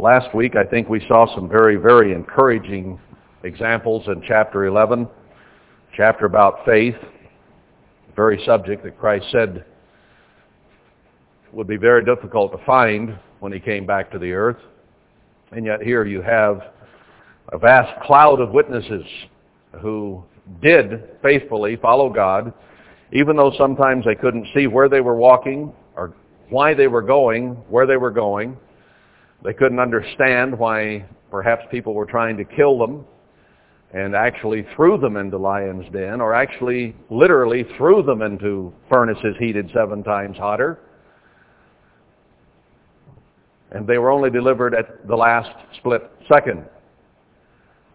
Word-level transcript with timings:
Last 0.00 0.34
week, 0.34 0.56
I 0.56 0.64
think 0.64 0.88
we 0.88 1.04
saw 1.08 1.26
some 1.34 1.46
very, 1.46 1.76
very 1.76 2.14
encouraging 2.14 2.98
examples 3.44 4.02
in 4.06 4.22
chapter 4.26 4.64
11, 4.64 5.06
chapter 5.94 6.24
about 6.24 6.64
faith, 6.64 6.94
very 8.16 8.42
subject 8.46 8.82
that 8.84 8.98
Christ 8.98 9.26
said 9.30 9.62
would 11.52 11.66
be 11.66 11.76
very 11.76 12.02
difficult 12.02 12.50
to 12.52 12.64
find 12.64 13.18
when 13.40 13.52
he 13.52 13.60
came 13.60 13.84
back 13.84 14.10
to 14.12 14.18
the 14.18 14.32
earth. 14.32 14.56
And 15.52 15.66
yet 15.66 15.82
here 15.82 16.06
you 16.06 16.22
have 16.22 16.62
a 17.52 17.58
vast 17.58 18.02
cloud 18.02 18.40
of 18.40 18.52
witnesses 18.52 19.04
who 19.82 20.24
did 20.62 21.10
faithfully 21.20 21.76
follow 21.76 22.08
God, 22.08 22.54
even 23.12 23.36
though 23.36 23.52
sometimes 23.58 24.06
they 24.06 24.14
couldn't 24.14 24.46
see 24.54 24.66
where 24.66 24.88
they 24.88 25.02
were 25.02 25.16
walking 25.16 25.74
or 25.94 26.14
why 26.48 26.72
they 26.72 26.86
were 26.86 27.02
going, 27.02 27.50
where 27.68 27.86
they 27.86 27.98
were 27.98 28.10
going. 28.10 28.56
They 29.42 29.54
couldn't 29.54 29.78
understand 29.78 30.58
why 30.58 31.06
perhaps 31.30 31.64
people 31.70 31.94
were 31.94 32.04
trying 32.04 32.36
to 32.36 32.44
kill 32.44 32.78
them 32.78 33.06
and 33.92 34.14
actually 34.14 34.66
threw 34.76 34.98
them 34.98 35.16
into 35.16 35.38
lion's 35.38 35.90
den 35.92 36.20
or 36.20 36.34
actually 36.34 36.94
literally 37.08 37.64
threw 37.76 38.02
them 38.02 38.22
into 38.22 38.72
furnaces 38.88 39.34
heated 39.38 39.70
seven 39.74 40.02
times 40.04 40.36
hotter. 40.36 40.78
And 43.72 43.86
they 43.86 43.98
were 43.98 44.10
only 44.10 44.30
delivered 44.30 44.74
at 44.74 45.06
the 45.08 45.16
last 45.16 45.50
split 45.76 46.10
second. 46.28 46.64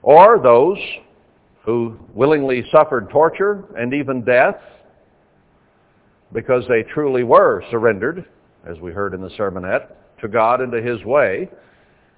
Or 0.02 0.40
those 0.42 0.78
who 1.64 1.98
willingly 2.14 2.64
suffered 2.72 3.10
torture 3.10 3.66
and 3.78 3.94
even 3.94 4.24
death 4.24 4.58
because 6.34 6.64
they 6.68 6.84
truly 6.94 7.24
were 7.24 7.64
surrendered, 7.70 8.26
as 8.68 8.80
we 8.80 8.92
heard 8.92 9.14
in 9.14 9.22
the 9.22 9.30
sermonette, 9.30 9.88
to 10.26 10.32
God 10.32 10.62
and 10.62 10.72
to 10.72 10.82
His 10.82 11.04
way. 11.06 11.50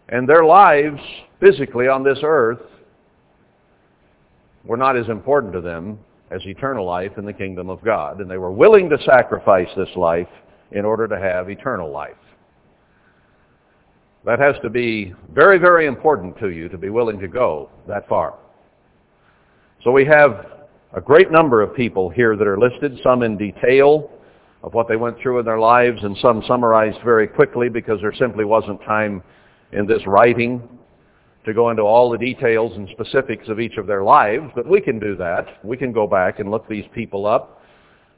And 0.09 0.27
their 0.27 0.45
lives 0.45 1.01
physically 1.39 1.87
on 1.87 2.03
this 2.03 2.19
earth 2.23 2.61
were 4.63 4.77
not 4.77 4.97
as 4.97 5.07
important 5.09 5.53
to 5.53 5.61
them 5.61 5.99
as 6.31 6.41
eternal 6.45 6.85
life 6.85 7.11
in 7.17 7.25
the 7.25 7.33
kingdom 7.33 7.69
of 7.69 7.83
God. 7.83 8.19
And 8.19 8.29
they 8.29 8.37
were 8.37 8.51
willing 8.51 8.89
to 8.89 8.97
sacrifice 9.03 9.69
this 9.75 9.89
life 9.95 10.27
in 10.71 10.85
order 10.85 11.07
to 11.07 11.17
have 11.17 11.49
eternal 11.49 11.91
life. 11.91 12.15
That 14.25 14.39
has 14.39 14.55
to 14.61 14.69
be 14.69 15.13
very, 15.33 15.57
very 15.57 15.85
important 15.85 16.37
to 16.39 16.49
you 16.49 16.67
to 16.69 16.77
be 16.77 16.89
willing 16.89 17.19
to 17.19 17.27
go 17.27 17.69
that 17.87 18.07
far. 18.09 18.35
So 19.83 19.91
we 19.91 20.05
have 20.05 20.47
a 20.93 20.99
great 20.99 21.31
number 21.31 21.61
of 21.61 21.75
people 21.75 22.09
here 22.09 22.35
that 22.35 22.47
are 22.47 22.59
listed, 22.59 22.99
some 23.03 23.23
in 23.23 23.37
detail 23.37 24.09
of 24.63 24.73
what 24.73 24.87
they 24.87 24.95
went 24.95 25.19
through 25.19 25.39
in 25.39 25.45
their 25.45 25.59
lives 25.59 25.99
and 26.03 26.17
some 26.17 26.43
summarized 26.47 26.97
very 27.03 27.27
quickly 27.27 27.69
because 27.69 28.01
there 28.01 28.13
simply 28.13 28.45
wasn't 28.45 28.81
time 28.81 29.21
in 29.71 29.85
this 29.85 30.01
writing 30.07 30.67
to 31.45 31.53
go 31.53 31.69
into 31.69 31.81
all 31.81 32.09
the 32.09 32.17
details 32.17 32.73
and 32.75 32.89
specifics 32.89 33.47
of 33.47 33.59
each 33.59 33.77
of 33.77 33.87
their 33.87 34.03
lives, 34.03 34.51
but 34.53 34.67
we 34.67 34.81
can 34.81 34.99
do 34.99 35.15
that. 35.15 35.63
We 35.63 35.77
can 35.77 35.93
go 35.93 36.05
back 36.05 36.39
and 36.39 36.51
look 36.51 36.67
these 36.67 36.85
people 36.93 37.25
up, 37.25 37.61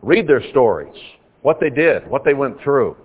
read 0.01 0.27
their 0.27 0.41
stories, 0.49 0.95
what 1.43 1.59
they 1.59 1.69
did, 1.69 2.07
what 2.09 2.23
they 2.25 2.33
went 2.33 2.59
through. 2.61 2.97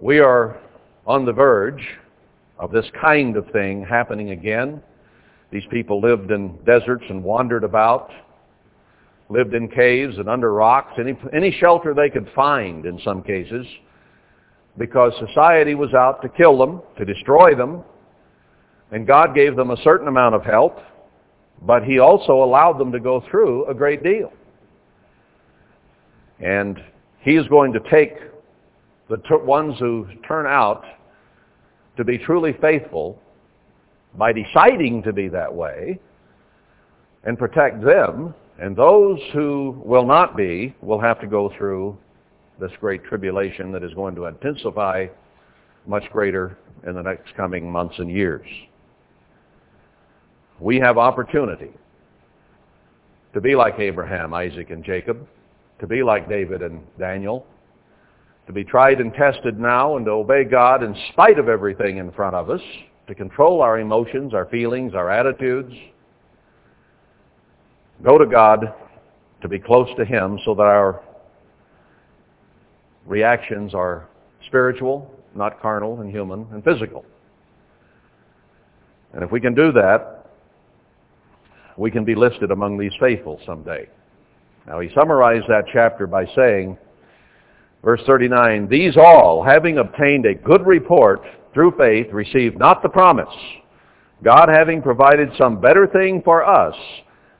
We 0.00 0.18
are 0.20 0.58
on 1.06 1.26
the 1.26 1.32
verge 1.32 1.86
of 2.58 2.72
this 2.72 2.86
kind 2.98 3.36
of 3.36 3.46
thing 3.50 3.84
happening 3.84 4.30
again. 4.30 4.82
These 5.50 5.64
people 5.70 6.00
lived 6.00 6.30
in 6.30 6.56
deserts 6.64 7.04
and 7.10 7.22
wandered 7.22 7.64
about, 7.64 8.10
lived 9.30 9.54
in 9.54 9.68
caves 9.68 10.18
and 10.18 10.28
under 10.28 10.52
rocks, 10.52 10.92
any, 10.98 11.16
any 11.32 11.50
shelter 11.52 11.94
they 11.94 12.10
could 12.10 12.28
find 12.34 12.84
in 12.84 13.00
some 13.04 13.22
cases, 13.22 13.66
because 14.76 15.12
society 15.26 15.74
was 15.74 15.94
out 15.94 16.20
to 16.22 16.28
kill 16.28 16.58
them, 16.58 16.82
to 16.98 17.04
destroy 17.04 17.54
them, 17.54 17.82
and 18.90 19.06
God 19.06 19.34
gave 19.34 19.56
them 19.56 19.70
a 19.70 19.76
certain 19.82 20.08
amount 20.08 20.34
of 20.34 20.44
help, 20.44 20.78
but 21.62 21.84
he 21.84 22.00
also 22.00 22.42
allowed 22.42 22.78
them 22.78 22.90
to 22.92 22.98
go 22.98 23.22
through 23.30 23.66
a 23.66 23.74
great 23.74 24.02
deal. 24.02 24.32
And 26.40 26.78
he 27.20 27.36
is 27.36 27.46
going 27.48 27.72
to 27.72 27.80
take 27.90 28.14
the 29.08 29.18
ones 29.44 29.78
who 29.78 30.06
turn 30.26 30.46
out 30.46 30.84
to 31.96 32.04
be 32.04 32.18
truly 32.18 32.56
faithful 32.60 33.20
by 34.14 34.32
deciding 34.32 35.02
to 35.02 35.12
be 35.12 35.28
that 35.28 35.54
way 35.54 36.00
and 37.24 37.38
protect 37.38 37.84
them. 37.84 38.34
And 38.60 38.76
those 38.76 39.18
who 39.32 39.80
will 39.82 40.06
not 40.06 40.36
be 40.36 40.74
will 40.82 41.00
have 41.00 41.18
to 41.22 41.26
go 41.26 41.50
through 41.56 41.96
this 42.60 42.70
great 42.78 43.02
tribulation 43.04 43.72
that 43.72 43.82
is 43.82 43.94
going 43.94 44.14
to 44.16 44.26
intensify 44.26 45.06
much 45.86 46.04
greater 46.12 46.58
in 46.86 46.94
the 46.94 47.02
next 47.02 47.34
coming 47.36 47.70
months 47.70 47.94
and 47.98 48.10
years. 48.10 48.46
We 50.60 50.78
have 50.78 50.98
opportunity 50.98 51.70
to 53.32 53.40
be 53.40 53.56
like 53.56 53.78
Abraham, 53.78 54.34
Isaac, 54.34 54.68
and 54.68 54.84
Jacob, 54.84 55.26
to 55.78 55.86
be 55.86 56.02
like 56.02 56.28
David 56.28 56.60
and 56.60 56.82
Daniel, 56.98 57.46
to 58.46 58.52
be 58.52 58.62
tried 58.62 59.00
and 59.00 59.14
tested 59.14 59.58
now 59.58 59.96
and 59.96 60.04
to 60.04 60.12
obey 60.12 60.44
God 60.44 60.82
in 60.82 60.94
spite 61.12 61.38
of 61.38 61.48
everything 61.48 61.96
in 61.96 62.12
front 62.12 62.34
of 62.34 62.50
us, 62.50 62.60
to 63.06 63.14
control 63.14 63.62
our 63.62 63.78
emotions, 63.78 64.34
our 64.34 64.44
feelings, 64.46 64.94
our 64.94 65.08
attitudes. 65.08 65.72
Go 68.02 68.18
to 68.18 68.26
God 68.26 68.74
to 69.42 69.48
be 69.48 69.58
close 69.58 69.88
to 69.96 70.04
Him 70.04 70.38
so 70.44 70.54
that 70.54 70.62
our 70.62 71.02
reactions 73.06 73.74
are 73.74 74.08
spiritual, 74.46 75.10
not 75.34 75.60
carnal 75.60 76.00
and 76.00 76.10
human 76.10 76.46
and 76.52 76.64
physical. 76.64 77.04
And 79.12 79.22
if 79.22 79.30
we 79.30 79.40
can 79.40 79.54
do 79.54 79.72
that, 79.72 80.26
we 81.76 81.90
can 81.90 82.04
be 82.04 82.14
listed 82.14 82.50
among 82.50 82.78
these 82.78 82.92
faithful 83.00 83.40
someday. 83.44 83.88
Now 84.66 84.80
he 84.80 84.90
summarized 84.94 85.46
that 85.48 85.64
chapter 85.72 86.06
by 86.06 86.26
saying, 86.36 86.78
Verse 87.82 88.02
39, 88.06 88.68
These 88.68 88.96
all, 88.96 89.42
having 89.42 89.78
obtained 89.78 90.26
a 90.26 90.34
good 90.34 90.66
report 90.66 91.22
through 91.54 91.72
faith, 91.78 92.12
received 92.12 92.58
not 92.58 92.82
the 92.82 92.88
promise, 92.88 93.34
God 94.22 94.48
having 94.48 94.82
provided 94.82 95.30
some 95.38 95.60
better 95.60 95.86
thing 95.86 96.20
for 96.22 96.44
us, 96.44 96.74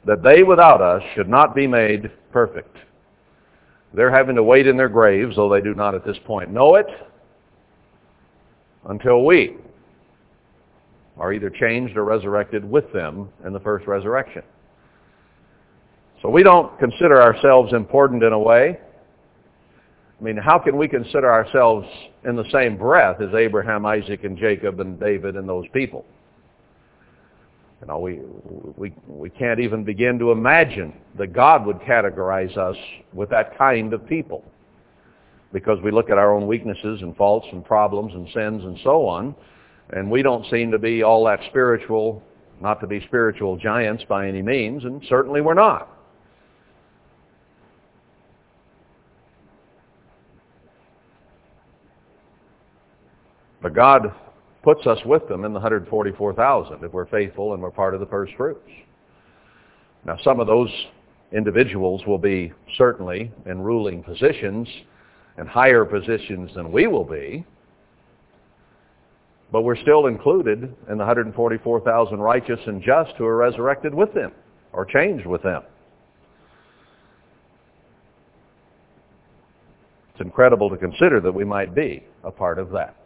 that 0.07 0.23
they 0.23 0.43
without 0.43 0.81
us 0.81 1.03
should 1.15 1.29
not 1.29 1.55
be 1.55 1.67
made 1.67 2.11
perfect. 2.33 2.77
They're 3.93 4.11
having 4.11 4.37
to 4.37 4.43
wait 4.43 4.67
in 4.67 4.77
their 4.77 4.89
graves, 4.89 5.37
though 5.37 5.51
they 5.53 5.61
do 5.61 5.75
not 5.75 5.95
at 5.95 6.05
this 6.05 6.17
point 6.25 6.51
know 6.51 6.77
it, 6.77 6.87
until 8.89 9.25
we 9.25 9.57
are 11.19 11.33
either 11.33 11.51
changed 11.51 11.97
or 11.97 12.05
resurrected 12.05 12.69
with 12.69 12.91
them 12.93 13.29
in 13.45 13.53
the 13.53 13.61
first 13.61 13.87
resurrection. 13.87 14.43
So 16.23 16.29
we 16.29 16.43
don't 16.43 16.79
consider 16.79 17.21
ourselves 17.21 17.73
important 17.73 18.23
in 18.23 18.33
a 18.33 18.39
way. 18.39 18.79
I 20.19 20.23
mean, 20.23 20.37
how 20.37 20.59
can 20.59 20.77
we 20.77 20.87
consider 20.87 21.31
ourselves 21.31 21.89
in 22.25 22.37
the 22.37 22.45
same 22.53 22.77
breath 22.77 23.21
as 23.21 23.35
Abraham, 23.35 23.87
Isaac, 23.87 24.25
and 24.25 24.37
Jacob, 24.37 24.81
and 24.81 25.01
David, 25.01 25.37
and 25.37 25.49
those 25.49 25.67
people? 25.73 26.05
You 27.81 27.87
know, 27.87 27.99
we, 27.99 28.21
we, 28.77 28.93
we 29.07 29.31
can't 29.31 29.59
even 29.59 29.85
begin 29.85 30.19
to 30.19 30.33
imagine 30.33 30.93
that 31.17 31.33
God 31.33 31.65
would 31.65 31.79
categorize 31.81 32.57
us 32.59 32.77
with 33.15 33.31
that 33.31 33.57
kind 33.57 33.95
of 33.95 34.07
people. 34.07 34.45
Because 35.53 35.79
we 35.83 35.91
look 35.91 36.11
at 36.11 36.19
our 36.19 36.33
own 36.35 36.47
weaknesses 36.47 37.01
and 37.01 37.17
faults 37.17 37.47
and 37.53 37.65
problems 37.65 38.13
and 38.15 38.29
sins 38.35 38.63
and 38.65 38.79
so 38.85 39.07
on, 39.07 39.35
and 39.91 40.11
we 40.11 40.23
don't 40.23 40.49
seem 40.51 40.71
to 40.71 40.79
be 40.79 41.03
all 41.03 41.25
that 41.25 41.41
spiritual, 41.49 42.23
not 42.61 42.81
to 42.81 42.87
be 42.87 43.01
spiritual 43.07 43.57
giants 43.57 44.05
by 44.09 44.29
any 44.29 44.43
means, 44.43 44.85
and 44.85 45.03
certainly 45.09 45.41
we're 45.41 45.55
not. 45.55 45.89
But 53.63 53.75
God 53.75 54.15
puts 54.63 54.87
us 54.87 54.99
with 55.05 55.27
them 55.29 55.45
in 55.45 55.53
the 55.53 55.61
144,000 55.61 56.85
if 56.85 56.93
we're 56.93 57.07
faithful 57.07 57.55
and 57.55 57.63
we're 57.63 57.71
part 57.71 57.95
of 57.95 58.01
the 58.01 58.07
first 58.07 58.33
fruits. 58.37 58.69
Now 60.05 60.17
some 60.23 60.41
of 60.41 60.47
those 60.47 60.71
individuals 61.33 62.03
will 62.07 62.19
be 62.19 62.53
certainly 62.77 63.31
in 63.47 63.61
ruling 63.61 64.03
positions 64.03 64.69
and 65.37 65.49
higher 65.49 65.85
positions 65.85 66.51
than 66.55 66.71
we 66.73 66.87
will 66.87 67.05
be, 67.05 67.45
but 69.53 69.63
we're 69.63 69.77
still 69.77 70.07
included 70.07 70.63
in 70.63 70.99
the 70.99 71.05
144,000 71.05 72.19
righteous 72.19 72.61
and 72.67 72.83
just 72.83 73.13
who 73.17 73.25
are 73.25 73.37
resurrected 73.37 73.95
with 73.95 74.13
them 74.15 74.33
or 74.73 74.85
changed 74.85 75.27
with 75.27 75.43
them. 75.43 75.63
It's 80.13 80.21
incredible 80.21 80.69
to 80.71 80.77
consider 80.77 81.21
that 81.21 81.33
we 81.33 81.45
might 81.45 81.75
be 81.75 82.05
a 82.25 82.31
part 82.31 82.59
of 82.59 82.71
that. 82.73 83.00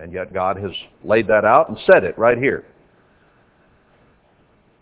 And 0.00 0.12
yet 0.12 0.32
God 0.32 0.56
has 0.58 0.72
laid 1.04 1.26
that 1.28 1.44
out 1.44 1.68
and 1.68 1.78
said 1.86 2.04
it 2.04 2.18
right 2.18 2.38
here. 2.38 2.64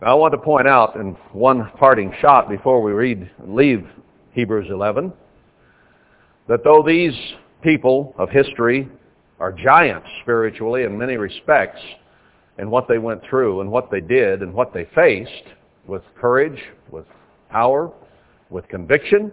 I 0.01 0.13
want 0.13 0.33
to 0.33 0.37
point 0.37 0.67
out 0.67 0.95
in 0.97 1.13
one 1.31 1.71
parting 1.79 2.13
shot 2.21 2.49
before 2.49 2.81
we 2.81 2.91
read 2.91 3.29
leave 3.47 3.87
Hebrews 4.33 4.67
11 4.69 5.11
that 6.47 6.63
though 6.63 6.83
these 6.85 7.15
people 7.63 8.13
of 8.17 8.29
history 8.29 8.89
are 9.39 9.51
giants 9.51 10.07
spiritually 10.21 10.83
in 10.83 10.97
many 10.97 11.17
respects 11.17 11.79
in 12.57 12.69
what 12.69 12.87
they 12.87 12.97
went 12.97 13.21
through 13.29 13.61
and 13.61 13.71
what 13.71 13.89
they 13.91 14.01
did 14.01 14.41
and 14.41 14.53
what 14.53 14.73
they 14.73 14.85
faced 14.95 15.31
with 15.87 16.03
courage, 16.19 16.59
with 16.89 17.05
power, 17.49 17.91
with 18.49 18.67
conviction, 18.67 19.31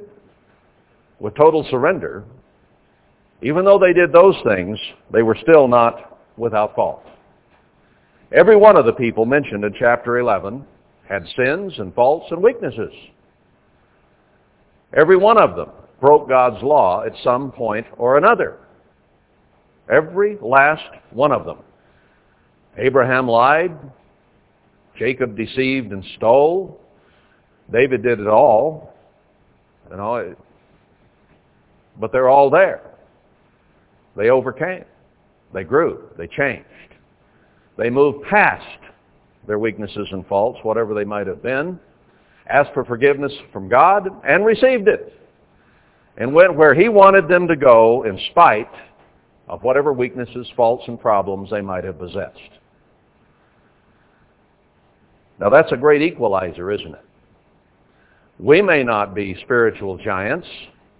with 1.21 1.35
total 1.35 1.67
surrender. 1.71 2.25
Even 3.43 3.65
though 3.65 3.79
they 3.79 3.93
did 3.93 4.13
those 4.13 4.37
things, 4.47 4.79
they 5.13 5.23
were 5.23 5.37
still 5.43 5.67
not 5.67 6.21
without 6.37 6.75
fault. 6.75 7.05
Every 8.33 8.57
one 8.57 8.77
of 8.77 8.87
the 8.87 8.93
people 8.93 9.27
mentioned 9.27 9.65
in 9.65 9.75
chapter 9.79 10.19
11 10.19 10.65
had 11.09 11.27
sins 11.37 11.75
and 11.79 11.95
faults 11.95 12.27
and 12.31 12.43
weaknesses. 12.43 12.93
Every 14.97 15.17
one 15.17 15.39
of 15.39 15.57
them 15.57 15.71
broke 16.01 16.29
God's 16.29 16.63
law 16.63 17.05
at 17.05 17.13
some 17.23 17.51
point 17.53 17.87
or 17.99 18.17
another. 18.17 18.59
Every 19.91 20.39
last 20.41 20.89
one 21.11 21.33
of 21.33 21.45
them. 21.45 21.59
Abraham 22.79 23.29
lied. 23.29 23.77
Jacob 24.97 25.37
deceived 25.37 25.93
and 25.93 26.05
stole. 26.17 26.81
David 27.73 28.03
did 28.03 28.21
it 28.21 28.29
all. 28.29 28.95
You 29.91 29.97
know, 29.97 30.35
but 31.99 32.13
they're 32.13 32.29
all 32.29 32.49
there. 32.49 32.92
They 34.17 34.31
overcame. 34.31 34.85
They 35.53 35.65
grew. 35.65 36.09
They 36.17 36.27
changed. 36.27 36.67
They 37.77 37.91
moved 37.91 38.25
past 38.29 38.79
their 39.47 39.59
weaknesses 39.59 40.09
and 40.13 40.27
faults, 40.27 40.59
whatever 40.63 40.95
they 40.95 41.05
might 41.05 41.27
have 41.27 41.43
been, 41.43 41.79
asked 42.49 42.73
for 42.75 42.85
forgiveness 42.85 43.33
from 43.53 43.69
God, 43.69 44.09
and 44.27 44.45
received 44.45 44.89
it, 44.89 45.19
and 46.17 46.35
went 46.35 46.55
where 46.55 46.75
he 46.75 46.89
wanted 46.89 47.29
them 47.29 47.49
to 47.49 47.57
go 47.57 48.05
in 48.05 48.19
spite 48.31 48.71
of 49.49 49.63
whatever 49.63 49.93
weaknesses, 49.93 50.47
faults, 50.57 50.85
and 50.87 51.01
problems 51.01 51.51
they 51.51 51.61
might 51.61 51.85
have 51.85 51.99
possessed. 51.99 52.39
Now 55.41 55.49
that's 55.49 55.73
a 55.73 55.77
great 55.77 56.03
equalizer, 56.03 56.71
isn't 56.71 56.95
it? 56.95 57.05
We 58.39 58.63
may 58.63 58.83
not 58.83 59.15
be 59.15 59.37
spiritual 59.43 59.99
giants, 59.99 60.47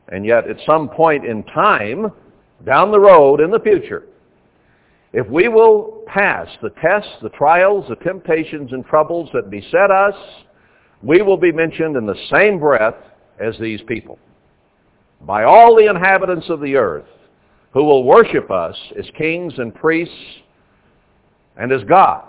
and 0.09 0.25
yet 0.25 0.49
at 0.49 0.57
some 0.67 0.89
point 0.89 1.25
in 1.25 1.45
time, 1.45 2.11
down 2.65 2.91
the 2.91 3.01
road 3.01 3.41
in 3.41 3.51
the 3.51 3.61
future, 3.61 4.05
if 5.13 5.27
we 5.29 5.49
will 5.49 6.03
pass 6.07 6.49
the 6.63 6.71
tests, 6.81 7.11
the 7.23 7.29
trials, 7.31 7.85
the 7.89 7.97
temptations 7.97 8.73
and 8.73 8.85
troubles 8.87 9.29
that 9.35 9.51
beset 9.51 9.91
us, 9.91 10.15
we 11.03 11.21
will 11.23 11.37
be 11.37 11.53
mentioned 11.53 11.97
in 11.97 12.07
the 12.07 12.17
same 12.31 12.59
breath 12.59 12.95
as 13.39 13.55
these 13.61 13.81
people. 13.89 14.19
By 15.23 15.45
all 15.45 15.77
the 15.77 15.89
inhabitants 15.89 16.49
of 16.49 16.61
the 16.61 16.77
earth 16.77 17.07
who 17.73 17.85
will 17.85 18.05
worship 18.05 18.51
us 18.51 18.77
as 18.99 19.07
kings 19.17 19.55
and 19.59 19.75
priests 19.75 20.15
and 21.57 21.73
as 21.73 21.83
God. 21.85 22.25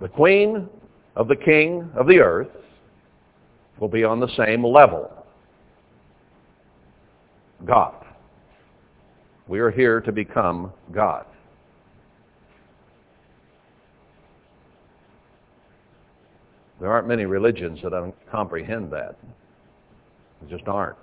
The 0.00 0.08
queen 0.08 0.68
of 1.16 1.28
the 1.28 1.36
king 1.36 1.90
of 1.96 2.06
the 2.06 2.20
earth 2.20 2.48
will 3.80 3.88
be 3.88 4.04
on 4.04 4.20
the 4.20 4.28
same 4.36 4.64
level. 4.64 5.10
God. 7.64 7.97
We 9.48 9.60
are 9.60 9.70
here 9.70 10.00
to 10.02 10.12
become 10.12 10.72
God. 10.92 11.24
There 16.80 16.92
aren't 16.92 17.08
many 17.08 17.24
religions 17.24 17.80
that 17.82 18.12
comprehend 18.30 18.92
that. 18.92 19.16
There 20.40 20.56
just 20.56 20.68
aren't. 20.68 20.98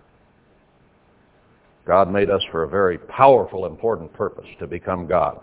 God 1.85 2.11
made 2.11 2.29
us 2.29 2.41
for 2.51 2.63
a 2.63 2.67
very 2.67 2.97
powerful, 2.97 3.65
important 3.65 4.13
purpose, 4.13 4.47
to 4.59 4.67
become 4.67 5.07
God. 5.07 5.39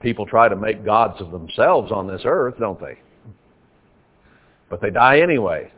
People 0.00 0.26
try 0.26 0.48
to 0.48 0.56
make 0.56 0.84
gods 0.84 1.20
of 1.20 1.32
themselves 1.32 1.92
on 1.92 2.06
this 2.06 2.22
earth, 2.24 2.54
don't 2.58 2.80
they? 2.80 2.98
But 4.70 4.80
they 4.80 4.90
die 4.90 5.20
anyway. 5.20 5.70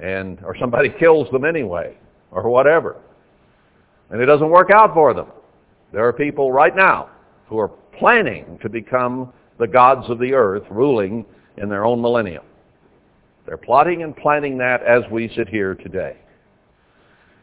And 0.00 0.38
or 0.44 0.56
somebody 0.58 0.88
kills 0.98 1.30
them 1.30 1.44
anyway, 1.44 1.96
or 2.30 2.48
whatever. 2.50 2.96
And 4.10 4.20
it 4.20 4.26
doesn't 4.26 4.48
work 4.48 4.70
out 4.70 4.94
for 4.94 5.12
them. 5.14 5.26
There 5.92 6.06
are 6.06 6.12
people 6.12 6.52
right 6.52 6.74
now 6.74 7.10
who 7.46 7.58
are 7.58 7.68
planning 7.98 8.58
to 8.62 8.68
become 8.68 9.32
the 9.58 9.66
gods 9.66 10.08
of 10.08 10.18
the 10.18 10.34
earth, 10.34 10.64
ruling 10.70 11.24
in 11.56 11.68
their 11.68 11.84
own 11.84 12.00
millennium. 12.00 12.44
They're 13.46 13.56
plotting 13.56 14.02
and 14.02 14.16
planning 14.16 14.58
that 14.58 14.82
as 14.82 15.02
we 15.10 15.32
sit 15.34 15.48
here 15.48 15.74
today. 15.74 16.16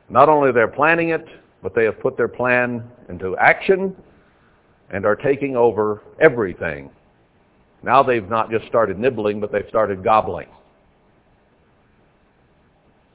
Not 0.10 0.30
only 0.30 0.52
they're 0.52 0.68
planning 0.68 1.10
it, 1.10 1.26
but 1.64 1.74
they 1.74 1.84
have 1.86 2.00
put 2.00 2.16
their 2.16 2.28
plan 2.28 2.84
into 3.10 3.36
action 3.38 3.96
and 4.92 5.06
are 5.06 5.16
taking 5.16 5.56
over 5.56 6.04
everything. 6.22 6.92
Now 7.82 8.04
they've 8.04 8.28
not 8.30 8.52
just 8.52 8.68
started 8.68 9.00
nibbling, 9.00 9.40
but 9.40 9.52
they've 9.52 9.68
started 9.68 10.04
gobbling. 10.04 10.48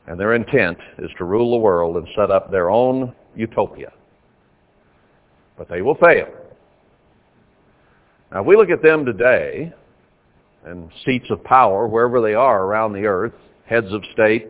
And 0.06 0.18
their 0.18 0.34
intent 0.34 0.78
is 0.98 1.10
to 1.18 1.24
rule 1.24 1.52
the 1.52 1.58
world 1.58 1.96
and 1.96 2.08
set 2.16 2.30
up 2.30 2.50
their 2.50 2.70
own 2.70 3.14
utopia. 3.34 3.92
But 5.56 5.68
they 5.68 5.82
will 5.82 5.96
fail. 5.96 6.28
Now, 8.32 8.40
if 8.40 8.46
we 8.46 8.56
look 8.56 8.70
at 8.70 8.82
them 8.82 9.04
today, 9.04 9.72
and 10.64 10.90
seats 11.04 11.26
of 11.30 11.42
power, 11.42 11.86
wherever 11.86 12.20
they 12.20 12.34
are 12.34 12.64
around 12.64 12.92
the 12.92 13.06
earth, 13.06 13.32
heads 13.66 13.92
of 13.92 14.02
state, 14.12 14.48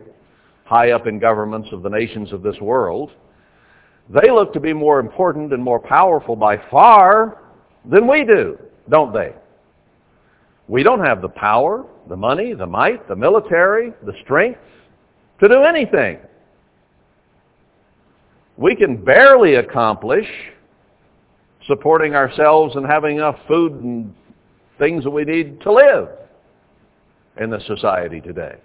high 0.65 0.91
up 0.91 1.07
in 1.07 1.19
governments 1.19 1.69
of 1.71 1.83
the 1.83 1.89
nations 1.89 2.31
of 2.31 2.43
this 2.43 2.59
world, 2.59 3.11
they 4.09 4.29
look 4.29 4.53
to 4.53 4.59
be 4.59 4.73
more 4.73 4.99
important 4.99 5.53
and 5.53 5.63
more 5.63 5.79
powerful 5.79 6.35
by 6.35 6.57
far 6.69 7.39
than 7.89 8.07
we 8.07 8.25
do, 8.25 8.57
don't 8.89 9.13
they? 9.13 9.33
We 10.67 10.83
don't 10.83 11.03
have 11.03 11.21
the 11.21 11.29
power, 11.29 11.85
the 12.07 12.15
money, 12.15 12.53
the 12.53 12.65
might, 12.65 13.07
the 13.07 13.15
military, 13.15 13.93
the 14.05 14.13
strength 14.23 14.59
to 15.39 15.47
do 15.47 15.63
anything 15.63 16.19
we 18.61 18.75
can 18.75 19.03
barely 19.03 19.55
accomplish 19.55 20.27
supporting 21.65 22.13
ourselves 22.13 22.75
and 22.75 22.85
having 22.85 23.17
enough 23.17 23.37
food 23.47 23.73
and 23.73 24.13
things 24.77 25.03
that 25.03 25.09
we 25.09 25.23
need 25.23 25.59
to 25.61 25.71
live 25.71 26.09
in 27.39 27.49
the 27.49 27.59
society 27.61 28.21
today. 28.21 28.55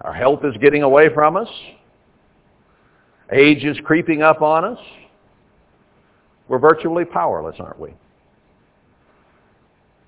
Our 0.00 0.12
health 0.12 0.40
is 0.44 0.56
getting 0.60 0.82
away 0.82 1.08
from 1.14 1.36
us. 1.36 1.48
Age 3.32 3.64
is 3.64 3.78
creeping 3.84 4.22
up 4.22 4.42
on 4.42 4.64
us. 4.64 4.78
We're 6.48 6.58
virtually 6.58 7.04
powerless, 7.04 7.56
aren't 7.60 7.78
we? 7.78 7.94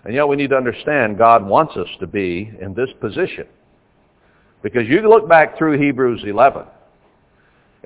And 0.04 0.14
yet 0.14 0.26
we 0.26 0.36
need 0.36 0.50
to 0.50 0.56
understand 0.56 1.16
God 1.16 1.46
wants 1.46 1.76
us 1.76 1.88
to 2.00 2.06
be 2.06 2.52
in 2.60 2.74
this 2.74 2.90
position. 3.00 3.46
Because 4.62 4.86
you 4.88 5.08
look 5.08 5.28
back 5.28 5.56
through 5.56 5.78
Hebrews 5.78 6.22
11, 6.26 6.64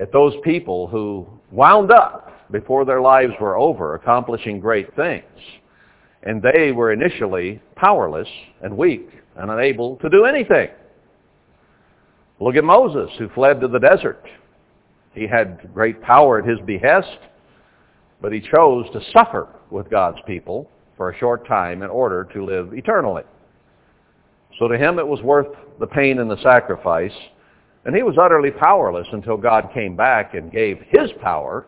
at 0.01 0.11
those 0.11 0.33
people 0.43 0.87
who 0.87 1.27
wound 1.51 1.91
up 1.91 2.49
before 2.51 2.83
their 2.85 3.01
lives 3.01 3.33
were 3.39 3.55
over 3.55 3.93
accomplishing 3.93 4.59
great 4.59 4.93
things. 4.95 5.23
And 6.23 6.41
they 6.41 6.71
were 6.71 6.91
initially 6.91 7.61
powerless 7.75 8.27
and 8.61 8.75
weak 8.75 9.07
and 9.35 9.51
unable 9.51 9.97
to 9.97 10.09
do 10.09 10.25
anything. 10.25 10.69
Look 12.39 12.55
at 12.55 12.63
Moses 12.63 13.11
who 13.19 13.29
fled 13.29 13.61
to 13.61 13.67
the 13.67 13.79
desert. 13.79 14.25
He 15.13 15.27
had 15.27 15.69
great 15.73 16.01
power 16.01 16.39
at 16.39 16.49
his 16.49 16.59
behest, 16.65 17.19
but 18.21 18.33
he 18.33 18.41
chose 18.41 18.87
to 18.93 19.01
suffer 19.13 19.47
with 19.69 19.89
God's 19.89 20.19
people 20.25 20.67
for 20.97 21.11
a 21.11 21.17
short 21.17 21.47
time 21.47 21.83
in 21.83 21.89
order 21.89 22.27
to 22.33 22.43
live 22.43 22.73
eternally. 22.73 23.23
So 24.57 24.67
to 24.67 24.77
him 24.77 24.97
it 24.97 25.07
was 25.07 25.21
worth 25.21 25.47
the 25.79 25.87
pain 25.87 26.19
and 26.19 26.29
the 26.29 26.41
sacrifice 26.41 27.13
and 27.85 27.95
he 27.95 28.03
was 28.03 28.17
utterly 28.17 28.51
powerless 28.51 29.07
until 29.11 29.37
God 29.37 29.69
came 29.73 29.95
back 29.95 30.33
and 30.33 30.51
gave 30.51 30.79
his 30.87 31.11
power 31.21 31.65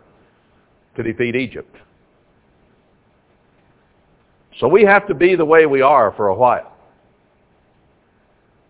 to 0.96 1.04
defeat 1.04 1.36
Egypt. 1.36 1.76
So 4.60 4.68
we 4.68 4.84
have 4.84 5.08
to 5.08 5.16
be 5.16 5.36
the 5.36 5.46
way 5.46 5.66
we 5.66 5.82
are 5.82 6.14
for 6.16 6.28
a 6.28 6.36
while. 6.36 6.72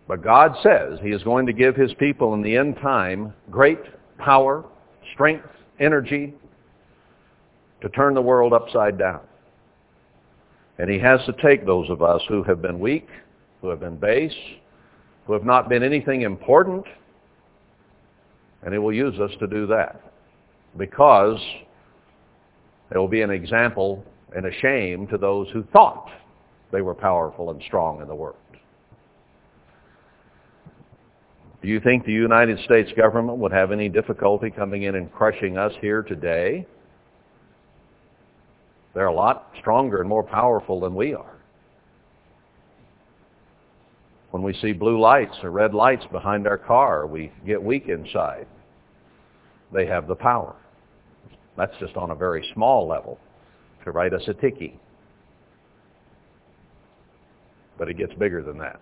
But 0.07 0.23
God 0.23 0.55
says 0.63 0.99
he 1.01 1.11
is 1.11 1.23
going 1.23 1.45
to 1.45 1.53
give 1.53 1.75
his 1.75 1.93
people 1.95 2.33
in 2.33 2.41
the 2.41 2.55
end 2.55 2.77
time 2.81 3.33
great 3.49 3.79
power, 4.17 4.63
strength, 5.13 5.47
energy 5.79 6.33
to 7.81 7.89
turn 7.89 8.13
the 8.13 8.21
world 8.21 8.53
upside 8.53 8.97
down. 8.97 9.21
And 10.77 10.89
he 10.89 10.99
has 10.99 11.19
to 11.25 11.33
take 11.41 11.65
those 11.65 11.89
of 11.89 12.01
us 12.01 12.21
who 12.29 12.43
have 12.43 12.61
been 12.61 12.79
weak, 12.79 13.07
who 13.61 13.67
have 13.69 13.79
been 13.79 13.97
base, 13.97 14.33
who 15.25 15.33
have 15.33 15.45
not 15.45 15.69
been 15.69 15.83
anything 15.83 16.21
important, 16.21 16.85
and 18.63 18.73
he 18.73 18.79
will 18.79 18.93
use 18.93 19.19
us 19.19 19.31
to 19.39 19.47
do 19.47 19.67
that 19.67 20.01
because 20.77 21.39
it 22.91 22.97
will 22.97 23.07
be 23.07 23.21
an 23.21 23.29
example 23.29 24.03
and 24.35 24.45
a 24.45 24.53
shame 24.61 25.07
to 25.07 25.17
those 25.17 25.47
who 25.51 25.63
thought 25.73 26.09
they 26.71 26.81
were 26.81 26.95
powerful 26.95 27.51
and 27.51 27.61
strong 27.63 28.01
in 28.01 28.07
the 28.07 28.15
world. 28.15 28.37
Do 31.61 31.69
you 31.69 31.79
think 31.79 32.05
the 32.05 32.11
United 32.11 32.59
States 32.65 32.91
government 32.97 33.37
would 33.37 33.53
have 33.53 33.71
any 33.71 33.87
difficulty 33.87 34.49
coming 34.49 34.83
in 34.83 34.95
and 34.95 35.11
crushing 35.13 35.57
us 35.57 35.71
here 35.79 36.01
today? 36.01 36.67
They're 38.93 39.07
a 39.07 39.13
lot 39.13 39.51
stronger 39.59 40.01
and 40.01 40.09
more 40.09 40.23
powerful 40.23 40.81
than 40.81 40.93
we 40.93 41.13
are. 41.13 41.32
When 44.33 44.41
we 44.41 44.55
see 44.55 44.73
blue 44.73 44.99
lights 44.99 45.35
or 45.43 45.51
red 45.51 45.75
lights 45.75 46.05
behind 46.11 46.47
our 46.47 46.57
car, 46.57 47.05
we 47.05 47.31
get 47.45 47.61
weak 47.61 47.87
inside. 47.87 48.47
They 49.71 49.85
have 49.85 50.07
the 50.07 50.15
power. 50.15 50.55
That's 51.55 51.77
just 51.79 51.95
on 51.97 52.09
a 52.09 52.15
very 52.15 52.43
small 52.55 52.87
level 52.87 53.19
to 53.83 53.91
write 53.91 54.11
us 54.11 54.23
a 54.27 54.33
ticky. 54.33 54.79
But 57.77 57.89
it 57.89 57.93
gets 57.99 58.11
bigger 58.15 58.41
than 58.41 58.57
that. 58.57 58.81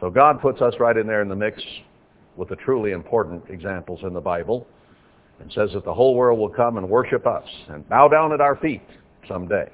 So 0.00 0.10
God 0.10 0.42
puts 0.42 0.60
us 0.60 0.74
right 0.78 0.98
in 0.98 1.06
there 1.06 1.22
in 1.22 1.30
the 1.30 1.34
mix 1.34 1.62
with 2.36 2.50
the 2.50 2.56
truly 2.56 2.90
important 2.90 3.44
examples 3.48 4.00
in 4.02 4.12
the 4.12 4.20
Bible 4.20 4.66
and 5.40 5.50
says 5.52 5.70
that 5.72 5.84
the 5.84 5.94
whole 5.94 6.14
world 6.14 6.38
will 6.38 6.50
come 6.50 6.76
and 6.76 6.88
worship 6.88 7.26
us 7.26 7.46
and 7.68 7.88
bow 7.88 8.08
down 8.08 8.32
at 8.32 8.40
our 8.40 8.56
feet 8.56 8.82
someday. 9.26 9.68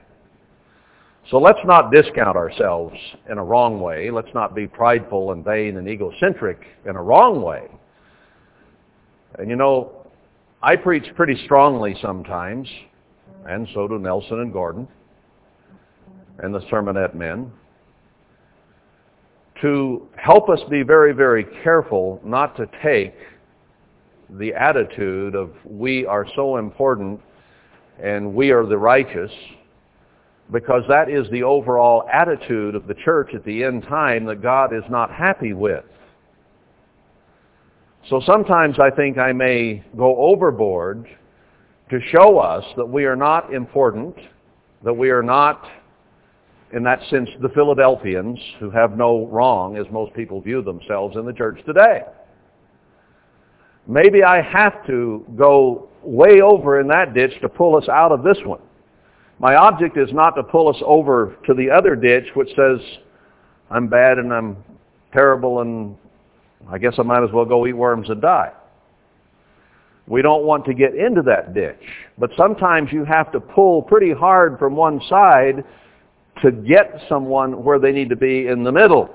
So 1.30 1.38
let's 1.38 1.58
not 1.64 1.90
discount 1.90 2.36
ourselves 2.36 2.94
in 3.28 3.38
a 3.38 3.44
wrong 3.44 3.80
way. 3.80 4.10
Let's 4.10 4.32
not 4.32 4.54
be 4.54 4.68
prideful 4.68 5.32
and 5.32 5.44
vain 5.44 5.76
and 5.76 5.88
egocentric 5.88 6.60
in 6.84 6.94
a 6.94 7.02
wrong 7.02 7.42
way. 7.42 7.66
And 9.38 9.50
you 9.50 9.56
know, 9.56 10.06
I 10.62 10.76
preach 10.76 11.04
pretty 11.16 11.36
strongly 11.44 11.96
sometimes, 12.00 12.68
and 13.44 13.68
so 13.74 13.88
do 13.88 13.98
Nelson 13.98 14.40
and 14.40 14.52
Gordon 14.52 14.86
and 16.38 16.54
the 16.54 16.60
sermonette 16.70 17.14
men 17.14 17.50
to 19.62 20.06
help 20.16 20.48
us 20.48 20.60
be 20.70 20.82
very, 20.82 21.12
very 21.12 21.44
careful 21.64 22.20
not 22.24 22.56
to 22.56 22.68
take 22.82 23.14
the 24.30 24.54
attitude 24.54 25.34
of 25.34 25.50
we 25.64 26.04
are 26.06 26.26
so 26.34 26.56
important 26.56 27.20
and 28.02 28.34
we 28.34 28.50
are 28.50 28.66
the 28.66 28.76
righteous 28.76 29.30
because 30.52 30.82
that 30.88 31.08
is 31.08 31.28
the 31.30 31.42
overall 31.42 32.08
attitude 32.12 32.74
of 32.74 32.86
the 32.86 32.94
church 32.94 33.34
at 33.34 33.44
the 33.44 33.64
end 33.64 33.82
time 33.84 34.24
that 34.26 34.42
God 34.42 34.74
is 34.74 34.84
not 34.88 35.10
happy 35.10 35.52
with. 35.52 35.84
So 38.08 38.22
sometimes 38.24 38.78
I 38.78 38.90
think 38.90 39.18
I 39.18 39.32
may 39.32 39.84
go 39.96 40.16
overboard 40.16 41.08
to 41.90 42.00
show 42.12 42.38
us 42.38 42.64
that 42.76 42.86
we 42.86 43.04
are 43.04 43.16
not 43.16 43.52
important, 43.52 44.14
that 44.84 44.92
we 44.92 45.10
are 45.10 45.22
not 45.22 45.64
in 46.72 46.82
that 46.82 47.00
sense, 47.10 47.28
the 47.40 47.48
Philadelphians, 47.50 48.38
who 48.58 48.70
have 48.70 48.96
no 48.96 49.26
wrong, 49.28 49.76
as 49.76 49.86
most 49.90 50.12
people 50.14 50.40
view 50.40 50.62
themselves 50.62 51.16
in 51.16 51.24
the 51.24 51.32
church 51.32 51.60
today. 51.64 52.02
Maybe 53.86 54.22
I 54.24 54.42
have 54.42 54.84
to 54.86 55.24
go 55.36 55.88
way 56.02 56.40
over 56.40 56.80
in 56.80 56.88
that 56.88 57.14
ditch 57.14 57.32
to 57.40 57.48
pull 57.48 57.76
us 57.76 57.88
out 57.88 58.12
of 58.12 58.22
this 58.22 58.38
one. 58.44 58.60
My 59.38 59.54
object 59.56 59.96
is 59.98 60.12
not 60.12 60.30
to 60.30 60.42
pull 60.42 60.68
us 60.68 60.80
over 60.84 61.36
to 61.46 61.54
the 61.54 61.70
other 61.70 61.94
ditch 61.94 62.24
which 62.34 62.48
says, 62.56 62.80
I'm 63.70 63.88
bad 63.88 64.18
and 64.18 64.32
I'm 64.32 64.56
terrible 65.12 65.60
and 65.60 65.96
I 66.68 66.78
guess 66.78 66.94
I 66.98 67.02
might 67.02 67.22
as 67.22 67.30
well 67.32 67.44
go 67.44 67.66
eat 67.66 67.74
worms 67.74 68.08
and 68.08 68.20
die. 68.20 68.52
We 70.08 70.22
don't 70.22 70.44
want 70.44 70.64
to 70.66 70.74
get 70.74 70.94
into 70.94 71.22
that 71.22 71.52
ditch. 71.52 71.82
But 72.16 72.30
sometimes 72.36 72.92
you 72.92 73.04
have 73.04 73.32
to 73.32 73.40
pull 73.40 73.82
pretty 73.82 74.12
hard 74.12 74.58
from 74.58 74.76
one 74.76 75.00
side 75.08 75.64
to 76.42 76.52
get 76.52 77.02
someone 77.08 77.64
where 77.64 77.78
they 77.78 77.92
need 77.92 78.08
to 78.10 78.16
be 78.16 78.46
in 78.46 78.62
the 78.62 78.72
middle. 78.72 79.14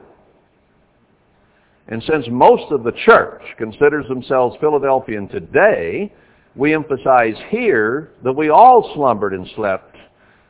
And 1.87 2.01
since 2.03 2.25
most 2.29 2.71
of 2.71 2.83
the 2.83 2.91
church 3.05 3.41
considers 3.57 4.07
themselves 4.07 4.55
Philadelphian 4.61 5.27
today, 5.27 6.13
we 6.55 6.73
emphasize 6.73 7.35
here 7.49 8.11
that 8.23 8.33
we 8.33 8.49
all 8.49 8.91
slumbered 8.93 9.33
and 9.33 9.47
slept, 9.55 9.95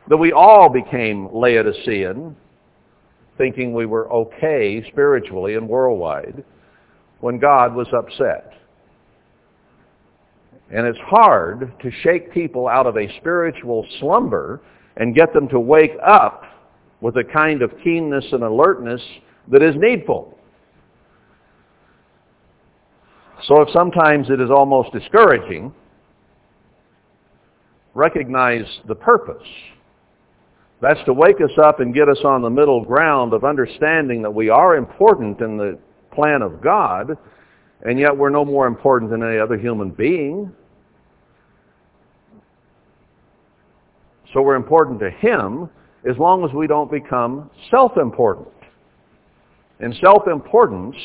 that 0.08 0.18
we 0.18 0.32
all 0.32 0.70
became 0.70 1.30
Laodicean, 1.34 2.36
thinking 3.38 3.74
we 3.74 3.86
were 3.86 4.12
okay 4.12 4.84
spiritually 4.92 5.56
and 5.56 5.68
worldwide, 5.68 6.44
when 7.22 7.40
God 7.40 7.76
was 7.76 7.88
upset. 7.94 8.54
And 10.72 10.88
it's 10.88 11.00
hard 11.00 11.74
to 11.82 11.92
shake 12.02 12.34
people 12.34 12.68
out 12.68 12.88
of 12.88 12.98
a 12.98 13.18
spiritual 13.18 13.86
slumber 14.00 14.62
and 14.98 15.16
get 15.16 15.34
them 15.34 15.48
to 15.50 15.60
wake 15.60 15.96
up 16.06 16.44
with 17.02 17.18
a 17.18 17.24
kind 17.24 17.62
of 17.62 17.72
keenness 17.84 18.26
and 18.32 18.44
alertness 18.44 19.02
that 19.50 19.62
is 19.62 19.76
needful. 19.78 20.38
So 23.48 23.62
if 23.62 23.70
sometimes 23.72 24.30
it 24.30 24.40
is 24.40 24.50
almost 24.50 24.92
discouraging, 24.94 25.74
recognize 27.94 28.66
the 28.88 28.96
purpose. 28.96 29.48
That's 30.82 31.04
to 31.06 31.14
wake 31.14 31.42
us 31.42 31.52
up 31.64 31.80
and 31.80 31.94
get 31.94 32.10
us 32.10 32.20
on 32.24 32.42
the 32.42 32.50
middle 32.50 32.84
ground 32.84 33.34
of 33.34 33.44
understanding 33.44 34.22
that 34.24 34.34
we 34.34 34.50
are 34.50 34.76
important 34.76 35.40
in 35.42 35.58
the 35.58 35.78
plan 36.12 36.42
of 36.42 36.62
God, 36.62 37.18
and 37.86 38.00
yet 38.00 38.16
we're 38.16 38.30
no 38.30 38.46
more 38.46 38.68
important 38.68 39.12
than 39.12 39.24
any 39.24 39.40
other 39.40 39.58
human 39.58 39.90
being. 39.90 40.52
So 44.34 44.42
we're 44.42 44.56
important 44.56 45.00
to 45.02 45.10
Him, 45.10 45.70
as 46.10 46.18
long 46.18 46.46
as 46.46 46.54
we 46.54 46.66
don't 46.68 46.90
become 46.90 47.50
self-important. 47.70 48.48
And 49.80 49.96
self-importance 50.02 50.96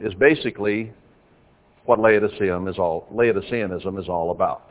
is 0.00 0.12
basically 0.14 0.92
what 1.84 1.98
Laodiceanism 1.98 2.68
is 2.68 2.78
all, 2.78 3.06
Laodiceanism 3.12 4.00
is 4.00 4.08
all 4.08 4.30
about. 4.30 4.68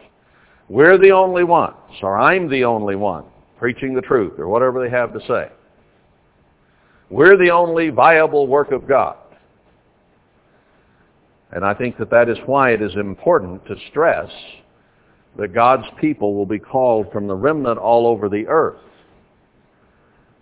We're 0.69 0.97
the 0.97 1.11
only 1.11 1.43
ones, 1.43 1.75
or 2.01 2.17
I'm 2.17 2.49
the 2.49 2.63
only 2.63 2.95
one 2.95 3.25
preaching 3.59 3.93
the 3.93 4.01
truth, 4.01 4.39
or 4.39 4.47
whatever 4.47 4.81
they 4.81 4.89
have 4.89 5.13
to 5.13 5.19
say. 5.27 5.51
We're 7.09 7.37
the 7.37 7.51
only 7.51 7.89
viable 7.89 8.47
work 8.47 8.71
of 8.71 8.87
God. 8.87 9.17
And 11.51 11.65
I 11.65 11.73
think 11.73 11.97
that 11.97 12.09
that 12.09 12.29
is 12.29 12.37
why 12.45 12.71
it 12.71 12.81
is 12.81 12.95
important 12.95 13.65
to 13.67 13.75
stress 13.89 14.29
that 15.37 15.53
God's 15.53 15.87
people 15.99 16.33
will 16.33 16.45
be 16.45 16.59
called 16.59 17.11
from 17.11 17.27
the 17.27 17.35
remnant 17.35 17.77
all 17.77 18.07
over 18.07 18.29
the 18.29 18.47
earth 18.47 18.79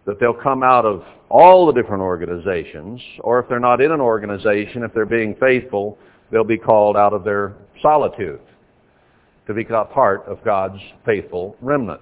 that 0.05 0.19
they'll 0.19 0.33
come 0.33 0.63
out 0.63 0.85
of 0.85 1.03
all 1.29 1.67
the 1.67 1.73
different 1.73 2.01
organizations, 2.01 2.99
or 3.19 3.39
if 3.39 3.47
they're 3.47 3.59
not 3.59 3.79
in 3.79 3.91
an 3.91 4.01
organization, 4.01 4.81
if 4.81 4.91
they're 4.93 5.05
being 5.05 5.35
faithful, 5.39 5.99
they'll 6.31 6.43
be 6.43 6.57
called 6.57 6.95
out 6.97 7.13
of 7.13 7.23
their 7.23 7.53
solitude 7.81 8.41
to 9.47 9.53
become 9.53 9.87
part 9.87 10.25
of 10.27 10.43
God's 10.43 10.79
faithful 11.05 11.55
remnant. 11.61 12.01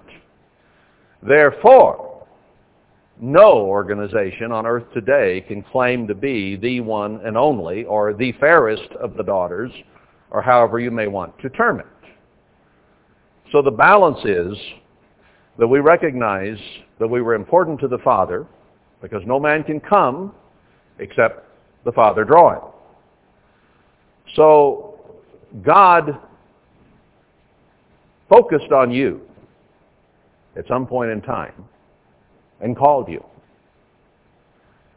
Therefore, 1.22 2.26
no 3.20 3.58
organization 3.58 4.52
on 4.52 4.66
earth 4.66 4.84
today 4.94 5.40
can 5.40 5.62
claim 5.62 6.06
to 6.06 6.14
be 6.14 6.56
the 6.56 6.80
one 6.80 7.20
and 7.24 7.36
only, 7.36 7.84
or 7.84 8.12
the 8.12 8.32
fairest 8.32 8.90
of 9.00 9.16
the 9.16 9.24
daughters, 9.24 9.72
or 10.30 10.42
however 10.42 10.78
you 10.78 10.90
may 10.90 11.08
want 11.08 11.36
to 11.40 11.48
term 11.50 11.80
it. 11.80 11.86
So 13.50 13.62
the 13.62 13.70
balance 13.70 14.18
is 14.24 14.56
that 15.58 15.66
we 15.66 15.80
recognize 15.80 16.58
that 17.00 17.08
we 17.08 17.22
were 17.22 17.34
important 17.34 17.80
to 17.80 17.88
the 17.88 17.98
Father 17.98 18.46
because 19.00 19.22
no 19.26 19.40
man 19.40 19.64
can 19.64 19.80
come 19.80 20.34
except 20.98 21.46
the 21.84 21.92
Father 21.92 22.24
drawing. 22.24 22.60
So 24.34 25.00
God 25.62 26.18
focused 28.28 28.72
on 28.72 28.90
you 28.90 29.22
at 30.56 30.66
some 30.68 30.86
point 30.86 31.10
in 31.10 31.22
time 31.22 31.64
and 32.60 32.76
called 32.76 33.08
you. 33.08 33.24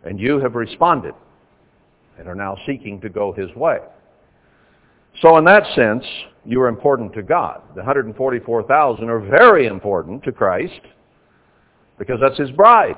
And 0.04 0.20
you 0.20 0.40
have 0.40 0.56
responded 0.56 1.14
and 2.18 2.28
are 2.28 2.36
now 2.36 2.58
seeking 2.66 3.00
to 3.02 3.10
go 3.10 3.32
his 3.32 3.54
way. 3.56 3.80
So 5.22 5.38
in 5.38 5.46
that 5.46 5.64
sense, 5.76 6.04
you 6.46 6.60
are 6.62 6.68
important 6.68 7.14
to 7.14 7.22
God. 7.22 7.62
The 7.76 7.82
144,000 7.82 9.10
are 9.10 9.20
very 9.20 9.68
important 9.68 10.24
to 10.24 10.32
Christ 10.32 10.82
because 12.00 12.20
that's 12.20 12.38
his 12.38 12.50
bride. 12.52 12.98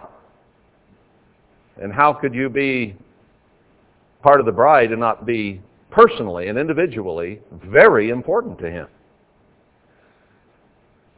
And 1.82 1.92
how 1.92 2.14
could 2.14 2.34
you 2.34 2.50
be 2.50 2.96
part 4.22 4.40
of 4.40 4.46
the 4.46 4.52
bride 4.52 4.92
and 4.92 5.00
not 5.00 5.26
be 5.26 5.62
personally 5.94 6.48
and 6.48 6.58
individually 6.58 7.40
very 7.70 8.10
important 8.10 8.58
to 8.60 8.70
him? 8.70 8.88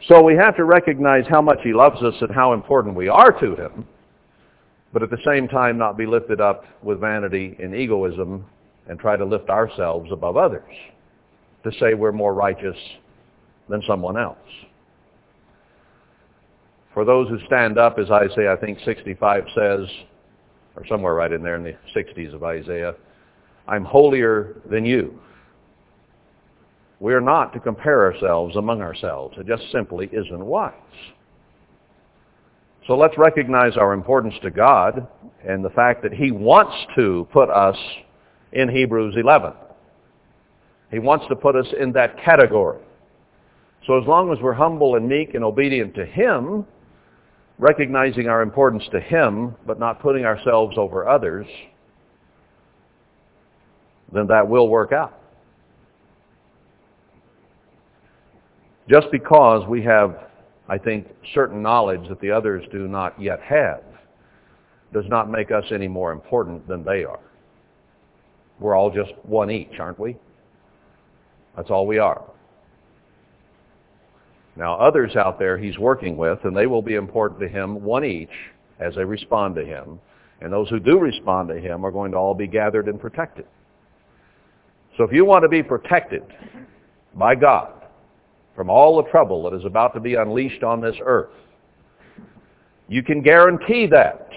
So 0.07 0.21
we 0.21 0.35
have 0.35 0.55
to 0.57 0.65
recognize 0.65 1.25
how 1.27 1.41
much 1.41 1.59
he 1.63 1.73
loves 1.73 2.01
us 2.03 2.13
and 2.21 2.33
how 2.33 2.53
important 2.53 2.95
we 2.95 3.07
are 3.07 3.31
to 3.39 3.55
him, 3.55 3.87
but 4.93 5.01
at 5.01 5.09
the 5.09 5.17
same 5.25 5.47
time 5.47 5.77
not 5.77 5.97
be 5.97 6.05
lifted 6.05 6.39
up 6.39 6.65
with 6.83 6.99
vanity 6.99 7.55
and 7.59 7.73
egoism 7.73 8.45
and 8.87 8.99
try 8.99 9.15
to 9.17 9.25
lift 9.25 9.49
ourselves 9.49 10.11
above 10.11 10.37
others 10.37 10.71
to 11.63 11.71
say 11.79 11.95
we're 11.95 12.11
more 12.11 12.33
righteous 12.33 12.77
than 13.67 13.81
someone 13.87 14.17
else. 14.17 14.37
For 16.93 17.03
those 17.03 17.27
who 17.27 17.39
stand 17.47 17.77
up, 17.77 17.97
as 17.97 18.09
Isaiah, 18.11 18.53
I 18.53 18.55
think 18.57 18.79
65 18.85 19.43
says, 19.55 19.87
or 20.75 20.85
somewhere 20.87 21.13
right 21.13 21.31
in 21.31 21.41
there 21.41 21.55
in 21.55 21.63
the 21.63 21.75
60s 21.95 22.33
of 22.33 22.43
Isaiah, 22.43 22.93
I'm 23.67 23.83
holier 23.83 24.61
than 24.69 24.85
you. 24.85 25.19
We 26.99 27.13
are 27.13 27.21
not 27.21 27.53
to 27.53 27.59
compare 27.59 28.05
ourselves 28.11 28.55
among 28.55 28.81
ourselves. 28.81 29.35
It 29.37 29.47
just 29.47 29.71
simply 29.71 30.09
isn't 30.11 30.45
wise. 30.45 30.73
So 32.87 32.95
let's 32.95 33.17
recognize 33.17 33.77
our 33.77 33.93
importance 33.93 34.35
to 34.43 34.51
God 34.51 35.07
and 35.47 35.65
the 35.65 35.71
fact 35.71 36.03
that 36.03 36.13
he 36.13 36.31
wants 36.31 36.75
to 36.95 37.27
put 37.33 37.49
us 37.49 37.77
in 38.53 38.69
Hebrews 38.69 39.15
11. 39.17 39.53
He 40.91 40.99
wants 40.99 41.25
to 41.29 41.35
put 41.35 41.55
us 41.55 41.67
in 41.79 41.91
that 41.93 42.17
category. 42.23 42.79
So 43.87 43.99
as 43.99 44.07
long 44.07 44.31
as 44.31 44.39
we're 44.41 44.53
humble 44.53 44.95
and 44.95 45.07
meek 45.07 45.33
and 45.33 45.43
obedient 45.43 45.95
to 45.95 46.05
him, 46.05 46.65
recognizing 47.57 48.27
our 48.27 48.41
importance 48.41 48.83
to 48.91 48.99
him, 48.99 49.55
but 49.65 49.79
not 49.79 50.01
putting 50.01 50.25
ourselves 50.25 50.77
over 50.77 51.07
others, 51.07 51.47
then 54.11 54.27
that 54.27 54.47
will 54.47 54.69
work 54.69 54.91
out. 54.91 55.19
Just 58.89 59.07
because 59.11 59.67
we 59.67 59.81
have, 59.83 60.15
I 60.69 60.77
think, 60.77 61.07
certain 61.33 61.61
knowledge 61.61 62.07
that 62.09 62.21
the 62.21 62.31
others 62.31 62.63
do 62.71 62.87
not 62.87 63.19
yet 63.19 63.41
have, 63.41 63.81
does 64.93 65.05
not 65.07 65.29
make 65.29 65.51
us 65.51 65.65
any 65.71 65.87
more 65.87 66.11
important 66.11 66.67
than 66.67 66.83
they 66.83 67.03
are. 67.03 67.19
We're 68.59 68.75
all 68.75 68.91
just 68.91 69.11
one 69.23 69.49
each, 69.49 69.79
aren't 69.79 69.99
we? 69.99 70.17
That's 71.55 71.69
all 71.69 71.87
we 71.87 71.97
are. 71.97 72.23
Now, 74.55 74.75
others 74.75 75.15
out 75.15 75.37
there 75.37 75.57
he's 75.57 75.77
working 75.77 76.15
with, 76.15 76.39
and 76.43 76.55
they 76.55 76.67
will 76.67 76.81
be 76.81 76.95
important 76.95 77.41
to 77.41 77.47
him, 77.47 77.83
one 77.83 78.05
each, 78.05 78.29
as 78.79 78.95
they 78.95 79.03
respond 79.03 79.55
to 79.55 79.65
him. 79.65 79.99
And 80.41 80.53
those 80.53 80.69
who 80.69 80.79
do 80.79 80.99
respond 80.99 81.49
to 81.49 81.59
him 81.59 81.85
are 81.85 81.91
going 81.91 82.11
to 82.11 82.17
all 82.17 82.33
be 82.33 82.47
gathered 82.47 82.87
and 82.87 82.99
protected. 82.99 83.45
So 84.97 85.03
if 85.03 85.11
you 85.11 85.25
want 85.25 85.43
to 85.43 85.49
be 85.49 85.61
protected 85.61 86.23
by 87.15 87.35
God 87.35 87.73
from 88.55 88.69
all 88.69 89.01
the 89.01 89.09
trouble 89.09 89.49
that 89.49 89.57
is 89.57 89.65
about 89.65 89.93
to 89.93 89.99
be 89.99 90.15
unleashed 90.15 90.63
on 90.63 90.79
this 90.81 90.95
earth, 91.01 91.31
you 92.87 93.03
can 93.03 93.21
guarantee 93.21 93.87
that 93.87 94.29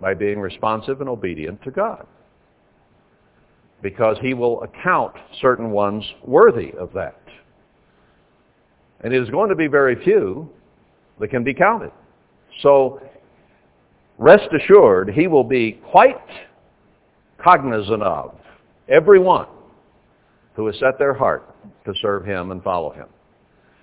by 0.00 0.14
being 0.14 0.38
responsive 0.40 1.00
and 1.00 1.08
obedient 1.08 1.62
to 1.62 1.70
God. 1.70 2.06
Because 3.80 4.16
he 4.20 4.34
will 4.34 4.62
account 4.62 5.14
certain 5.40 5.70
ones 5.70 6.04
worthy 6.24 6.72
of 6.78 6.92
that. 6.92 7.20
And 9.00 9.12
it 9.12 9.20
is 9.20 9.30
going 9.30 9.48
to 9.48 9.56
be 9.56 9.66
very 9.66 10.02
few 10.04 10.48
that 11.18 11.28
can 11.28 11.42
be 11.42 11.54
counted. 11.54 11.90
So 12.62 13.00
rest 14.18 14.48
assured, 14.52 15.10
he 15.10 15.26
will 15.26 15.44
be 15.44 15.80
quite 15.90 16.20
cognizant 17.42 18.02
of 18.02 18.34
everyone 18.88 19.46
who 20.54 20.66
has 20.66 20.78
set 20.78 20.98
their 20.98 21.14
heart 21.14 21.54
to 21.84 21.92
serve 22.00 22.24
him 22.24 22.50
and 22.50 22.62
follow 22.62 22.90
him. 22.90 23.06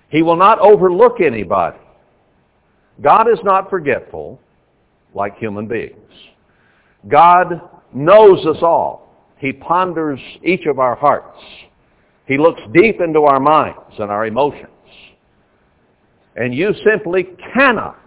He 0.08 0.22
will 0.22 0.36
not 0.36 0.58
overlook 0.60 1.20
anybody. 1.20 1.78
God 3.00 3.28
is 3.28 3.38
not 3.44 3.70
forgetful 3.70 4.40
like 5.14 5.36
human 5.38 5.66
beings. 5.66 5.96
God 7.08 7.60
knows 7.92 8.44
us 8.46 8.58
all. 8.62 9.08
He 9.38 9.52
ponders 9.52 10.20
each 10.44 10.66
of 10.66 10.78
our 10.78 10.94
hearts. 10.94 11.38
He 12.26 12.38
looks 12.38 12.60
deep 12.72 13.00
into 13.00 13.22
our 13.22 13.40
minds 13.40 13.94
and 13.98 14.10
our 14.10 14.26
emotions. 14.26 14.68
And 16.36 16.54
you 16.54 16.72
simply 16.84 17.28
cannot 17.54 17.98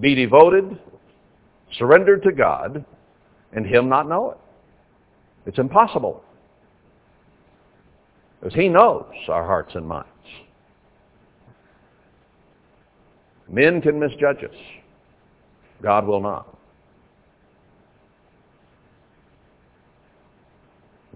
be 0.00 0.14
devoted, 0.14 0.78
surrendered 1.78 2.22
to 2.24 2.32
God, 2.32 2.84
and 3.54 3.66
him 3.66 3.88
not 3.88 4.08
know 4.08 4.32
it. 4.32 4.38
It's 5.46 5.58
impossible. 5.58 6.22
Because 8.40 8.54
he 8.54 8.68
knows 8.68 9.06
our 9.28 9.44
hearts 9.44 9.74
and 9.74 9.86
minds. 9.86 10.08
Men 13.48 13.80
can 13.80 13.98
misjudge 13.98 14.42
us. 14.44 14.56
God 15.82 16.06
will 16.06 16.20
not. 16.20 16.54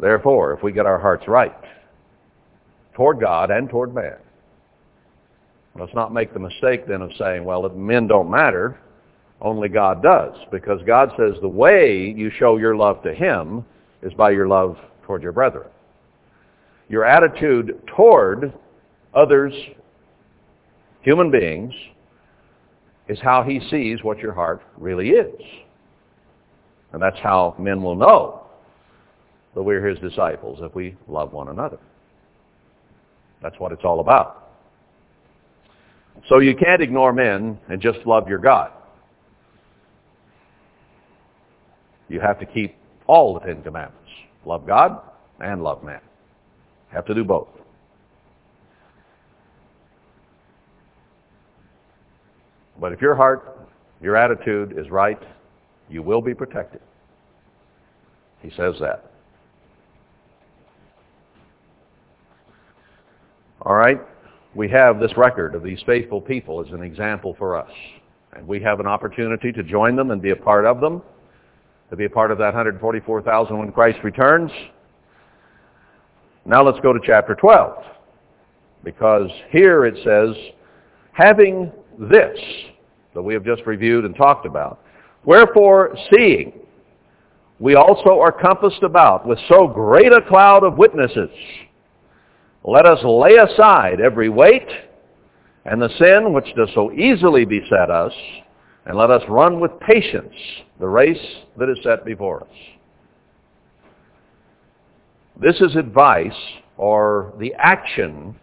Therefore, 0.01 0.53
if 0.53 0.63
we 0.63 0.73
get 0.73 0.87
our 0.87 0.99
hearts 0.99 1.27
right 1.27 1.55
toward 2.95 3.19
God 3.19 3.51
and 3.51 3.69
toward 3.69 3.95
man, 3.95 4.17
let's 5.75 5.95
not 5.95 6.13
make 6.13 6.33
the 6.33 6.39
mistake 6.39 6.87
then 6.87 7.03
of 7.03 7.11
saying, 7.19 7.45
well, 7.45 7.69
men 7.71 8.07
don't 8.07 8.31
matter, 8.31 8.79
only 9.41 9.69
God 9.69 10.03
does. 10.03 10.35
Because 10.51 10.81
God 10.87 11.11
says 11.17 11.35
the 11.41 11.49
way 11.49 12.13
you 12.17 12.31
show 12.39 12.57
your 12.57 12.77
love 12.77 13.03
to 13.03 13.15
him 13.15 13.65
is 14.03 14.13
by 14.15 14.31
your 14.31 14.49
love 14.49 14.77
toward 15.05 15.23
your 15.23 15.33
brethren. 15.33 15.69
Your 16.89 17.05
attitude 17.05 17.81
toward 17.97 18.53
others, 19.15 19.53
human 21.03 21.31
beings, 21.31 21.73
is 23.09 23.19
how 23.21 23.43
he 23.43 23.61
sees 23.71 24.03
what 24.03 24.19
your 24.19 24.33
heart 24.33 24.63
really 24.77 25.11
is. 25.11 25.41
And 26.93 27.03
that's 27.03 27.19
how 27.23 27.55
men 27.59 27.83
will 27.83 27.95
know 27.97 28.47
that 29.55 29.63
we're 29.63 29.87
his 29.87 29.99
disciples 29.99 30.59
if 30.63 30.75
we 30.75 30.97
love 31.07 31.33
one 31.33 31.49
another. 31.49 31.79
That's 33.43 33.59
what 33.59 33.73
it's 33.73 33.85
all 33.85 34.01
about. 34.01 34.51
So 36.29 36.39
you 36.39 36.57
can't 36.57 36.83
ignore 36.83 37.13
men 37.13 37.59
and 37.69 37.81
just 37.81 38.01
love 38.05 38.29
your 38.29 38.39
God. 38.39 38.73
You 42.09 42.21
have 42.21 42.39
to 42.41 42.47
keep 42.47 42.75
all 43.07 43.35
the 43.35 43.41
Ten 43.41 43.63
Commandments. 43.63 44.11
Love 44.45 44.67
God 44.67 45.01
and 45.41 45.63
love 45.63 45.83
man. 45.85 46.01
You 46.91 46.97
Have 46.97 47.07
to 47.07 47.15
do 47.15 47.25
both. 47.25 47.49
But 52.81 52.93
if 52.93 53.01
your 53.01 53.15
heart, 53.15 53.69
your 54.01 54.17
attitude 54.17 54.79
is 54.79 54.89
right, 54.91 55.21
you 55.91 56.03
will 56.03 56.23
be 56.23 56.35
protected. 56.35 56.81
He 58.41 58.51
says 58.51 58.77
that. 58.81 59.11
All 63.63 63.75
right? 63.75 64.01
We 64.55 64.69
have 64.71 65.01
this 65.01 65.17
record 65.17 65.55
of 65.55 65.63
these 65.63 65.83
faithful 65.85 66.21
people 66.21 66.65
as 66.65 66.73
an 66.73 66.83
example 66.83 67.35
for 67.39 67.57
us. 67.57 67.71
And 68.33 68.47
we 68.47 68.61
have 68.63 68.79
an 68.79 68.87
opportunity 68.87 69.51
to 69.53 69.63
join 69.63 69.97
them 69.97 70.11
and 70.11 70.23
be 70.23 70.31
a 70.31 70.37
part 70.37 70.65
of 70.65 70.81
them 70.81 71.03
to 71.91 71.97
be 71.97 72.05
a 72.05 72.11
part 72.11 72.31
of 72.31 72.39
that 72.39 72.55
144,000 72.55 73.59
when 73.59 73.73
Christ 73.73 73.99
returns. 74.05 74.51
Now 76.45 76.63
let's 76.63 76.81
go 76.81 76.93
to 76.93 77.01
chapter 77.03 77.35
12. 77.35 77.85
Because 78.85 79.31
here 79.51 79.87
it 79.87 79.97
says, 80.05 80.37
having 81.13 81.73
this 81.99 82.39
that 83.15 83.23
we 83.23 83.35
have 83.35 83.45
just 83.45 83.67
reviewed 83.67 84.05
and 84.05 84.15
talked 84.15 84.47
about, 84.47 84.81
wherefore 85.25 85.97
seeing 86.15 86.53
we 87.59 87.75
also 87.75 88.21
are 88.21 88.31
compassed 88.31 88.83
about 88.83 89.27
with 89.27 89.39
so 89.49 89.67
great 89.67 90.13
a 90.13 90.23
cloud 90.23 90.63
of 90.63 90.79
witnesses, 90.79 91.31
let 92.65 92.87
us 92.87 92.99
lay 93.03 93.35
aside 93.35 94.01
every 94.01 94.29
weight 94.29 94.69
and 95.65 95.83
the 95.83 95.91
sin 95.99 96.33
which 96.33 96.47
does 96.57 96.69
so 96.75 96.93
easily 96.93 97.45
beset 97.45 97.91
us, 97.91 98.13
and 98.87 98.97
let 98.97 99.11
us 99.11 99.23
run 99.29 99.61
with 99.61 99.71
patience 99.81 100.35
the 100.79 100.89
race 100.89 101.19
that 101.57 101.69
is 101.69 101.79
set 101.83 102.05
before 102.05 102.43
us. 102.43 102.57
This 105.41 105.57
is 105.61 105.77
advice 105.77 106.33
or 106.77 107.33
the 107.39 107.55
action 107.59 108.35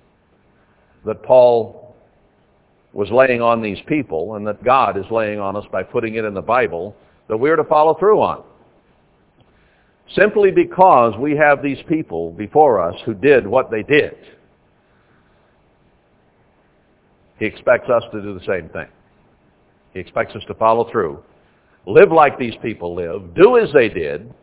that 1.05 1.23
Paul 1.23 1.95
was 2.93 3.09
laying 3.11 3.41
on 3.41 3.61
these 3.61 3.79
people 3.87 4.35
and 4.35 4.47
that 4.47 4.63
God 4.63 4.97
is 4.97 5.05
laying 5.11 5.39
on 5.39 5.55
us 5.55 5.65
by 5.71 5.83
putting 5.83 6.15
it 6.15 6.23
in 6.23 6.33
the 6.33 6.41
Bible 6.41 6.95
that 7.27 7.37
we're 7.37 7.57
to 7.57 7.63
follow 7.65 7.93
through 7.95 8.21
on. 8.21 8.43
Simply 10.15 10.51
because 10.51 11.13
we 11.19 11.35
have 11.35 11.61
these 11.61 11.79
people 11.89 12.31
before 12.31 12.79
us 12.79 12.95
who 13.05 13.13
did 13.13 13.45
what 13.45 13.71
they 13.71 13.83
did, 13.83 14.15
he 17.37 17.45
expects 17.45 17.89
us 17.89 18.03
to 18.13 18.21
do 18.21 18.33
the 18.37 18.45
same 18.45 18.69
thing. 18.69 18.87
He 19.93 19.99
expects 19.99 20.35
us 20.35 20.43
to 20.47 20.53
follow 20.53 20.89
through, 20.89 21.21
live 21.85 22.11
like 22.11 22.37
these 22.37 22.55
people 22.61 22.95
live, 22.95 23.33
do 23.35 23.57
as 23.57 23.71
they 23.73 23.89
did, 23.89 24.33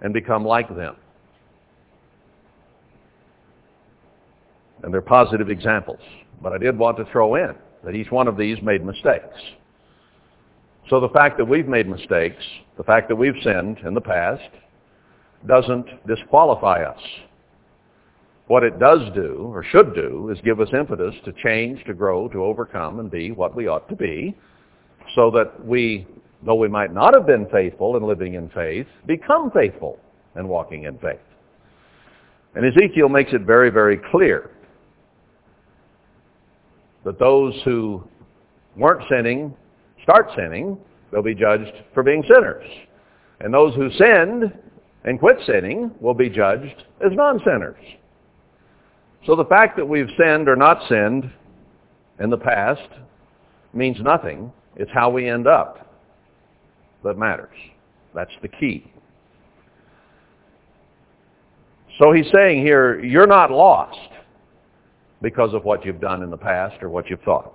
and 0.00 0.12
become 0.12 0.44
like 0.44 0.68
them. 0.74 0.96
And 4.82 4.92
they're 4.92 5.00
positive 5.02 5.50
examples. 5.50 6.00
But 6.40 6.52
I 6.52 6.58
did 6.58 6.78
want 6.78 6.96
to 6.98 7.04
throw 7.10 7.34
in 7.34 7.54
that 7.84 7.94
each 7.94 8.10
one 8.10 8.28
of 8.28 8.36
these 8.36 8.60
made 8.62 8.84
mistakes. 8.84 9.36
So 10.88 11.00
the 11.00 11.08
fact 11.08 11.36
that 11.38 11.44
we've 11.44 11.68
made 11.68 11.88
mistakes, 11.88 12.42
the 12.76 12.84
fact 12.84 13.08
that 13.08 13.16
we've 13.16 13.34
sinned 13.42 13.78
in 13.84 13.94
the 13.94 14.00
past, 14.00 14.48
doesn't 15.46 15.86
disqualify 16.06 16.82
us 16.82 17.00
What 18.48 18.64
it 18.64 18.78
does 18.78 19.00
do, 19.14 19.50
or 19.52 19.62
should 19.62 19.94
do, 19.94 20.30
is 20.30 20.40
give 20.42 20.58
us 20.58 20.68
impetus 20.72 21.14
to 21.26 21.32
change, 21.44 21.84
to 21.84 21.92
grow, 21.92 22.28
to 22.28 22.42
overcome, 22.42 22.98
and 22.98 23.10
be 23.10 23.30
what 23.30 23.54
we 23.54 23.68
ought 23.68 23.88
to 23.90 23.96
be, 23.96 24.34
so 25.14 25.30
that 25.30 25.64
we, 25.64 26.06
though 26.44 26.54
we 26.54 26.68
might 26.68 26.92
not 26.92 27.14
have 27.14 27.26
been 27.26 27.46
faithful 27.50 27.96
in 27.96 28.02
living 28.02 28.34
in 28.34 28.48
faith, 28.50 28.86
become 29.06 29.50
faithful 29.50 29.98
and 30.34 30.48
walking 30.48 30.84
in 30.84 30.98
faith. 30.98 31.18
And 32.54 32.64
Ezekiel 32.64 33.08
makes 33.08 33.32
it 33.32 33.42
very, 33.42 33.70
very 33.70 33.98
clear 34.10 34.50
that 37.04 37.18
those 37.18 37.54
who 37.64 38.02
weren't 38.76 39.02
sinning 39.10 39.54
start 40.02 40.30
sinning, 40.36 40.78
they'll 41.10 41.22
be 41.22 41.34
judged 41.34 41.72
for 41.94 42.02
being 42.02 42.22
sinners. 42.22 42.64
And 43.40 43.52
those 43.52 43.74
who 43.74 43.90
sinned 43.92 44.52
and 45.04 45.18
quit 45.18 45.36
sinning 45.46 45.90
will 46.00 46.14
be 46.14 46.28
judged 46.28 46.84
as 47.04 47.12
non-sinners. 47.12 47.82
So 49.26 49.36
the 49.36 49.44
fact 49.44 49.76
that 49.76 49.86
we've 49.86 50.08
sinned 50.18 50.48
or 50.48 50.56
not 50.56 50.88
sinned 50.88 51.30
in 52.20 52.30
the 52.30 52.38
past 52.38 52.88
means 53.72 53.98
nothing. 54.00 54.52
It's 54.78 54.90
how 54.92 55.10
we 55.10 55.28
end 55.28 55.46
up 55.46 55.88
that 57.04 57.18
matters. 57.18 57.56
That's 58.14 58.32
the 58.42 58.48
key. 58.48 58.90
So 61.98 62.12
he's 62.12 62.30
saying 62.32 62.62
here, 62.62 63.04
you're 63.04 63.26
not 63.26 63.50
lost 63.50 63.98
because 65.20 65.52
of 65.52 65.64
what 65.64 65.84
you've 65.84 66.00
done 66.00 66.22
in 66.22 66.30
the 66.30 66.36
past 66.36 66.82
or 66.82 66.88
what 66.88 67.10
you've 67.10 67.22
thought. 67.22 67.52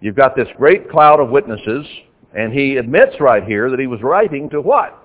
You've 0.00 0.16
got 0.16 0.36
this 0.36 0.48
great 0.56 0.88
cloud 0.90 1.20
of 1.20 1.30
witnesses, 1.30 1.86
and 2.36 2.52
he 2.52 2.76
admits 2.76 3.20
right 3.20 3.44
here 3.44 3.70
that 3.70 3.80
he 3.80 3.86
was 3.86 4.00
writing 4.02 4.48
to 4.50 4.60
what? 4.60 4.98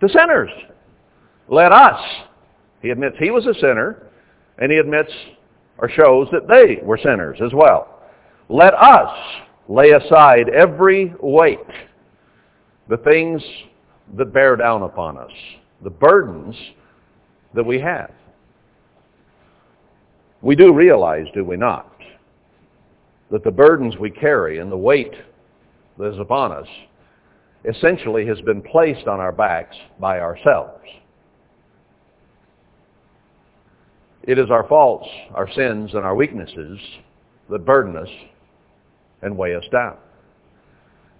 To 0.00 0.08
sinners. 0.08 0.50
Let 1.48 1.72
us. 1.72 2.00
He 2.82 2.90
admits 2.90 3.16
he 3.18 3.30
was 3.30 3.46
a 3.46 3.54
sinner, 3.54 4.06
and 4.58 4.70
he 4.70 4.78
admits 4.78 5.12
or 5.78 5.88
shows 5.88 6.28
that 6.32 6.48
they 6.48 6.80
were 6.82 6.98
sinners 6.98 7.38
as 7.44 7.52
well. 7.52 8.00
Let 8.48 8.74
us 8.74 9.16
lay 9.68 9.90
aside 9.90 10.48
every 10.48 11.14
weight, 11.20 11.58
the 12.88 12.96
things 12.98 13.42
that 14.16 14.32
bear 14.32 14.56
down 14.56 14.82
upon 14.82 15.18
us, 15.18 15.30
the 15.84 15.90
burdens 15.90 16.56
that 17.54 17.64
we 17.64 17.78
have. 17.78 18.10
We 20.40 20.56
do 20.56 20.72
realize, 20.72 21.26
do 21.34 21.44
we 21.44 21.56
not, 21.56 21.92
that 23.30 23.44
the 23.44 23.50
burdens 23.50 23.96
we 23.98 24.10
carry 24.10 24.58
and 24.58 24.72
the 24.72 24.76
weight 24.76 25.12
that 25.98 26.12
is 26.12 26.18
upon 26.18 26.52
us 26.52 26.68
essentially 27.64 28.26
has 28.26 28.40
been 28.42 28.62
placed 28.62 29.06
on 29.06 29.20
our 29.20 29.32
backs 29.32 29.76
by 30.00 30.20
ourselves. 30.20 30.84
It 34.22 34.38
is 34.38 34.50
our 34.50 34.66
faults, 34.68 35.08
our 35.34 35.50
sins, 35.52 35.92
and 35.94 36.04
our 36.04 36.14
weaknesses 36.14 36.78
that 37.50 37.64
burden 37.66 37.96
us 37.96 38.08
and 39.22 39.36
weigh 39.36 39.54
us 39.54 39.64
down, 39.70 39.96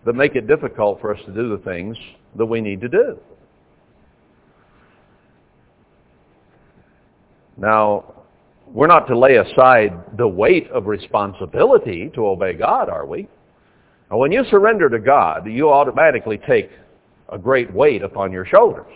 that 0.04 0.14
make 0.14 0.36
it 0.36 0.46
difficult 0.46 1.00
for 1.00 1.14
us 1.14 1.20
to 1.26 1.32
do 1.32 1.48
the 1.48 1.62
things 1.64 1.96
that 2.36 2.46
we 2.46 2.60
need 2.60 2.80
to 2.80 2.88
do. 2.88 3.18
Now, 7.56 8.14
we're 8.72 8.86
not 8.86 9.06
to 9.08 9.18
lay 9.18 9.36
aside 9.36 9.92
the 10.16 10.28
weight 10.28 10.70
of 10.70 10.86
responsibility 10.86 12.10
to 12.14 12.26
obey 12.26 12.52
God, 12.52 12.88
are 12.88 13.06
we? 13.06 13.28
Now, 14.10 14.18
when 14.18 14.30
you 14.30 14.44
surrender 14.50 14.88
to 14.88 14.98
God, 14.98 15.46
you 15.46 15.70
automatically 15.70 16.38
take 16.38 16.70
a 17.30 17.38
great 17.38 17.72
weight 17.72 18.02
upon 18.02 18.32
your 18.32 18.46
shoulders 18.46 18.92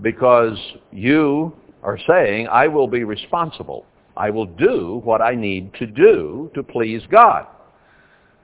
because 0.00 0.56
you 0.90 1.54
are 1.82 1.98
saying, 2.06 2.48
I 2.48 2.66
will 2.66 2.88
be 2.88 3.04
responsible. 3.04 3.84
I 4.16 4.30
will 4.30 4.46
do 4.46 5.00
what 5.04 5.20
I 5.20 5.34
need 5.34 5.74
to 5.74 5.86
do 5.86 6.50
to 6.54 6.62
please 6.62 7.02
God. 7.10 7.46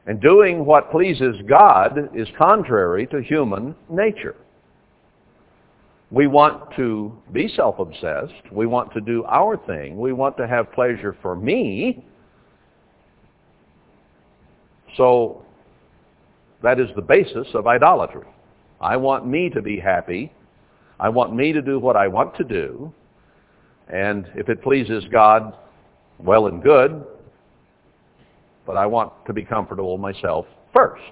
And 0.06 0.20
doing 0.20 0.64
what 0.64 0.90
pleases 0.90 1.36
God 1.46 2.10
is 2.14 2.26
contrary 2.38 3.06
to 3.08 3.20
human 3.20 3.74
nature. 3.88 4.36
We 6.10 6.26
want 6.26 6.74
to 6.76 7.16
be 7.32 7.48
self-obsessed. 7.54 8.50
We 8.50 8.66
want 8.66 8.92
to 8.94 9.00
do 9.00 9.24
our 9.26 9.56
thing. 9.56 9.98
We 9.98 10.12
want 10.12 10.36
to 10.38 10.48
have 10.48 10.72
pleasure 10.72 11.16
for 11.22 11.36
me. 11.36 12.04
So 14.96 15.44
that 16.62 16.80
is 16.80 16.88
the 16.96 17.02
basis 17.02 17.46
of 17.54 17.66
idolatry. 17.66 18.26
I 18.80 18.96
want 18.96 19.26
me 19.26 19.50
to 19.50 19.62
be 19.62 19.78
happy. 19.78 20.32
I 20.98 21.08
want 21.08 21.34
me 21.34 21.52
to 21.52 21.62
do 21.62 21.78
what 21.78 21.96
I 21.96 22.08
want 22.08 22.36
to 22.36 22.44
do. 22.44 22.92
And 23.88 24.26
if 24.34 24.48
it 24.48 24.62
pleases 24.62 25.04
God, 25.12 25.56
well 26.18 26.46
and 26.46 26.62
good. 26.62 27.04
But 28.70 28.76
I 28.76 28.86
want 28.86 29.12
to 29.26 29.32
be 29.32 29.42
comfortable 29.42 29.98
myself 29.98 30.46
first. 30.72 31.02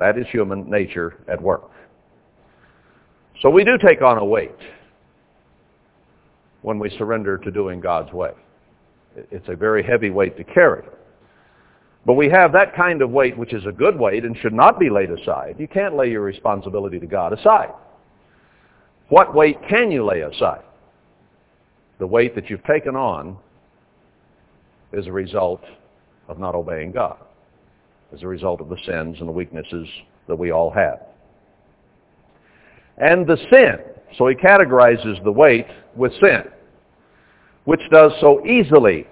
That 0.00 0.18
is 0.18 0.26
human 0.32 0.68
nature 0.68 1.18
at 1.28 1.40
work. 1.40 1.70
So 3.40 3.48
we 3.48 3.62
do 3.62 3.78
take 3.78 4.02
on 4.02 4.18
a 4.18 4.24
weight 4.24 4.56
when 6.62 6.80
we 6.80 6.90
surrender 6.98 7.38
to 7.38 7.52
doing 7.52 7.78
God's 7.78 8.12
way. 8.12 8.32
It's 9.30 9.48
a 9.48 9.54
very 9.54 9.84
heavy 9.84 10.10
weight 10.10 10.36
to 10.38 10.42
carry. 10.42 10.82
But 12.04 12.14
we 12.14 12.28
have 12.30 12.50
that 12.50 12.74
kind 12.74 13.00
of 13.00 13.10
weight 13.10 13.38
which 13.38 13.52
is 13.52 13.64
a 13.64 13.72
good 13.72 13.96
weight 13.96 14.24
and 14.24 14.36
should 14.36 14.52
not 14.52 14.80
be 14.80 14.90
laid 14.90 15.12
aside. 15.12 15.54
You 15.56 15.68
can't 15.68 15.94
lay 15.94 16.10
your 16.10 16.22
responsibility 16.22 16.98
to 16.98 17.06
God 17.06 17.32
aside. 17.32 17.70
What 19.08 19.36
weight 19.36 19.58
can 19.68 19.92
you 19.92 20.04
lay 20.04 20.22
aside? 20.22 20.64
The 22.00 22.08
weight 22.08 22.34
that 22.34 22.50
you've 22.50 22.64
taken 22.64 22.96
on 22.96 23.36
is 24.92 25.06
a 25.06 25.12
result 25.12 25.62
of 26.30 26.38
not 26.38 26.54
obeying 26.54 26.92
God, 26.92 27.18
as 28.14 28.22
a 28.22 28.26
result 28.26 28.60
of 28.60 28.68
the 28.68 28.78
sins 28.86 29.16
and 29.18 29.28
the 29.28 29.32
weaknesses 29.32 29.86
that 30.28 30.36
we 30.36 30.50
all 30.50 30.70
have 30.70 31.00
and 33.00 33.26
the 33.26 33.36
sin. 33.50 33.76
So 34.16 34.28
he 34.28 34.34
categorizes 34.34 35.22
the 35.24 35.32
weight 35.32 35.66
with 35.96 36.12
sin, 36.20 36.44
which 37.64 37.80
does 37.90 38.12
so 38.20 38.44
easily 38.46 39.06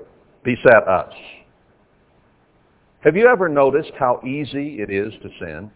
beset 0.44 0.86
us. 0.86 1.12
Have 3.00 3.16
you 3.16 3.26
ever 3.28 3.48
noticed 3.48 3.92
how 3.98 4.20
easy 4.26 4.80
it 4.80 4.90
is 4.90 5.12
to 5.22 5.28
sin? 5.40 5.70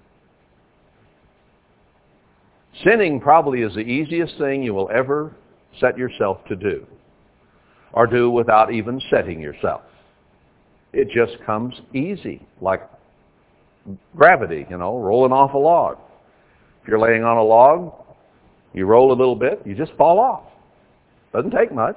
Sinning 2.85 3.21
probably 3.21 3.63
is 3.63 3.75
the 3.75 3.81
easiest 3.81 4.37
thing 4.39 4.63
you 4.63 4.75
will 4.75 4.91
ever 4.93 5.35
set 5.79 5.97
yourself 5.97 6.39
to 6.49 6.57
do, 6.57 6.87
or 7.93 8.07
do 8.07 8.31
without 8.31 8.73
even 8.73 9.01
setting 9.11 9.41
yourself. 9.41 9.83
It 10.93 11.09
just 11.11 11.43
comes 11.45 11.75
easy, 11.95 12.47
like 12.61 12.83
gravity, 14.15 14.67
you 14.69 14.77
know, 14.77 14.99
rolling 14.99 15.33
off 15.33 15.55
a 15.55 15.59
log. 15.59 15.99
If 16.83 16.89
you're 16.89 16.99
laying 16.99 17.25
on 17.25 17.39
a 17.39 17.43
log, 17.43 17.93
you 18.75 18.87
roll 18.87 19.13
a 19.13 19.17
little 19.17 19.37
bit, 19.37 19.63
you 19.65 19.75
just 19.75 19.93
fall 19.95 20.19
off. 20.19 20.45
Doesn't 21.33 21.51
take 21.51 21.73
much. 21.73 21.97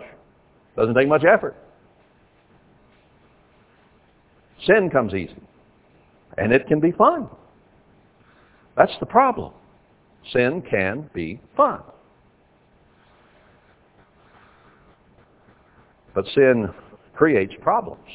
Doesn't 0.78 0.96
take 0.96 1.08
much 1.08 1.24
effort. 1.26 1.56
Sin 4.66 4.90
comes 4.90 5.14
easy. 5.14 5.36
And 6.38 6.54
it 6.54 6.68
can 6.68 6.80
be 6.80 6.92
fun. 6.92 7.28
That's 8.78 8.92
the 9.00 9.06
problem. 9.06 9.54
Sin 10.34 10.64
can 10.70 11.10
be 11.14 11.40
fun. 11.56 11.82
But 16.14 16.26
sin 16.34 16.70
creates 17.14 17.54
problems 17.62 18.10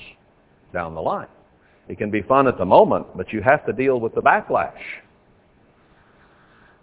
down 0.72 0.94
the 0.94 1.00
line. 1.00 1.28
It 1.88 1.98
can 1.98 2.11
be 2.11 2.22
fun 2.22 2.46
at 2.46 2.59
the 2.59 2.64
moment, 2.64 3.06
but 3.16 3.33
you 3.33 3.42
have 3.42 3.66
to 3.66 3.72
deal 3.72 3.98
with 3.98 4.14
the 4.14 4.22
backlash. 4.22 4.72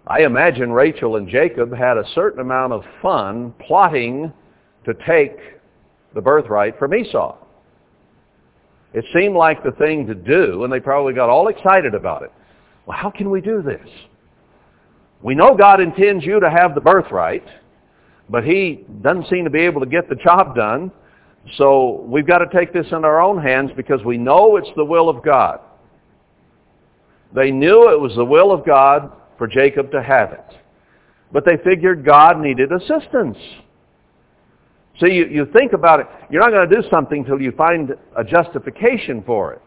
I 0.05 0.21
imagine 0.21 0.71
Rachel 0.71 1.17
and 1.17 1.27
Jacob 1.27 1.73
had 1.73 1.97
a 1.97 2.03
certain 2.15 2.39
amount 2.39 2.73
of 2.73 2.83
fun 3.01 3.53
plotting 3.59 4.31
to 4.85 4.93
take 5.05 5.37
the 6.13 6.21
birthright 6.21 6.79
from 6.79 6.93
Esau. 6.93 7.35
It 8.93 9.05
seemed 9.13 9.35
like 9.35 9.63
the 9.63 9.71
thing 9.71 10.07
to 10.07 10.15
do, 10.15 10.63
and 10.63 10.71
they 10.71 10.79
probably 10.79 11.13
got 11.13 11.29
all 11.29 11.49
excited 11.49 11.93
about 11.93 12.23
it. 12.23 12.31
Well, 12.85 12.97
how 12.97 13.11
can 13.11 13.29
we 13.29 13.41
do 13.41 13.61
this? 13.61 13.87
We 15.21 15.35
know 15.35 15.55
God 15.55 15.81
intends 15.81 16.25
you 16.25 16.39
to 16.39 16.49
have 16.49 16.73
the 16.73 16.81
birthright, 16.81 17.45
but 18.29 18.43
he 18.43 18.85
doesn't 19.01 19.27
seem 19.29 19.43
to 19.43 19.49
be 19.49 19.59
able 19.59 19.81
to 19.81 19.87
get 19.87 20.07
the 20.07 20.15
job 20.15 20.55
done. 20.55 20.91
So 21.55 22.01
we've 22.07 22.27
got 22.27 22.39
to 22.39 22.47
take 22.51 22.73
this 22.73 22.87
in 22.91 23.05
our 23.05 23.21
own 23.21 23.41
hands 23.41 23.71
because 23.75 24.03
we 24.03 24.17
know 24.17 24.57
it's 24.57 24.69
the 24.75 24.83
will 24.83 25.07
of 25.07 25.23
God. 25.23 25.59
They 27.33 27.51
knew 27.51 27.89
it 27.89 27.99
was 27.99 28.13
the 28.15 28.25
will 28.25 28.51
of 28.51 28.65
God 28.65 29.11
for 29.37 29.47
Jacob 29.47 29.91
to 29.91 30.03
have 30.03 30.31
it. 30.31 30.45
But 31.31 31.45
they 31.45 31.57
figured 31.63 32.05
God 32.05 32.39
needed 32.39 32.71
assistance. 32.71 33.37
So 34.99 35.05
you, 35.05 35.27
you 35.27 35.45
think 35.53 35.73
about 35.73 35.99
it, 35.99 36.07
you're 36.29 36.41
not 36.41 36.49
going 36.49 36.67
to 36.69 36.81
do 36.81 36.87
something 36.89 37.19
until 37.19 37.39
you 37.39 37.51
find 37.51 37.91
a 38.15 38.23
justification 38.23 39.23
for 39.25 39.53
it. 39.53 39.61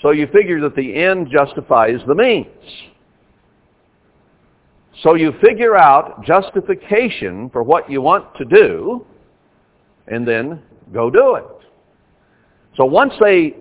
So 0.00 0.12
you 0.12 0.26
figure 0.28 0.60
that 0.62 0.74
the 0.74 0.94
end 0.96 1.28
justifies 1.30 2.00
the 2.06 2.14
means. 2.14 2.46
So 5.02 5.14
you 5.14 5.32
figure 5.42 5.76
out 5.76 6.24
justification 6.24 7.50
for 7.50 7.62
what 7.62 7.90
you 7.90 8.00
want 8.00 8.34
to 8.36 8.44
do, 8.44 9.04
and 10.10 10.26
then 10.26 10.60
go 10.92 11.08
do 11.08 11.36
it. 11.36 11.44
So 12.76 12.84
once 12.84 13.14
they 13.20 13.56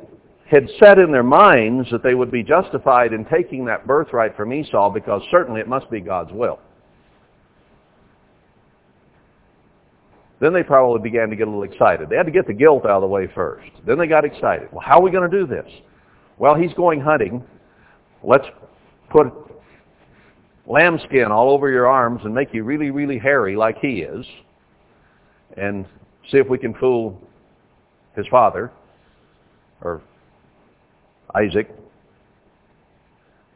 had 0.49 0.67
set 0.79 0.97
in 0.97 1.11
their 1.11 1.23
minds 1.23 1.87
that 1.91 2.01
they 2.03 2.15
would 2.15 2.31
be 2.31 2.43
justified 2.43 3.13
in 3.13 3.23
taking 3.25 3.65
that 3.65 3.85
birthright 3.85 4.35
from 4.35 4.51
Esau 4.51 4.89
because 4.89 5.21
certainly 5.29 5.61
it 5.61 5.67
must 5.67 5.89
be 5.91 5.99
God's 5.99 6.31
will. 6.33 6.59
Then 10.39 10.53
they 10.53 10.63
probably 10.63 11.01
began 11.01 11.29
to 11.29 11.35
get 11.35 11.47
a 11.47 11.51
little 11.51 11.63
excited. 11.63 12.09
They 12.09 12.15
had 12.15 12.25
to 12.25 12.31
get 12.31 12.47
the 12.47 12.53
guilt 12.53 12.85
out 12.85 12.91
of 12.91 13.01
the 13.01 13.07
way 13.07 13.27
first. 13.35 13.69
Then 13.85 13.97
they 13.97 14.07
got 14.07 14.25
excited. 14.25 14.69
Well, 14.71 14.81
how 14.83 14.99
are 14.99 15.01
we 15.01 15.11
going 15.11 15.29
to 15.29 15.37
do 15.37 15.45
this? 15.45 15.69
Well, 16.37 16.55
he's 16.55 16.73
going 16.73 17.01
hunting. 17.01 17.43
Let's 18.23 18.45
put 19.11 19.27
lambskin 20.65 21.25
all 21.25 21.49
over 21.49 21.69
your 21.69 21.87
arms 21.87 22.21
and 22.23 22.33
make 22.33 22.53
you 22.53 22.63
really, 22.63 22.89
really 22.89 23.19
hairy 23.19 23.55
like 23.55 23.77
he 23.79 23.99
is. 24.01 24.25
And 25.57 25.85
see 26.31 26.37
if 26.37 26.47
we 26.47 26.57
can 26.57 26.73
fool 26.75 27.19
his 28.15 28.25
father 28.27 28.71
or 29.81 30.01
Isaac 31.35 31.69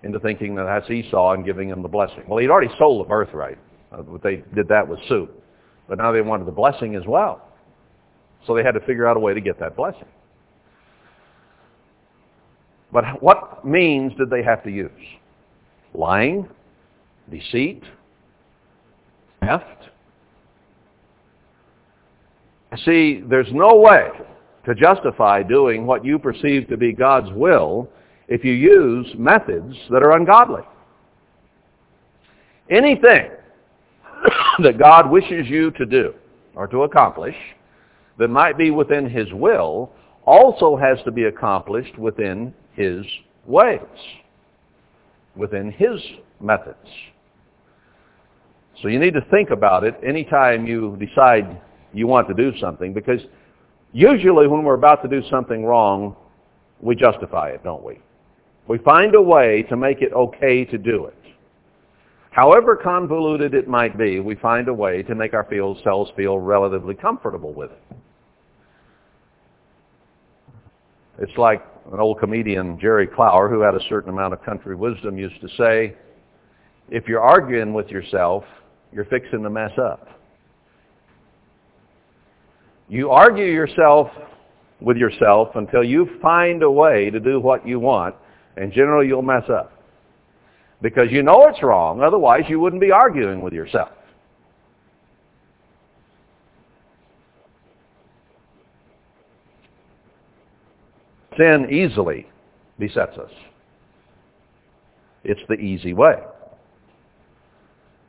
into 0.04 0.20
thinking 0.20 0.56
that 0.56 0.66
that's 0.66 0.90
Esau 0.90 1.34
and 1.34 1.46
giving 1.46 1.70
him 1.70 1.82
the 1.82 1.88
blessing. 1.88 2.24
Well, 2.28 2.40
he'd 2.40 2.50
already 2.50 2.74
sold 2.78 3.06
the 3.06 3.10
birthright. 3.10 3.58
Uh, 3.92 4.04
they 4.22 4.44
did 4.54 4.68
that 4.68 4.88
with 4.88 5.00
soup. 5.08 5.44
But 5.88 5.98
now 5.98 6.12
they 6.12 6.22
wanted 6.22 6.46
the 6.46 6.52
blessing 6.52 6.96
as 6.96 7.04
well. 7.08 7.42
So 8.46 8.56
they 8.56 8.64
had 8.64 8.74
to 8.74 8.82
figure 8.82 9.08
out 9.08 9.18
a 9.18 9.20
way 9.20 9.34
to 9.34 9.42
get 9.42 9.60
that 9.60 9.76
blessing. 9.76 10.08
But 12.92 13.22
what 13.22 13.66
means 13.66 14.14
did 14.18 14.30
they 14.30 14.44
have 14.44 14.64
to 14.64 14.70
use? 14.70 14.92
Lying, 15.94 16.48
deceit, 17.32 17.84
theft. 19.40 19.66
See, 22.86 23.22
there's 23.30 23.52
no 23.52 23.76
way 23.76 24.10
to 24.66 24.76
justify 24.76 25.44
doing 25.44 25.86
what 25.86 26.04
you 26.06 26.18
perceive 26.18 26.68
to 26.70 26.78
be 26.78 26.94
God's 26.94 27.32
will 27.34 27.90
if 28.28 28.44
you 28.44 28.54
use 28.54 29.08
methods 29.18 29.76
that 29.90 30.02
are 30.02 30.16
ungodly. 30.16 30.64
Anything 32.70 33.30
that 34.64 34.80
God 34.80 35.10
wishes 35.10 35.48
you 35.48 35.72
to 35.72 35.86
do 35.86 36.14
or 36.56 36.68
to 36.68 36.84
accomplish 36.84 37.36
that 38.18 38.30
might 38.30 38.58
be 38.58 38.72
within 38.72 39.10
his 39.10 39.32
will 39.34 39.92
also 40.26 40.78
has 40.78 40.98
to 41.04 41.12
be 41.12 41.26
accomplished 41.26 41.98
within 41.98 42.54
his 42.74 43.06
ways, 43.46 43.80
within 45.36 45.72
his 45.72 46.00
methods. 46.40 46.78
So 48.82 48.88
you 48.88 49.00
need 49.00 49.14
to 49.14 49.26
think 49.30 49.50
about 49.50 49.84
it 49.84 50.00
anytime 50.06 50.66
you 50.66 50.98
decide 51.00 51.60
you 51.94 52.08
want 52.08 52.28
to 52.28 52.34
do 52.34 52.58
something 52.58 52.94
because 52.94 53.22
usually 53.92 54.48
when 54.48 54.64
we're 54.64 54.74
about 54.74 55.02
to 55.04 55.10
do 55.10 55.28
something 55.30 55.66
wrong, 55.66 56.16
we 56.82 56.96
justify 56.96 57.50
it, 57.50 57.64
don't 57.64 57.84
we? 57.84 58.00
We 58.68 58.78
find 58.80 59.16
a 59.16 59.22
way 59.22 59.64
to 59.64 59.78
make 59.78 60.02
it 60.02 60.14
okay 60.14 60.66
to 60.66 60.78
do 60.78 61.06
it. 61.06 61.18
However 62.32 62.76
convoluted 62.76 63.54
it 63.54 63.68
might 63.68 63.98
be, 63.98 64.20
we 64.20 64.36
find 64.36 64.68
a 64.68 64.74
way 64.74 65.04
to 65.04 65.14
make 65.14 65.34
our 65.34 65.48
cells 65.84 66.10
feel 66.16 66.40
relatively 66.40 66.96
comfortable 66.96 67.54
with 67.54 67.72
it. 67.72 67.98
It's 71.20 71.38
like 71.38 71.64
an 71.92 72.00
old 72.00 72.20
comedian, 72.20 72.80
Jerry 72.80 73.06
Clower, 73.06 73.50
who 73.50 73.60
had 73.62 73.76
a 73.76 73.88
certain 73.88 74.10
amount 74.10 74.34
of 74.34 74.44
country 74.44 74.76
wisdom, 74.76 75.18
used 75.18 75.40
to 75.42 75.50
say, 75.58 75.96
if 76.90 77.08
you're 77.08 77.22
arguing 77.22 77.72
with 77.72 77.90
yourself, 77.90 78.44
you're 78.92 79.06
fixing 79.06 79.44
to 79.44 79.50
mess 79.50 79.72
up. 79.78 80.08
You 82.94 83.10
argue 83.10 83.46
yourself 83.46 84.12
with 84.80 84.98
yourself 84.98 85.56
until 85.56 85.84
you 85.84 86.08
find 86.22 86.62
a 86.62 86.70
way 86.70 87.10
to 87.10 87.20
do 87.20 87.40
what 87.40 87.68
you 87.68 87.80
want, 87.80 88.14
and 88.56 88.72
generally 88.72 89.08
you'll 89.08 89.24
mess 89.24 89.50
up 89.50 89.74
because 90.80 91.08
you 91.10 91.24
know 91.24 91.48
it's 91.48 91.64
wrong. 91.64 92.04
Otherwise, 92.04 92.44
you 92.48 92.60
wouldn't 92.60 92.80
be 92.80 92.92
arguing 92.92 93.42
with 93.42 93.52
yourself. 93.52 93.90
Sin 101.36 101.70
easily 101.72 102.28
besets 102.78 103.18
us. 103.18 103.32
It's 105.24 105.42
the 105.50 105.56
easy 105.56 105.96
way. 105.96 106.18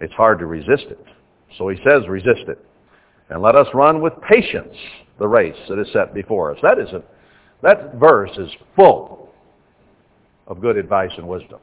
It's 0.01 0.13
hard 0.13 0.41
to 0.41 0.45
resist 0.45 0.89
it. 0.91 1.07
So 1.57 1.71
he 1.71 1.79
says, 1.79 2.07
resist 2.07 2.49
it. 2.49 2.63
And 3.31 3.43
let 3.43 3.57
us 3.57 3.67
run 3.75 4.01
with 4.03 4.13
patience 4.29 4.77
the 5.19 5.29
race 5.29 5.57
that 5.69 5.79
is 5.79 5.89
set 5.93 6.13
before 6.13 6.53
us. 6.53 6.59
That 6.63 6.79
is 6.79 6.89
a, 6.91 7.03
that 7.63 7.95
verse 7.95 8.31
is 8.37 8.51
full 8.77 9.33
of 10.47 10.61
good 10.61 10.77
advice 10.77 11.13
and 11.17 11.27
wisdom. 11.27 11.59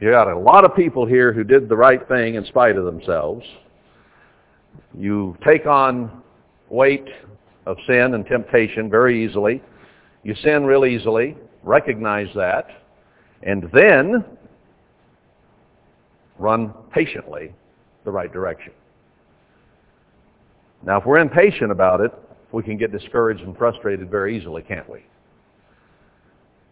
You 0.00 0.10
got 0.10 0.30
a 0.30 0.38
lot 0.38 0.64
of 0.64 0.76
people 0.76 1.06
here 1.06 1.32
who 1.32 1.42
did 1.42 1.68
the 1.68 1.76
right 1.76 2.06
thing 2.06 2.34
in 2.34 2.44
spite 2.44 2.76
of 2.76 2.84
themselves. 2.84 3.44
You 4.96 5.36
take 5.46 5.66
on 5.66 6.22
weight 6.68 7.08
of 7.64 7.78
sin 7.86 8.14
and 8.14 8.26
temptation 8.26 8.90
very 8.90 9.24
easily. 9.24 9.62
You 10.22 10.34
sin 10.42 10.64
real 10.64 10.84
easily. 10.84 11.36
Recognize 11.62 12.28
that. 12.34 12.68
And 13.42 13.70
then 13.72 14.24
run 16.38 16.74
patiently 16.92 17.54
the 18.04 18.10
right 18.10 18.32
direction. 18.32 18.72
Now, 20.84 20.98
if 20.98 21.06
we're 21.06 21.18
impatient 21.18 21.72
about 21.72 22.00
it, 22.00 22.12
we 22.52 22.62
can 22.62 22.76
get 22.76 22.92
discouraged 22.92 23.42
and 23.42 23.56
frustrated 23.56 24.10
very 24.10 24.36
easily, 24.36 24.62
can't 24.62 24.88
we? 24.88 25.04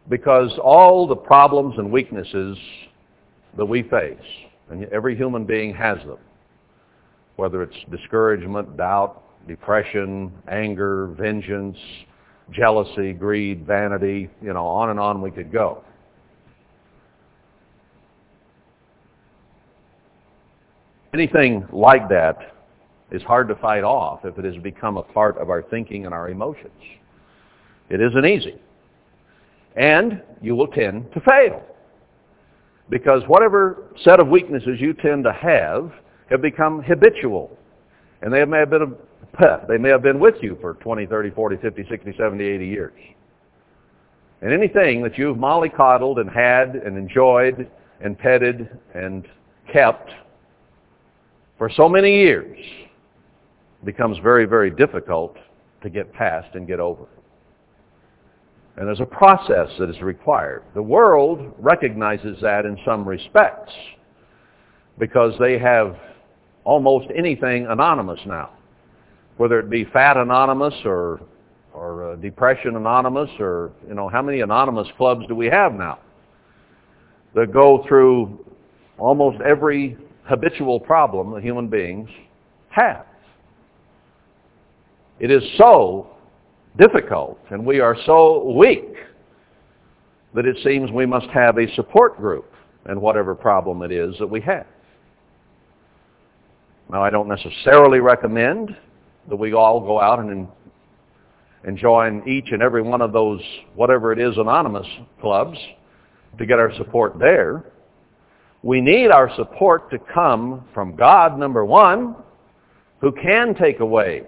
Because 0.09 0.53
all 0.63 1.07
the 1.07 1.17
problems 1.17 1.75
and 1.79 1.91
weaknesses 1.91 2.57
that 3.57 3.65
we 3.65 3.83
face, 3.83 4.19
and 4.71 4.85
every 4.87 5.17
human 5.17 5.45
being 5.45 5.75
has 5.75 5.99
them, 5.99 6.19
whether 7.37 7.63
it's 7.63 7.77
discouragement, 7.91 8.77
doubt, 8.77 9.23
depression, 9.49 10.33
anger, 10.49 11.09
vengeance, 11.19 11.77
jealousy, 12.51 13.13
greed, 13.13 13.67
vanity, 13.67 14.29
you 14.43 14.53
know, 14.53 14.67
on 14.67 14.91
and 14.91 15.01
on 15.01 15.21
we 15.21 15.31
could 15.31 15.51
go. 15.51 15.83
Anything 21.13 21.67
like 21.73 22.09
that 22.09 22.55
is 23.11 23.23
hard 23.23 23.49
to 23.49 23.55
fight 23.57 23.85
off 23.85 24.25
if 24.25 24.39
it 24.39 24.45
has 24.45 24.57
become 24.63 24.97
a 24.97 25.03
part 25.03 25.39
of 25.39 25.51
our 25.51 25.63
thinking 25.63 26.07
and 26.07 26.15
our 26.15 26.29
emotions. 26.29 26.73
It 27.91 28.01
isn't 28.01 28.27
easy. 28.27 28.59
And 29.77 30.23
you 30.41 30.57
will 30.57 30.69
tend 30.69 31.13
to 31.13 31.21
fail. 31.21 31.63
Because 32.89 33.23
whatever 33.27 33.85
set 34.03 34.21
of 34.21 34.29
weaknesses 34.29 34.81
you 34.81 34.93
tend 34.95 35.25
to 35.25 35.33
have 35.33 35.93
have 36.31 36.43
become 36.43 36.83
habitual. 36.83 37.57
And 38.23 38.33
they 38.33 38.45
may 38.45 38.59
have 38.59 38.71
been 38.71 38.83
a. 38.83 39.67
They 39.69 39.79
may 39.79 39.89
have 39.89 40.03
been 40.03 40.21
with 40.21 40.37
you 40.43 40.57
for 40.61 40.75
20, 40.75 41.07
30, 41.07 41.31
40, 41.31 41.57
50, 41.57 41.87
60, 41.89 42.15
70, 42.17 42.45
80 42.45 42.67
years. 42.67 42.93
And 44.43 44.53
anything 44.53 45.03
that 45.03 45.19
you've 45.19 45.37
mollycoddled 45.37 46.21
and 46.21 46.31
had 46.31 46.77
and 46.77 46.97
enjoyed 46.97 47.69
and 48.01 48.17
petted 48.17 48.69
and 48.95 49.27
kept 49.73 50.11
for 51.59 51.69
so 51.69 51.89
many 51.89 52.15
years 52.15 52.59
becomes 53.85 54.19
very, 54.19 54.47
very 54.47 54.71
difficult 54.71 55.37
to 55.83 55.91
get 55.91 56.13
past 56.13 56.55
and 56.55 56.67
get 56.67 56.81
over. 56.81 57.07
And 58.77 58.89
there's 58.89 59.01
a 59.01 59.07
process 59.07 59.69
that 59.79 59.89
is 59.89 60.01
required. 60.03 60.65
The 60.75 60.83
world 60.83 61.55
recognizes 61.59 62.39
that 62.43 62.65
in 62.65 62.77
some 62.85 63.07
respects 63.07 63.73
because 64.99 65.33
they 65.39 65.59
have 65.59 65.97
almost 66.65 67.07
anything 67.15 67.67
anonymous 67.67 68.21
now. 68.27 68.51
Whether 69.37 69.61
it 69.61 69.71
be 69.71 69.85
Fat 69.85 70.17
Anonymous 70.17 70.75
or, 70.85 71.21
or 71.73 72.13
uh, 72.13 72.17
Depression 72.17 72.77
Anonymous 72.77 73.31
or, 73.39 73.73
you 73.87 73.95
know, 73.95 74.09
how 74.09 74.23
many 74.23 74.41
anonymous 74.41 74.89
clubs 74.97 75.25
do 75.29 75.35
we 75.35 75.47
have 75.47 75.75
now 75.75 75.99
that 77.35 77.53
go 77.53 77.85
through 77.89 78.45
almost 78.99 79.41
every 79.43 79.97
habitual 80.25 80.81
problem 80.81 81.33
that 81.33 81.43
human 81.43 81.69
beings 81.69 82.09
have. 82.71 83.07
It 85.25 85.31
is 85.31 85.43
so 85.57 86.07
difficult 86.77 87.39
and 87.49 87.65
we 87.65 87.81
are 87.81 87.97
so 88.05 88.53
weak 88.53 88.95
that 90.35 90.45
it 90.45 90.59
seems 90.63 90.91
we 90.91 91.07
must 91.07 91.29
have 91.29 91.57
a 91.57 91.75
support 91.77 92.19
group 92.19 92.53
in 92.91 93.01
whatever 93.01 93.35
problem 93.35 93.81
it 93.81 93.91
is 93.91 94.15
that 94.19 94.27
we 94.27 94.43
have. 94.43 94.67
Now, 96.91 97.03
I 97.03 97.09
don't 97.09 97.27
necessarily 97.27 98.01
recommend 98.01 98.77
that 99.31 99.37
we 99.37 99.55
all 99.55 99.81
go 99.81 99.99
out 99.99 100.19
and, 100.19 100.47
and 101.63 101.79
join 101.79 102.23
each 102.29 102.53
and 102.53 102.61
every 102.63 102.83
one 102.83 103.01
of 103.01 103.15
those, 103.15 103.41
whatever 103.77 104.13
it 104.13 104.19
is, 104.19 104.37
anonymous 104.37 104.87
clubs 105.23 105.57
to 106.37 106.45
get 106.45 106.59
our 106.59 106.75
support 106.77 107.19
there. 107.19 107.65
We 108.63 108.83
need 108.83 109.07
our 109.07 109.35
support 109.37 109.91
to 109.91 109.99
come 109.99 110.67
from 110.75 110.95
God, 110.95 111.39
number 111.39 111.65
one, 111.65 112.15
who 113.01 113.11
can 113.11 113.55
take 113.55 113.81
away 113.81 114.25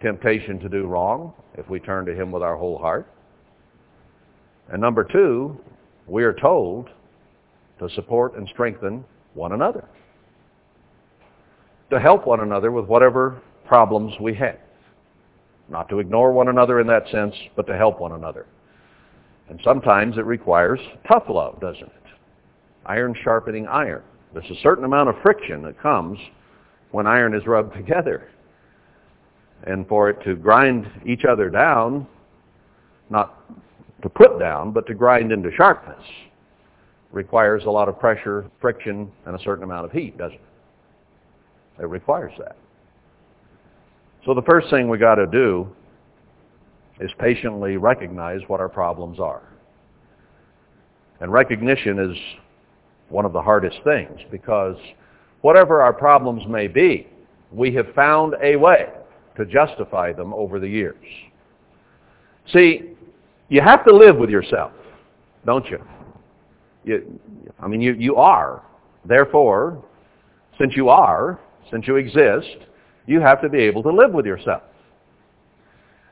temptation 0.00 0.58
to 0.60 0.68
do 0.68 0.86
wrong 0.86 1.32
if 1.54 1.68
we 1.68 1.78
turn 1.80 2.06
to 2.06 2.14
him 2.14 2.30
with 2.30 2.42
our 2.42 2.56
whole 2.56 2.78
heart. 2.78 3.06
And 4.70 4.80
number 4.80 5.04
two, 5.04 5.58
we 6.06 6.24
are 6.24 6.32
told 6.32 6.88
to 7.78 7.88
support 7.90 8.36
and 8.36 8.48
strengthen 8.48 9.04
one 9.34 9.52
another, 9.52 9.84
to 11.90 11.98
help 11.98 12.26
one 12.26 12.40
another 12.40 12.70
with 12.70 12.86
whatever 12.86 13.40
problems 13.66 14.12
we 14.20 14.34
have. 14.34 14.58
Not 15.68 15.88
to 15.88 16.00
ignore 16.00 16.32
one 16.32 16.48
another 16.48 16.80
in 16.80 16.86
that 16.88 17.08
sense, 17.10 17.34
but 17.54 17.66
to 17.68 17.76
help 17.76 18.00
one 18.00 18.12
another. 18.12 18.46
And 19.48 19.60
sometimes 19.64 20.16
it 20.18 20.24
requires 20.24 20.80
tough 21.06 21.24
love, 21.28 21.60
doesn't 21.60 21.82
it? 21.82 21.92
Iron 22.86 23.14
sharpening 23.22 23.66
iron. 23.66 24.02
There's 24.32 24.50
a 24.50 24.60
certain 24.62 24.84
amount 24.84 25.08
of 25.08 25.16
friction 25.22 25.62
that 25.62 25.80
comes 25.80 26.18
when 26.90 27.06
iron 27.06 27.34
is 27.34 27.46
rubbed 27.46 27.74
together. 27.76 28.28
And 29.66 29.86
for 29.88 30.08
it 30.08 30.22
to 30.24 30.36
grind 30.36 30.90
each 31.06 31.24
other 31.24 31.50
down, 31.50 32.06
not 33.10 33.36
to 34.02 34.08
put 34.08 34.38
down, 34.38 34.72
but 34.72 34.86
to 34.86 34.94
grind 34.94 35.32
into 35.32 35.50
sharpness, 35.52 36.02
requires 37.12 37.64
a 37.66 37.70
lot 37.70 37.88
of 37.88 37.98
pressure, 37.98 38.50
friction, 38.60 39.10
and 39.26 39.34
a 39.38 39.42
certain 39.42 39.64
amount 39.64 39.84
of 39.84 39.92
heat, 39.92 40.16
doesn't 40.16 40.36
it? 40.36 41.82
It 41.82 41.86
requires 41.86 42.32
that. 42.38 42.56
So 44.24 44.34
the 44.34 44.42
first 44.42 44.68
thing 44.70 44.88
we 44.88 44.98
got 44.98 45.16
to 45.16 45.26
do 45.26 45.68
is 47.00 47.10
patiently 47.18 47.78
recognize 47.78 48.40
what 48.48 48.60
our 48.60 48.68
problems 48.68 49.18
are. 49.18 49.42
And 51.20 51.32
recognition 51.32 51.98
is 51.98 52.16
one 53.08 53.24
of 53.24 53.32
the 53.32 53.42
hardest 53.42 53.78
things 53.84 54.20
because 54.30 54.76
whatever 55.40 55.82
our 55.82 55.92
problems 55.92 56.42
may 56.48 56.66
be, 56.66 57.06
we 57.50 57.74
have 57.74 57.92
found 57.94 58.34
a 58.42 58.56
way 58.56 58.88
to 59.40 59.46
justify 59.46 60.12
them 60.12 60.34
over 60.34 60.60
the 60.60 60.68
years. 60.68 61.04
See, 62.52 62.90
you 63.48 63.62
have 63.62 63.84
to 63.86 63.94
live 63.94 64.16
with 64.16 64.28
yourself, 64.28 64.72
don't 65.46 65.64
you? 65.66 65.82
you 66.84 67.18
I 67.58 67.66
mean, 67.66 67.80
you, 67.80 67.94
you 67.94 68.16
are. 68.16 68.62
Therefore, 69.06 69.82
since 70.58 70.76
you 70.76 70.90
are, 70.90 71.40
since 71.70 71.86
you 71.86 71.96
exist, 71.96 72.66
you 73.06 73.20
have 73.20 73.40
to 73.40 73.48
be 73.48 73.58
able 73.58 73.82
to 73.82 73.90
live 73.90 74.12
with 74.12 74.26
yourself. 74.26 74.62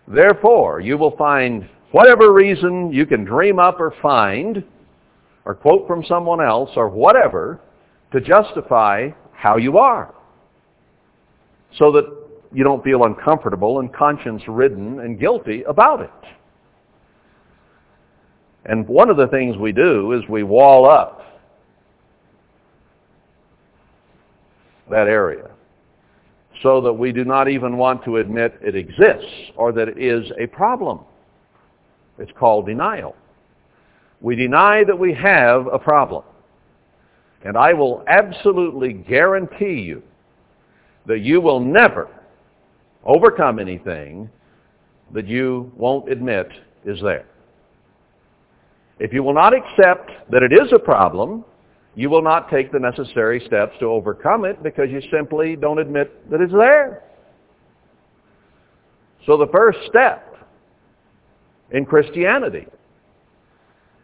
Therefore, 0.06 0.80
you 0.80 0.96
will 0.96 1.14
find 1.16 1.68
whatever 1.92 2.32
reason 2.32 2.90
you 2.92 3.04
can 3.04 3.24
dream 3.24 3.58
up 3.58 3.78
or 3.78 3.94
find, 4.00 4.64
or 5.44 5.54
quote 5.54 5.86
from 5.86 6.02
someone 6.04 6.40
else, 6.40 6.70
or 6.76 6.88
whatever, 6.88 7.60
to 8.12 8.22
justify 8.22 9.10
how 9.32 9.58
you 9.58 9.76
are. 9.76 10.14
So 11.76 11.92
that 11.92 12.17
you 12.52 12.64
don't 12.64 12.82
feel 12.82 13.04
uncomfortable 13.04 13.80
and 13.80 13.92
conscience-ridden 13.92 15.00
and 15.00 15.20
guilty 15.20 15.62
about 15.64 16.00
it. 16.00 16.11
And 18.64 18.87
one 18.87 19.11
of 19.11 19.16
the 19.16 19.28
things 19.28 19.56
we 19.56 19.72
do 19.72 20.12
is 20.12 20.28
we 20.28 20.42
wall 20.42 20.88
up 20.88 21.22
that 24.90 25.06
area 25.08 25.50
so 26.62 26.80
that 26.80 26.92
we 26.92 27.12
do 27.12 27.24
not 27.24 27.48
even 27.48 27.76
want 27.76 28.04
to 28.04 28.16
admit 28.16 28.58
it 28.62 28.74
exists 28.74 29.52
or 29.56 29.72
that 29.72 29.88
it 29.88 29.98
is 29.98 30.30
a 30.38 30.46
problem. 30.46 31.00
It's 32.18 32.32
called 32.38 32.66
denial. 32.66 33.14
We 34.20 34.34
deny 34.34 34.82
that 34.84 34.98
we 34.98 35.14
have 35.14 35.66
a 35.68 35.78
problem. 35.78 36.24
And 37.44 37.56
I 37.56 37.72
will 37.72 38.02
absolutely 38.08 38.92
guarantee 38.92 39.80
you 39.80 40.02
that 41.06 41.20
you 41.20 41.40
will 41.40 41.61
never 41.61 42.08
overcome 43.04 43.58
anything 43.58 44.28
that 45.14 45.26
you 45.26 45.72
won't 45.76 46.11
admit 46.11 46.48
is 46.84 47.00
there. 47.02 47.26
If 48.98 49.12
you 49.12 49.22
will 49.22 49.34
not 49.34 49.52
accept 49.54 50.11
that 50.30 50.42
it 50.42 50.52
is 50.52 50.72
a 50.72 50.78
problem, 50.78 51.44
you 51.94 52.11
will 52.11 52.22
not 52.22 52.50
take 52.50 52.72
the 52.72 52.78
necessary 52.78 53.42
steps 53.46 53.72
to 53.80 53.87
overcome 53.87 54.44
it 54.44 54.62
because 54.62 54.90
you 54.90 55.00
simply 55.11 55.56
don't 55.56 55.78
admit 55.78 56.30
that 56.30 56.40
it's 56.40 56.52
there. 56.52 57.02
So 59.26 59.37
the 59.37 59.48
first 59.52 59.78
step 59.88 60.37
in 61.70 61.84
Christianity 61.84 62.66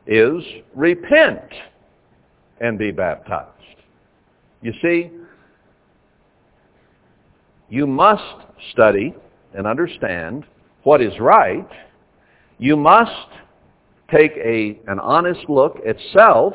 is 0.06 0.42
repent 0.74 1.40
and 2.60 2.78
be 2.78 2.90
baptized. 2.90 3.50
You 4.60 4.72
see, 4.82 5.10
you 7.68 7.86
must 7.86 8.22
study 8.72 9.14
and 9.54 9.66
understand 9.66 10.44
what 10.82 11.00
is 11.00 11.18
right. 11.18 11.68
You 12.58 12.76
must 12.76 13.28
take 14.10 14.32
a, 14.36 14.78
an 14.86 14.98
honest 15.00 15.48
look 15.48 15.78
at 15.86 15.96
self 16.12 16.54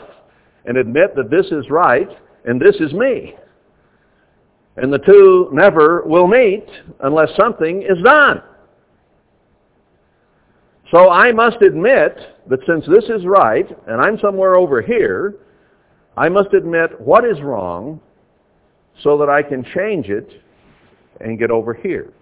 and 0.66 0.78
admit 0.78 1.16
that 1.16 1.30
this 1.30 1.48
is 1.48 1.70
right 1.70 2.10
and 2.46 2.62
this 2.62 2.76
is 2.80 2.94
me. 2.94 3.36
And 4.78 4.94
the 4.94 5.00
two 5.00 5.50
never 5.52 6.04
will 6.04 6.28
meet 6.28 6.66
unless 7.02 7.30
something 7.36 7.82
is 7.82 8.02
done. 8.04 8.42
So 10.92 11.10
I 11.10 11.32
must 11.32 11.62
admit 11.62 12.18
that 12.48 12.60
since 12.66 12.86
this 12.88 13.04
is 13.06 13.26
right 13.26 13.68
and 13.88 14.02
I'm 14.02 14.18
somewhere 14.20 14.56
over 14.56 14.82
here, 14.82 15.36
I 16.18 16.30
must 16.30 16.54
admit 16.54 17.00
what 17.00 17.26
is 17.26 17.40
wrong 17.42 18.00
so 19.04 19.18
that 19.18 19.30
I 19.30 19.44
can 19.44 19.64
change 19.76 20.08
it 20.10 20.42
and 21.20 21.40
get 21.40 21.52
over 21.52 21.74
here. 21.74 22.14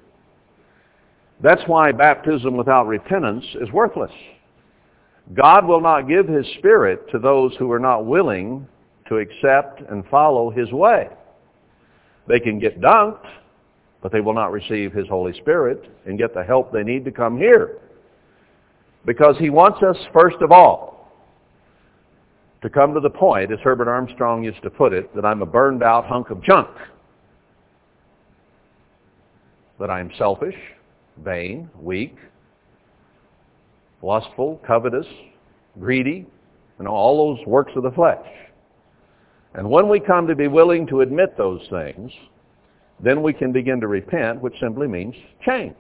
That's 1.42 1.62
why 1.68 1.92
baptism 1.92 2.58
without 2.58 2.88
repentance 2.88 3.46
is 3.62 3.72
worthless. 3.72 4.12
God 5.34 5.66
will 5.66 5.82
not 5.82 6.08
give 6.08 6.28
his 6.28 6.46
Spirit 6.58 7.10
to 7.12 7.20
those 7.20 7.54
who 7.58 7.72
are 7.72 7.80
not 7.80 8.06
willing 8.06 8.68
to 9.10 9.18
accept 9.18 9.82
and 9.90 10.06
follow 10.08 10.50
his 10.50 10.72
way. 10.72 11.10
They 12.28 12.40
can 12.40 12.60
get 12.60 12.82
dunked, 12.82 13.26
but 14.02 14.12
they 14.12 14.22
will 14.22 14.34
not 14.34 14.52
receive 14.52 14.94
his 14.94 15.08
Holy 15.08 15.34
Spirit 15.40 15.84
and 16.06 16.18
get 16.18 16.34
the 16.34 16.44
help 16.44 16.72
they 16.72 16.84
need 16.84 17.06
to 17.06 17.12
come 17.12 17.38
here. 17.38 17.78
Because 19.06 19.38
he 19.38 19.50
wants 19.50 19.82
us, 19.84 19.98
first 20.14 20.38
of 20.42 20.52
all, 20.52 21.12
to 22.62 22.70
come 22.70 22.94
to 22.94 23.00
the 23.00 23.10
point, 23.10 23.52
as 23.52 23.60
Herbert 23.60 23.88
Armstrong 23.88 24.44
used 24.44 24.62
to 24.64 24.70
put 24.70 24.92
it, 24.92 25.14
that 25.16 25.26
I'm 25.26 25.42
a 25.42 25.46
burned 25.46 25.84
out 25.84 26.06
hunk 26.06 26.30
of 26.30 26.42
junk. 26.42 26.70
That 29.80 29.90
I'm 29.90 30.12
selfish, 30.18 30.56
vain, 31.24 31.70
weak, 31.80 32.16
lustful, 34.02 34.60
covetous, 34.66 35.08
greedy, 35.80 36.26
and 36.80 36.88
all 36.88 37.36
those 37.36 37.46
works 37.46 37.72
of 37.76 37.84
the 37.84 37.92
flesh. 37.92 38.26
And 39.54 39.70
when 39.70 39.90
we 39.90 40.00
come 40.00 40.28
to 40.28 40.36
be 40.36 40.48
willing 40.48 40.86
to 40.88 41.02
admit 41.02 41.38
those 41.38 41.62
things, 41.70 42.12
then 43.04 43.22
we 43.22 43.34
can 43.34 43.52
begin 43.52 43.80
to 43.82 43.88
repent, 43.88 44.42
which 44.42 44.54
simply 44.60 44.88
means 44.88 45.16
change. 45.46 45.76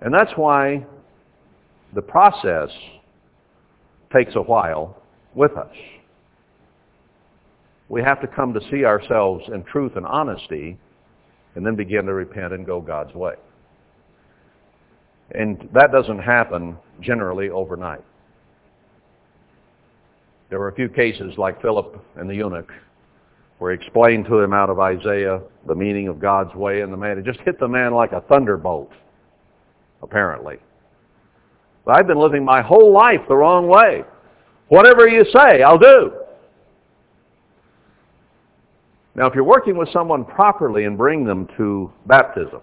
And 0.00 0.12
that's 0.12 0.32
why 0.36 0.84
the 1.94 2.02
process 2.02 2.70
takes 4.12 4.34
a 4.34 4.42
while 4.42 5.02
with 5.34 5.56
us. 5.56 5.74
We 7.88 8.02
have 8.02 8.20
to 8.20 8.26
come 8.26 8.52
to 8.54 8.60
see 8.70 8.84
ourselves 8.84 9.44
in 9.52 9.62
truth 9.64 9.92
and 9.96 10.06
honesty 10.06 10.78
and 11.54 11.64
then 11.64 11.76
begin 11.76 12.06
to 12.06 12.14
repent 12.14 12.52
and 12.52 12.66
go 12.66 12.80
God's 12.80 13.14
way. 13.14 13.34
And 15.32 15.68
that 15.72 15.92
doesn't 15.92 16.18
happen 16.18 16.76
generally 17.00 17.50
overnight. 17.50 18.04
There 20.50 20.58
were 20.58 20.68
a 20.68 20.74
few 20.74 20.88
cases 20.88 21.36
like 21.38 21.60
Philip 21.62 22.04
and 22.16 22.28
the 22.28 22.34
eunuch 22.34 22.72
where 23.58 23.72
he 23.72 23.82
explained 23.82 24.26
to 24.26 24.40
him 24.40 24.52
out 24.52 24.68
of 24.68 24.78
Isaiah 24.78 25.40
the 25.66 25.74
meaning 25.74 26.08
of 26.08 26.20
God's 26.20 26.54
way, 26.54 26.82
and 26.82 26.92
the 26.92 26.96
man, 26.96 27.18
it 27.18 27.24
just 27.24 27.40
hit 27.40 27.58
the 27.58 27.68
man 27.68 27.94
like 27.94 28.12
a 28.12 28.20
thunderbolt, 28.22 28.90
apparently. 30.02 30.56
But 31.84 31.96
I've 31.96 32.06
been 32.06 32.18
living 32.18 32.44
my 32.44 32.62
whole 32.62 32.92
life 32.92 33.20
the 33.28 33.36
wrong 33.36 33.68
way. 33.68 34.02
Whatever 34.68 35.08
you 35.08 35.24
say, 35.32 35.62
I'll 35.62 35.78
do. 35.78 36.12
Now, 39.16 39.26
if 39.26 39.34
you're 39.34 39.44
working 39.44 39.76
with 39.76 39.88
someone 39.92 40.24
properly 40.24 40.84
and 40.84 40.98
bring 40.98 41.24
them 41.24 41.48
to 41.56 41.92
baptism, 42.06 42.60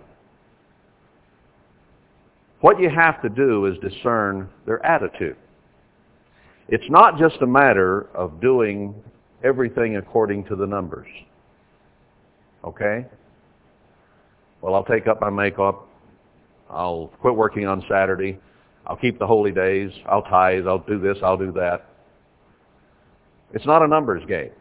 what 2.60 2.80
you 2.80 2.90
have 2.90 3.22
to 3.22 3.30
do 3.30 3.66
is 3.66 3.78
discern 3.80 4.50
their 4.66 4.86
attitude. 4.86 5.38
It's 6.68 6.90
not 6.90 7.18
just 7.18 7.42
a 7.42 7.48
matter 7.48 8.08
of 8.14 8.40
doing 8.40 8.94
everything 9.44 9.98
according 9.98 10.46
to 10.46 10.56
the 10.56 10.66
numbers. 10.66 11.08
Okay? 12.64 13.06
Well, 14.62 14.76
I'll 14.76 14.86
take 14.86 15.08
up 15.08 15.20
my 15.22 15.30
makeup. 15.30 15.88
I'll 16.70 17.08
quit 17.20 17.36
working 17.36 17.66
on 17.66 17.84
Saturday. 17.90 18.40
I'll 18.86 18.96
keep 18.96 19.20
the 19.20 19.28
holy 19.28 19.52
days. 19.52 19.92
I'll 20.08 20.22
tithe. 20.24 20.68
I'll 20.68 20.80
do 20.80 21.00
this. 21.00 21.18
I'll 21.24 21.38
do 21.38 21.52
that. 21.54 21.86
It's 23.54 23.66
not 23.66 23.82
a 23.82 23.88
numbers 23.88 24.24
game. 24.28 24.52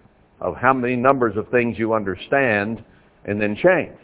Of 0.40 0.56
how 0.56 0.72
many 0.72 0.96
numbers 0.96 1.36
of 1.36 1.48
things 1.48 1.78
you 1.78 1.92
understand 1.92 2.82
and 3.24 3.40
then 3.40 3.56
change. 3.56 3.96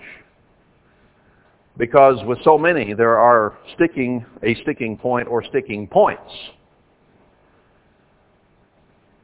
Because 1.79 2.17
with 2.25 2.39
so 2.43 2.57
many, 2.57 2.95
there 2.95 3.19
are 3.19 3.59
sticking, 3.75 4.25
a 4.43 4.55
sticking 4.63 4.97
point 4.97 5.29
or 5.29 5.45
sticking 5.45 5.87
points. 5.87 6.33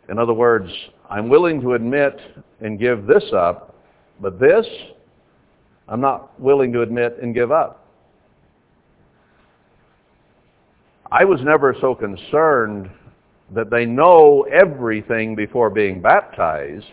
In 0.08 0.18
other 0.18 0.34
words, 0.34 0.70
I'm 1.08 1.28
willing 1.28 1.60
to 1.62 1.74
admit 1.74 2.18
and 2.60 2.78
give 2.78 3.06
this 3.06 3.24
up, 3.34 3.76
but 4.20 4.38
this, 4.38 4.66
I'm 5.88 6.00
not 6.00 6.38
willing 6.40 6.72
to 6.72 6.82
admit 6.82 7.18
and 7.22 7.34
give 7.34 7.50
up. 7.52 7.86
I 11.10 11.24
was 11.24 11.40
never 11.42 11.76
so 11.80 11.94
concerned 11.94 12.90
that 13.54 13.70
they 13.70 13.84
know 13.84 14.46
everything 14.50 15.34
before 15.34 15.68
being 15.68 16.00
baptized 16.00 16.86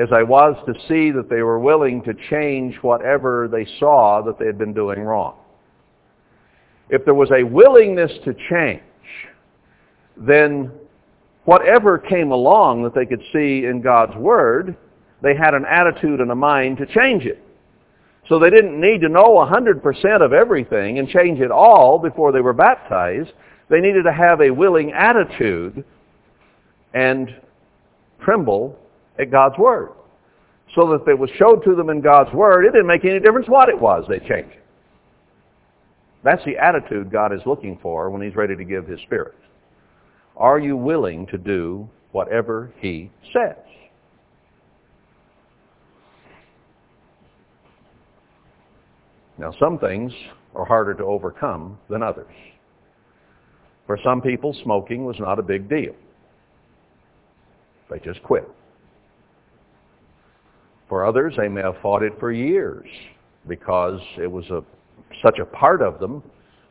as 0.00 0.08
I 0.12 0.22
was 0.22 0.56
to 0.66 0.74
see 0.88 1.10
that 1.10 1.30
they 1.30 1.42
were 1.42 1.58
willing 1.58 2.02
to 2.02 2.12
change 2.28 2.76
whatever 2.82 3.48
they 3.48 3.66
saw 3.78 4.20
that 4.22 4.38
they 4.38 4.46
had 4.46 4.58
been 4.58 4.74
doing 4.74 5.00
wrong. 5.00 5.36
If 6.90 7.04
there 7.04 7.14
was 7.14 7.30
a 7.30 7.42
willingness 7.42 8.12
to 8.24 8.34
change, 8.50 8.82
then 10.16 10.70
whatever 11.44 11.98
came 11.98 12.30
along 12.30 12.82
that 12.82 12.94
they 12.94 13.06
could 13.06 13.22
see 13.32 13.64
in 13.64 13.80
God's 13.82 14.14
Word, 14.16 14.76
they 15.22 15.34
had 15.34 15.54
an 15.54 15.64
attitude 15.64 16.20
and 16.20 16.30
a 16.30 16.34
mind 16.34 16.76
to 16.78 16.86
change 16.86 17.24
it. 17.24 17.42
So 18.28 18.38
they 18.38 18.50
didn't 18.50 18.78
need 18.80 19.00
to 19.00 19.08
know 19.08 19.34
100% 19.34 20.20
of 20.20 20.32
everything 20.32 20.98
and 20.98 21.08
change 21.08 21.40
it 21.40 21.50
all 21.50 21.98
before 21.98 22.32
they 22.32 22.40
were 22.40 22.52
baptized. 22.52 23.32
They 23.68 23.80
needed 23.80 24.02
to 24.02 24.12
have 24.12 24.40
a 24.40 24.50
willing 24.50 24.92
attitude 24.92 25.84
and 26.92 27.34
tremble 28.20 28.78
at 29.18 29.30
God's 29.30 29.58
Word. 29.58 29.90
So 30.74 30.86
that 30.88 31.10
it 31.10 31.18
was 31.18 31.30
showed 31.38 31.62
to 31.64 31.74
them 31.74 31.90
in 31.90 32.00
God's 32.00 32.32
Word, 32.32 32.64
it 32.64 32.72
didn't 32.72 32.86
make 32.86 33.04
any 33.04 33.20
difference 33.20 33.48
what 33.48 33.68
it 33.68 33.80
was, 33.80 34.04
they 34.08 34.18
changed. 34.18 34.56
That's 36.24 36.44
the 36.44 36.56
attitude 36.56 37.10
God 37.10 37.32
is 37.32 37.40
looking 37.46 37.78
for 37.80 38.10
when 38.10 38.20
He's 38.20 38.34
ready 38.34 38.56
to 38.56 38.64
give 38.64 38.86
His 38.86 39.00
Spirit. 39.02 39.34
Are 40.36 40.58
you 40.58 40.76
willing 40.76 41.26
to 41.28 41.38
do 41.38 41.88
whatever 42.12 42.72
He 42.80 43.10
says? 43.32 43.56
Now 49.38 49.52
some 49.60 49.78
things 49.78 50.12
are 50.54 50.64
harder 50.64 50.94
to 50.94 51.04
overcome 51.04 51.78
than 51.88 52.02
others. 52.02 52.32
For 53.86 53.98
some 54.02 54.20
people, 54.20 54.56
smoking 54.64 55.04
was 55.04 55.16
not 55.20 55.38
a 55.38 55.42
big 55.42 55.68
deal. 55.68 55.94
They 57.90 58.00
just 58.00 58.22
quit. 58.22 58.48
For 60.88 61.04
others, 61.04 61.34
they 61.36 61.48
may 61.48 61.62
have 61.62 61.76
fought 61.82 62.02
it 62.02 62.12
for 62.20 62.30
years 62.32 62.86
because 63.48 64.00
it 64.18 64.30
was 64.30 64.44
a, 64.50 64.62
such 65.22 65.38
a 65.38 65.44
part 65.44 65.82
of 65.82 65.98
them 65.98 66.22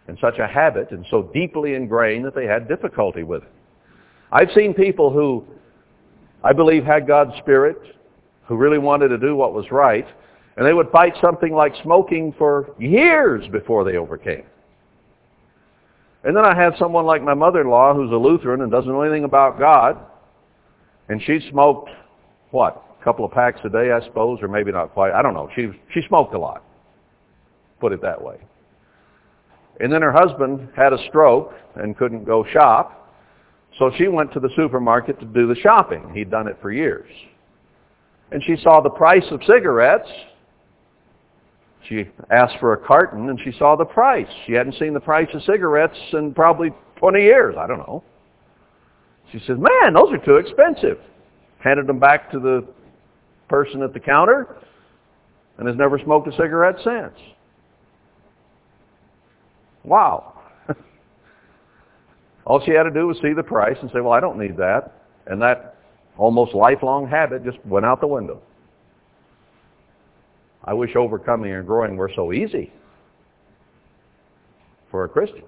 and 0.07 0.17
such 0.19 0.37
a 0.39 0.47
habit 0.47 0.91
and 0.91 1.05
so 1.09 1.23
deeply 1.33 1.73
ingrained 1.73 2.25
that 2.25 2.35
they 2.35 2.45
had 2.45 2.67
difficulty 2.67 3.23
with 3.23 3.43
it. 3.43 3.51
I've 4.31 4.51
seen 4.55 4.73
people 4.73 5.11
who 5.11 5.45
I 6.43 6.53
believe 6.53 6.83
had 6.83 7.07
God's 7.07 7.35
Spirit, 7.37 7.77
who 8.45 8.55
really 8.55 8.77
wanted 8.77 9.09
to 9.09 9.17
do 9.17 9.35
what 9.35 9.53
was 9.53 9.71
right, 9.71 10.05
and 10.57 10.65
they 10.65 10.73
would 10.73 10.89
fight 10.91 11.13
something 11.21 11.53
like 11.53 11.73
smoking 11.83 12.33
for 12.37 12.73
years 12.79 13.47
before 13.51 13.83
they 13.83 13.97
overcame. 13.97 14.43
And 16.23 16.35
then 16.35 16.45
I 16.45 16.55
have 16.55 16.73
someone 16.79 17.05
like 17.05 17.21
my 17.21 17.33
mother-in-law 17.33 17.95
who's 17.95 18.11
a 18.11 18.15
Lutheran 18.15 18.61
and 18.61 18.71
doesn't 18.71 18.89
know 18.89 19.01
anything 19.01 19.25
about 19.25 19.59
God, 19.59 19.97
and 21.09 21.21
she 21.21 21.39
smoked, 21.49 21.89
what, 22.51 22.84
couple 23.05 23.23
of 23.23 23.31
packs 23.31 23.61
a 23.63 23.69
day, 23.69 23.91
I 23.91 24.03
suppose, 24.03 24.39
or 24.41 24.49
maybe 24.49 24.71
not 24.71 24.93
quite. 24.93 25.13
I 25.13 25.21
don't 25.21 25.33
know. 25.33 25.49
She, 25.55 25.69
she 25.93 26.01
smoked 26.07 26.33
a 26.33 26.39
lot, 26.39 26.63
put 27.79 27.93
it 27.93 28.01
that 28.01 28.21
way. 28.21 28.37
And 29.79 29.91
then 29.91 30.01
her 30.01 30.11
husband 30.11 30.69
had 30.75 30.91
a 30.91 30.97
stroke 31.07 31.53
and 31.75 31.97
couldn't 31.97 32.25
go 32.25 32.45
shop, 32.51 33.13
so 33.79 33.91
she 33.97 34.07
went 34.07 34.33
to 34.33 34.39
the 34.39 34.49
supermarket 34.55 35.19
to 35.19 35.25
do 35.25 35.47
the 35.47 35.55
shopping. 35.55 36.11
He'd 36.13 36.31
done 36.31 36.47
it 36.47 36.57
for 36.61 36.71
years. 36.71 37.09
And 38.31 38.43
she 38.43 38.57
saw 38.61 38.81
the 38.81 38.89
price 38.89 39.25
of 39.31 39.41
cigarettes 39.47 40.09
she 41.87 42.05
asked 42.31 42.55
for 42.59 42.73
a 42.73 42.77
carton 42.77 43.29
and 43.29 43.39
she 43.43 43.51
saw 43.57 43.75
the 43.75 43.85
price. 43.85 44.27
She 44.47 44.53
hadn't 44.53 44.75
seen 44.79 44.93
the 44.93 44.99
price 44.99 45.27
of 45.33 45.43
cigarettes 45.43 45.97
in 46.13 46.33
probably 46.33 46.71
20 46.97 47.21
years. 47.21 47.55
I 47.57 47.67
don't 47.67 47.77
know. 47.77 48.03
She 49.31 49.39
says, 49.39 49.57
man, 49.59 49.93
those 49.93 50.11
are 50.11 50.25
too 50.25 50.35
expensive. 50.35 50.97
Handed 51.59 51.87
them 51.87 51.99
back 51.99 52.31
to 52.31 52.39
the 52.39 52.65
person 53.47 53.81
at 53.81 53.93
the 53.93 53.99
counter 53.99 54.55
and 55.57 55.67
has 55.67 55.77
never 55.77 55.99
smoked 55.99 56.27
a 56.27 56.31
cigarette 56.31 56.75
since. 56.83 57.13
Wow. 59.83 60.41
All 62.45 62.61
she 62.65 62.71
had 62.71 62.83
to 62.83 62.91
do 62.91 63.07
was 63.07 63.17
see 63.21 63.33
the 63.33 63.43
price 63.43 63.77
and 63.81 63.89
say, 63.91 64.01
well, 64.01 64.13
I 64.13 64.19
don't 64.19 64.39
need 64.39 64.57
that. 64.57 64.93
And 65.27 65.41
that 65.41 65.75
almost 66.17 66.53
lifelong 66.53 67.07
habit 67.07 67.43
just 67.43 67.57
went 67.65 67.85
out 67.85 68.01
the 68.01 68.07
window. 68.07 68.41
I 70.63 70.73
wish 70.73 70.95
overcoming 70.95 71.53
and 71.53 71.65
growing 71.65 71.95
were 71.95 72.11
so 72.15 72.33
easy 72.33 72.71
for 74.89 75.03
a 75.03 75.09
Christian. 75.09 75.43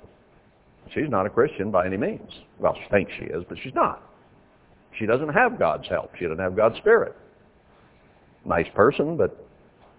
She's 0.93 1.09
not 1.09 1.25
a 1.25 1.29
Christian 1.29 1.71
by 1.71 1.85
any 1.85 1.97
means. 1.97 2.29
Well, 2.59 2.75
she 2.75 2.89
thinks 2.89 3.11
she 3.17 3.25
is, 3.25 3.43
but 3.49 3.57
she's 3.63 3.73
not. 3.73 4.03
She 4.97 5.05
doesn't 5.05 5.29
have 5.29 5.59
God's 5.59 5.87
help. 5.87 6.11
She 6.17 6.25
doesn't 6.25 6.39
have 6.39 6.55
God's 6.55 6.77
Spirit. 6.77 7.15
Nice 8.47 8.67
person, 8.73 9.17
but 9.17 9.45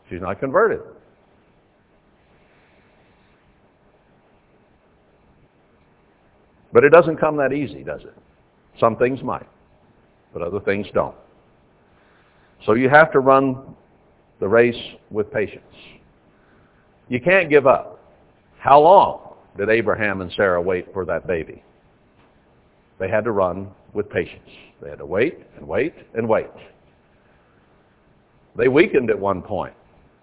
she's 0.09 0.23
not 0.23 0.41
converted. 0.41 0.81
But 6.73 6.85
it 6.85 6.91
doesn't 6.91 7.19
come 7.19 7.37
that 7.37 7.53
easy, 7.53 7.85
does 7.85 8.03
it? 8.03 8.15
Some 8.81 8.97
things 8.97 9.23
might, 9.23 9.49
but 10.33 10.43
other 10.43 10.61
things 10.61 10.87
don't. 10.95 11.15
So 12.67 12.75
you 12.75 12.89
have 12.89 13.13
to 13.13 13.21
run 13.21 13.77
the 14.41 14.49
race 14.49 14.81
with 15.11 15.31
patience. 15.33 15.63
You 17.09 17.21
can't 17.21 17.49
give 17.49 17.67
up. 17.67 18.01
How 18.59 18.81
long 18.81 19.35
did 19.57 19.69
Abraham 19.71 20.21
and 20.21 20.33
Sarah 20.33 20.61
wait 20.61 20.93
for 20.93 21.05
that 21.05 21.27
baby? 21.27 21.63
They 22.99 23.09
had 23.09 23.25
to 23.25 23.33
run 23.33 23.69
with 23.93 24.11
patience. 24.11 24.49
They 24.83 24.91
had 24.91 24.99
to 24.99 25.07
wait 25.07 25.39
and 25.57 25.67
wait 25.67 25.95
and 26.15 26.29
wait. 26.29 26.47
They 28.59 28.69
weakened 28.69 29.09
at 29.09 29.19
one 29.19 29.41
point. 29.41 29.73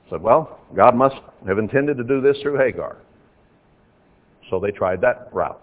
Said, 0.10 0.22
well, 0.22 0.60
God 0.76 0.94
must 0.94 1.16
have 1.48 1.58
intended 1.58 1.98
to 1.98 2.04
do 2.04 2.22
this 2.22 2.38
through 2.42 2.58
Hagar. 2.58 2.98
So 4.50 4.60
they 4.60 4.72
tried 4.72 5.02
that 5.02 5.30
route. 5.32 5.62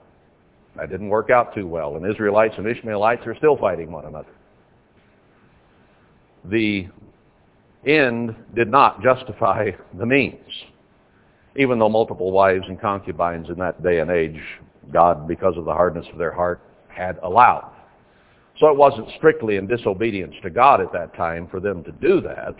That 0.77 0.91
didn't 0.91 1.11
work 1.11 1.31
out 1.31 1.55
too 1.55 1.69
well. 1.69 1.97
And 1.97 2.11
Israelites 2.11 2.55
and 2.57 2.67
Ishmaelites 2.67 3.27
are 3.27 3.37
still 3.37 3.57
fighting 3.57 3.93
one 3.93 4.07
another. 4.07 4.33
The 6.47 6.89
end 7.87 8.35
did 8.55 8.69
not 8.69 9.03
justify 9.03 9.71
the 9.99 10.07
means. 10.07 10.41
Even 11.57 11.79
though 11.79 11.91
multiple 11.91 12.33
wives 12.33 12.65
and 12.67 12.81
concubines 12.81 13.49
in 13.51 13.59
that 13.59 13.83
day 13.83 13.99
and 14.01 14.11
age, 14.11 14.41
God, 14.91 15.29
because 15.29 15.57
of 15.59 15.67
the 15.67 15.73
hardness 15.75 16.07
of 16.11 16.19
their 16.19 16.33
heart, 16.33 16.63
had 16.89 17.19
allowed. 17.23 17.71
So 18.59 18.69
it 18.69 18.77
wasn't 18.77 19.09
strictly 19.17 19.57
in 19.57 19.67
disobedience 19.67 20.35
to 20.43 20.51
God 20.51 20.81
at 20.81 20.93
that 20.93 21.15
time 21.17 21.49
for 21.49 21.61
them 21.61 21.83
to 21.85 21.93
do 21.93 22.21
that. 22.21 22.55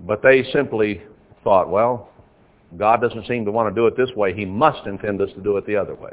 But 0.00 0.22
they 0.22 0.44
simply 0.52 1.02
thought, 1.44 1.68
well, 1.68 2.08
God 2.76 3.00
doesn't 3.00 3.26
seem 3.26 3.44
to 3.44 3.50
want 3.50 3.72
to 3.72 3.78
do 3.78 3.86
it 3.86 3.96
this 3.96 4.14
way. 4.16 4.34
He 4.34 4.44
must 4.44 4.86
intend 4.86 5.20
us 5.20 5.30
to 5.34 5.42
do 5.42 5.56
it 5.58 5.66
the 5.66 5.76
other 5.76 5.94
way. 5.94 6.12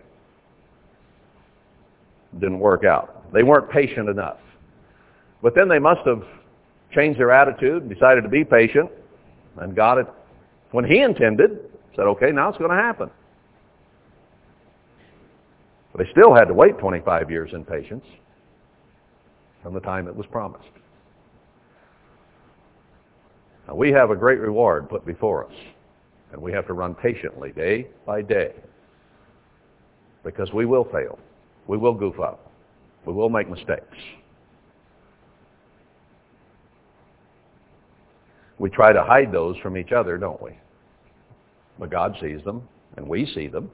Didn't 2.34 2.60
work 2.60 2.84
out. 2.84 3.32
They 3.34 3.44
weren't 3.44 3.70
patient 3.70 4.10
enough. 4.10 4.38
But 5.42 5.56
then 5.56 5.70
they 5.70 5.80
must 5.80 6.02
have 6.06 6.24
changed 6.92 7.20
their 7.20 7.32
attitude 7.32 7.84
and 7.84 7.92
decided 7.92 8.24
to 8.24 8.30
be 8.30 8.44
patient 8.44 8.90
and 9.58 9.78
it 9.78 10.08
when 10.72 10.86
he 10.86 11.00
intended, 11.00 11.60
said, 11.96 12.04
okay, 12.04 12.32
now 12.32 12.50
it's 12.50 12.58
going 12.58 12.70
to 12.70 12.76
happen. 12.76 13.10
They 16.00 16.10
still 16.12 16.34
had 16.34 16.46
to 16.46 16.54
wait 16.54 16.78
25 16.78 17.30
years 17.30 17.52
in 17.54 17.66
patience 17.66 18.06
from 19.62 19.74
the 19.74 19.82
time 19.82 20.08
it 20.08 20.16
was 20.16 20.26
promised. 20.28 20.64
Now 23.68 23.76
we 23.76 23.92
have 23.92 24.10
a 24.10 24.16
great 24.16 24.40
reward 24.40 24.88
put 24.90 25.06
before 25.06 25.46
us, 25.46 25.54
and 26.32 26.42
we 26.42 26.54
have 26.54 26.66
to 26.68 26.74
run 26.74 26.96
patiently 26.96 27.52
day 27.52 27.90
by 28.06 28.22
day 28.22 28.54
because 30.24 30.54
we 30.54 30.66
will 30.66 30.86
fail. 30.86 31.20
We 31.68 31.78
will 31.78 31.94
goof 31.94 32.18
up. 32.22 32.50
We 33.06 33.12
will 33.12 33.30
make 33.30 33.50
mistakes. 33.50 33.98
We 38.58 38.70
try 38.70 38.94
to 38.94 39.04
hide 39.04 39.34
those 39.34 39.58
from 39.58 39.76
each 39.76 39.92
other, 39.92 40.18
don't 40.18 40.42
we? 40.42 40.52
But 41.78 41.90
God 41.90 42.16
sees 42.22 42.42
them, 42.46 42.66
and 42.96 43.06
we 43.06 43.26
see 43.36 43.48
them, 43.48 43.70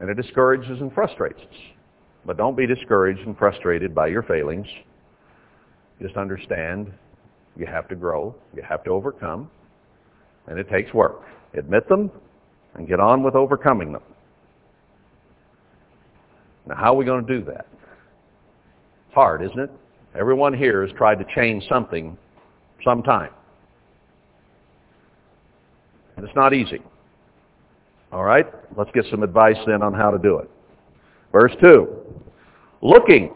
and 0.00 0.10
it 0.10 0.14
discourages 0.14 0.80
and 0.80 0.92
frustrates 0.92 1.40
us. 1.40 1.56
But 2.24 2.36
don't 2.36 2.56
be 2.56 2.66
discouraged 2.66 3.20
and 3.20 3.36
frustrated 3.36 3.94
by 3.94 4.08
your 4.08 4.22
failings. 4.22 4.66
Just 6.00 6.16
understand 6.16 6.92
you 7.56 7.66
have 7.66 7.88
to 7.88 7.96
grow. 7.96 8.34
You 8.54 8.62
have 8.62 8.84
to 8.84 8.90
overcome. 8.90 9.50
And 10.46 10.58
it 10.58 10.68
takes 10.68 10.92
work. 10.94 11.22
Admit 11.54 11.88
them 11.88 12.10
and 12.74 12.86
get 12.86 13.00
on 13.00 13.22
with 13.22 13.34
overcoming 13.34 13.92
them. 13.92 14.02
Now, 16.66 16.76
how 16.76 16.92
are 16.92 16.96
we 16.96 17.04
going 17.04 17.26
to 17.26 17.38
do 17.38 17.44
that? 17.46 17.66
It's 19.06 19.14
hard, 19.14 19.42
isn't 19.42 19.58
it? 19.58 19.70
Everyone 20.14 20.52
here 20.52 20.86
has 20.86 20.94
tried 20.96 21.18
to 21.18 21.24
change 21.34 21.64
something 21.68 22.16
sometime. 22.84 23.30
And 26.16 26.26
it's 26.26 26.36
not 26.36 26.52
easy. 26.52 26.80
All 28.12 28.24
right? 28.24 28.46
Let's 28.76 28.90
get 28.92 29.04
some 29.10 29.22
advice 29.22 29.56
then 29.66 29.82
on 29.82 29.92
how 29.92 30.10
to 30.10 30.18
do 30.18 30.38
it. 30.38 30.50
Verse 31.32 31.52
2. 31.60 31.88
Looking 32.80 33.34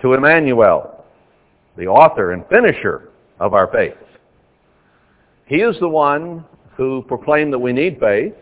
to 0.00 0.14
Emmanuel, 0.14 1.04
the 1.76 1.86
author 1.86 2.32
and 2.32 2.44
finisher 2.48 3.10
of 3.40 3.54
our 3.54 3.70
faith. 3.70 3.94
He 5.46 5.56
is 5.56 5.76
the 5.80 5.88
one 5.88 6.44
who 6.76 7.02
proclaimed 7.08 7.52
that 7.52 7.58
we 7.58 7.72
need 7.72 7.98
faith. 7.98 8.34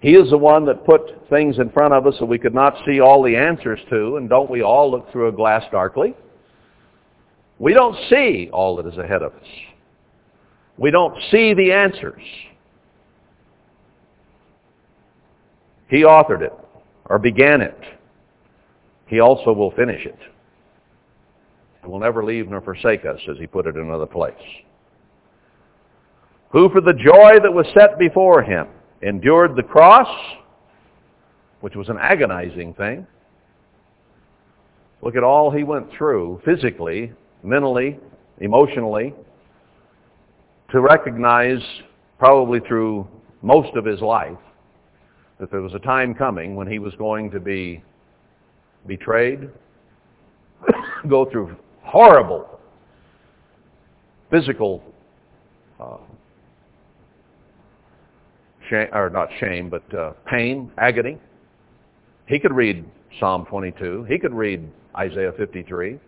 He 0.00 0.14
is 0.14 0.30
the 0.30 0.38
one 0.38 0.64
that 0.66 0.84
put 0.84 1.28
things 1.30 1.58
in 1.58 1.70
front 1.70 1.94
of 1.94 2.06
us 2.06 2.14
that 2.18 2.26
we 2.26 2.38
could 2.38 2.54
not 2.54 2.76
see 2.86 3.00
all 3.00 3.22
the 3.22 3.36
answers 3.36 3.80
to, 3.90 4.16
and 4.16 4.28
don't 4.28 4.50
we 4.50 4.62
all 4.62 4.90
look 4.90 5.10
through 5.10 5.28
a 5.28 5.32
glass 5.32 5.64
darkly? 5.70 6.14
We 7.58 7.72
don't 7.72 7.96
see 8.10 8.50
all 8.52 8.76
that 8.76 8.86
is 8.86 8.98
ahead 8.98 9.22
of 9.22 9.32
us. 9.34 9.48
We 10.76 10.90
don't 10.90 11.16
see 11.30 11.54
the 11.54 11.72
answers. 11.72 12.22
He 15.88 16.02
authored 16.02 16.42
it, 16.42 16.52
or 17.06 17.18
began 17.18 17.60
it. 17.60 17.78
He 19.06 19.20
also 19.20 19.52
will 19.52 19.70
finish 19.72 20.04
it. 20.06 20.18
He 21.82 21.90
will 21.90 21.98
never 21.98 22.24
leave 22.24 22.48
nor 22.48 22.60
forsake 22.60 23.04
us, 23.04 23.20
as 23.30 23.36
he 23.38 23.46
put 23.46 23.66
it 23.66 23.76
in 23.76 23.82
another 23.82 24.06
place. 24.06 24.34
Who 26.50 26.68
for 26.70 26.80
the 26.80 26.94
joy 26.94 27.40
that 27.42 27.52
was 27.52 27.66
set 27.74 27.98
before 27.98 28.42
him 28.42 28.68
endured 29.02 29.56
the 29.56 29.62
cross, 29.62 30.08
which 31.60 31.76
was 31.76 31.88
an 31.88 31.98
agonizing 32.00 32.74
thing. 32.74 33.06
Look 35.02 35.16
at 35.16 35.22
all 35.22 35.50
he 35.50 35.64
went 35.64 35.90
through 35.92 36.40
physically, 36.44 37.12
mentally, 37.42 37.98
emotionally, 38.38 39.14
to 40.70 40.80
recognize, 40.80 41.60
probably 42.18 42.60
through 42.60 43.06
most 43.42 43.76
of 43.76 43.84
his 43.84 44.00
life, 44.00 44.38
that 45.44 45.50
there 45.50 45.60
was 45.60 45.74
a 45.74 45.78
time 45.80 46.14
coming 46.14 46.56
when 46.56 46.66
he 46.66 46.78
was 46.78 46.94
going 46.94 47.30
to 47.30 47.38
be 47.38 47.84
betrayed, 48.86 49.50
go 51.08 51.30
through 51.30 51.54
horrible 51.82 52.48
physical 54.30 54.82
uh, 55.78 55.98
shame, 58.70 58.88
or 58.94 59.10
not 59.10 59.28
shame, 59.38 59.68
but 59.68 59.82
uh, 59.94 60.12
pain, 60.24 60.70
agony. 60.78 61.18
He 62.26 62.38
could 62.38 62.54
read 62.54 62.82
Psalm 63.20 63.44
22. 63.44 64.06
He 64.08 64.18
could 64.18 64.32
read 64.32 64.66
Isaiah 64.96 65.32
53. 65.36 65.98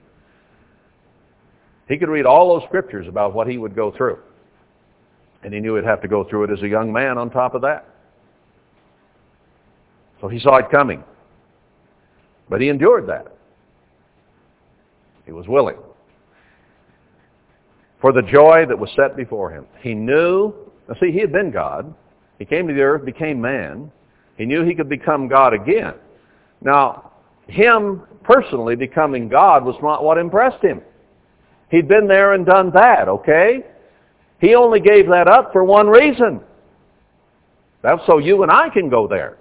He 1.91 1.99
could 1.99 2.09
read 2.09 2.25
all 2.25 2.59
those 2.59 2.67
scriptures 2.69 3.07
about 3.07 3.35
what 3.35 3.49
he 3.49 3.59
would 3.59 3.77
go 3.77 3.93
through. 3.95 4.19
And 5.43 5.53
he 5.53 5.61
knew 5.61 5.77
he'd 5.77 5.85
have 5.85 6.01
to 6.01 6.09
go 6.09 6.25
through 6.25 6.45
it 6.45 6.51
as 6.53 6.63
a 6.63 6.69
young 6.69 6.91
man 6.91 7.19
on 7.19 7.29
top 7.29 7.55
of 7.55 7.61
that. 7.61 7.96
So 10.21 10.29
he 10.29 10.39
saw 10.39 10.57
it 10.57 10.71
coming. 10.71 11.03
But 12.49 12.61
he 12.61 12.69
endured 12.69 13.09
that. 13.09 13.27
He 15.25 15.33
was 15.33 15.47
willing. 15.49 15.77
For 18.01 18.13
the 18.13 18.23
joy 18.23 18.65
that 18.67 18.79
was 18.79 18.91
set 18.95 19.17
before 19.17 19.51
him. 19.51 19.67
He 19.81 19.95
knew, 19.95 20.55
now 20.89 20.95
see, 21.01 21.11
he 21.11 21.19
had 21.19 21.33
been 21.33 21.51
God. 21.51 21.93
He 22.39 22.45
came 22.45 22.69
to 22.69 22.75
the 22.75 22.83
earth, 22.83 23.05
became 23.05 23.41
man. 23.41 23.91
He 24.37 24.45
knew 24.45 24.65
he 24.65 24.75
could 24.75 24.89
become 24.89 25.29
God 25.29 25.55
again. 25.55 25.95
Now, 26.61 27.13
him 27.49 28.03
personally 28.23 28.77
becoming 28.77 29.29
God 29.29 29.65
was 29.65 29.77
not 29.83 30.05
what 30.05 30.19
impressed 30.19 30.63
him. 30.63 30.83
He'd 31.71 31.89
been 31.89 32.07
there 32.07 32.35
and 32.35 32.47
done 32.47 32.71
that, 32.75 33.09
okay? 33.09 33.65
He 34.41 34.55
only 34.55 34.81
gave 34.81 35.09
that 35.09 35.27
up 35.27 35.53
for 35.53 35.65
one 35.65 35.89
reason. 35.89 36.41
That's 37.83 38.05
so 38.07 38.19
you 38.19 38.43
and 38.43 38.53
I 38.53 38.69
can 38.69 38.89
go 38.89 39.09
there. 39.09 39.39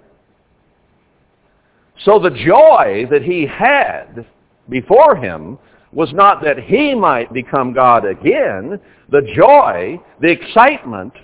So 2.04 2.18
the 2.18 2.30
joy 2.30 3.06
that 3.10 3.22
he 3.22 3.46
had 3.46 4.26
before 4.68 5.16
him 5.16 5.58
was 5.92 6.12
not 6.12 6.42
that 6.42 6.58
he 6.58 6.94
might 6.94 7.32
become 7.32 7.72
God 7.72 8.04
again. 8.04 8.78
The 9.10 9.22
joy, 9.34 9.98
the 10.20 10.30
excitement 10.30 11.14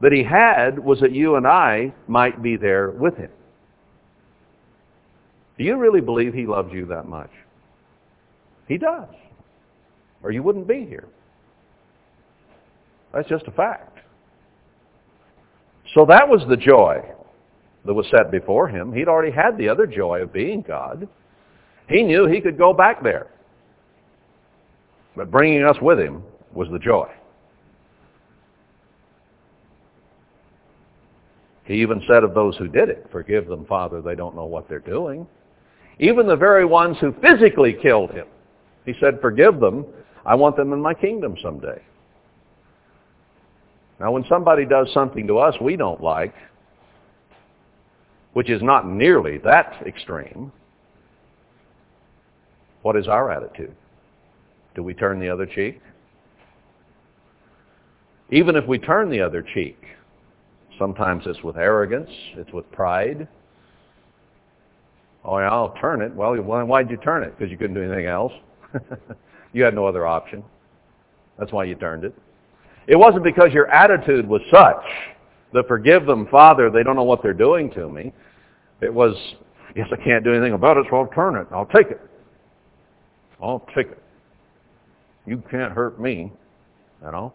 that 0.00 0.12
he 0.12 0.22
had 0.22 0.78
was 0.78 1.00
that 1.00 1.12
you 1.12 1.36
and 1.36 1.46
I 1.46 1.92
might 2.06 2.42
be 2.42 2.56
there 2.56 2.90
with 2.90 3.16
him. 3.16 3.30
Do 5.58 5.64
you 5.64 5.76
really 5.76 6.00
believe 6.00 6.32
he 6.32 6.46
loves 6.46 6.72
you 6.72 6.86
that 6.86 7.08
much? 7.08 7.30
He 8.68 8.78
does. 8.78 9.08
Or 10.22 10.30
you 10.30 10.42
wouldn't 10.42 10.68
be 10.68 10.86
here. 10.86 11.08
That's 13.12 13.28
just 13.28 13.46
a 13.48 13.50
fact. 13.50 13.98
So 15.94 16.06
that 16.06 16.28
was 16.28 16.42
the 16.48 16.56
joy 16.56 17.02
that 17.88 17.94
was 17.94 18.06
set 18.10 18.30
before 18.30 18.68
him. 18.68 18.92
He'd 18.92 19.08
already 19.08 19.32
had 19.32 19.56
the 19.56 19.70
other 19.70 19.86
joy 19.86 20.20
of 20.20 20.30
being 20.30 20.60
God. 20.60 21.08
He 21.88 22.02
knew 22.02 22.26
he 22.26 22.42
could 22.42 22.58
go 22.58 22.74
back 22.74 23.02
there. 23.02 23.28
But 25.16 25.30
bringing 25.30 25.64
us 25.64 25.76
with 25.80 25.98
him 25.98 26.22
was 26.52 26.68
the 26.70 26.78
joy. 26.78 27.08
He 31.64 31.80
even 31.80 32.02
said 32.06 32.24
of 32.24 32.34
those 32.34 32.58
who 32.58 32.68
did 32.68 32.90
it, 32.90 33.08
Forgive 33.10 33.46
them, 33.46 33.64
Father, 33.64 34.02
they 34.02 34.14
don't 34.14 34.36
know 34.36 34.44
what 34.44 34.68
they're 34.68 34.80
doing. 34.80 35.26
Even 35.98 36.26
the 36.26 36.36
very 36.36 36.66
ones 36.66 36.98
who 37.00 37.14
physically 37.22 37.72
killed 37.72 38.10
him. 38.10 38.26
He 38.84 38.92
said, 39.00 39.18
Forgive 39.22 39.60
them. 39.60 39.86
I 40.26 40.34
want 40.34 40.56
them 40.56 40.74
in 40.74 40.82
my 40.82 40.92
kingdom 40.92 41.36
someday. 41.42 41.80
Now 43.98 44.12
when 44.12 44.26
somebody 44.28 44.66
does 44.66 44.92
something 44.92 45.26
to 45.26 45.38
us 45.38 45.54
we 45.58 45.74
don't 45.76 46.02
like, 46.02 46.34
which 48.38 48.50
is 48.50 48.62
not 48.62 48.86
nearly 48.86 49.38
that 49.38 49.82
extreme, 49.84 50.52
what 52.82 52.94
is 52.94 53.08
our 53.08 53.32
attitude? 53.32 53.74
Do 54.76 54.84
we 54.84 54.94
turn 54.94 55.18
the 55.18 55.28
other 55.28 55.44
cheek? 55.44 55.80
Even 58.30 58.54
if 58.54 58.64
we 58.64 58.78
turn 58.78 59.10
the 59.10 59.20
other 59.20 59.42
cheek, 59.42 59.82
sometimes 60.78 61.24
it's 61.26 61.42
with 61.42 61.56
arrogance, 61.56 62.10
it's 62.36 62.52
with 62.52 62.70
pride. 62.70 63.26
Oh, 65.24 65.40
yeah, 65.40 65.48
I'll 65.50 65.74
turn 65.80 66.00
it. 66.00 66.14
Well, 66.14 66.36
why'd 66.36 66.90
you 66.90 66.96
turn 66.98 67.24
it? 67.24 67.36
Because 67.36 67.50
you 67.50 67.58
couldn't 67.58 67.74
do 67.74 67.82
anything 67.82 68.06
else. 68.06 68.32
you 69.52 69.64
had 69.64 69.74
no 69.74 69.84
other 69.84 70.06
option. 70.06 70.44
That's 71.40 71.50
why 71.50 71.64
you 71.64 71.74
turned 71.74 72.04
it. 72.04 72.14
It 72.86 72.94
wasn't 72.94 73.24
because 73.24 73.52
your 73.52 73.66
attitude 73.66 74.28
was 74.28 74.42
such 74.48 74.84
that 75.52 75.66
forgive 75.66 76.06
them, 76.06 76.28
Father, 76.30 76.70
they 76.70 76.84
don't 76.84 76.94
know 76.94 77.02
what 77.02 77.20
they're 77.20 77.34
doing 77.34 77.68
to 77.72 77.88
me. 77.88 78.12
It 78.80 78.92
was, 78.92 79.14
yes, 79.74 79.88
I 79.92 79.96
can't 79.96 80.24
do 80.24 80.32
anything 80.32 80.52
about 80.52 80.76
it, 80.76 80.86
so 80.90 80.96
I'll 80.96 81.06
turn 81.08 81.36
it. 81.36 81.46
I'll 81.52 81.66
take 81.66 81.90
it. 81.90 82.00
I'll 83.42 83.66
take 83.74 83.88
it. 83.88 84.02
You 85.26 85.42
can't 85.50 85.72
hurt 85.72 86.00
me, 86.00 86.32
you 87.04 87.10
know. 87.10 87.32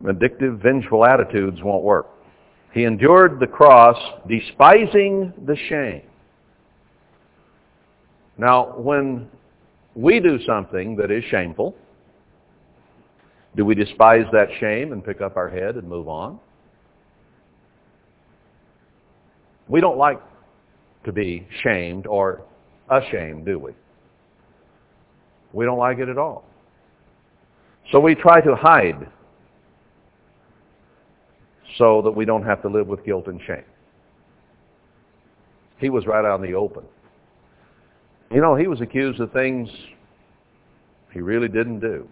Vindictive, 0.00 0.58
vengeful 0.58 1.04
attitudes 1.04 1.62
won't 1.62 1.84
work. 1.84 2.08
He 2.72 2.84
endured 2.84 3.38
the 3.38 3.46
cross, 3.46 3.96
despising 4.26 5.32
the 5.46 5.56
shame. 5.68 6.02
Now, 8.38 8.76
when 8.78 9.28
we 9.94 10.18
do 10.18 10.42
something 10.44 10.96
that 10.96 11.10
is 11.10 11.22
shameful, 11.30 11.76
do 13.54 13.64
we 13.64 13.74
despise 13.74 14.24
that 14.32 14.48
shame 14.58 14.92
and 14.92 15.04
pick 15.04 15.20
up 15.20 15.36
our 15.36 15.48
head 15.48 15.76
and 15.76 15.86
move 15.86 16.08
on? 16.08 16.40
We 19.68 19.80
don't 19.80 19.98
like 19.98 20.20
to 21.04 21.12
be 21.12 21.46
shamed 21.62 22.06
or 22.06 22.42
ashamed, 22.90 23.46
do 23.46 23.58
we? 23.58 23.72
We 25.52 25.64
don't 25.64 25.78
like 25.78 25.98
it 25.98 26.08
at 26.08 26.18
all. 26.18 26.44
So 27.90 28.00
we 28.00 28.14
try 28.14 28.40
to 28.40 28.54
hide 28.54 29.08
so 31.78 32.02
that 32.02 32.10
we 32.10 32.24
don't 32.24 32.44
have 32.44 32.62
to 32.62 32.68
live 32.68 32.86
with 32.86 33.04
guilt 33.04 33.26
and 33.26 33.40
shame. 33.46 33.64
He 35.78 35.90
was 35.90 36.06
right 36.06 36.24
out 36.24 36.42
in 36.42 36.50
the 36.50 36.56
open. 36.56 36.84
You 38.30 38.40
know, 38.40 38.54
he 38.54 38.66
was 38.66 38.80
accused 38.80 39.20
of 39.20 39.32
things 39.32 39.68
he 41.12 41.20
really 41.20 41.48
didn't 41.48 41.80
do. 41.80 42.08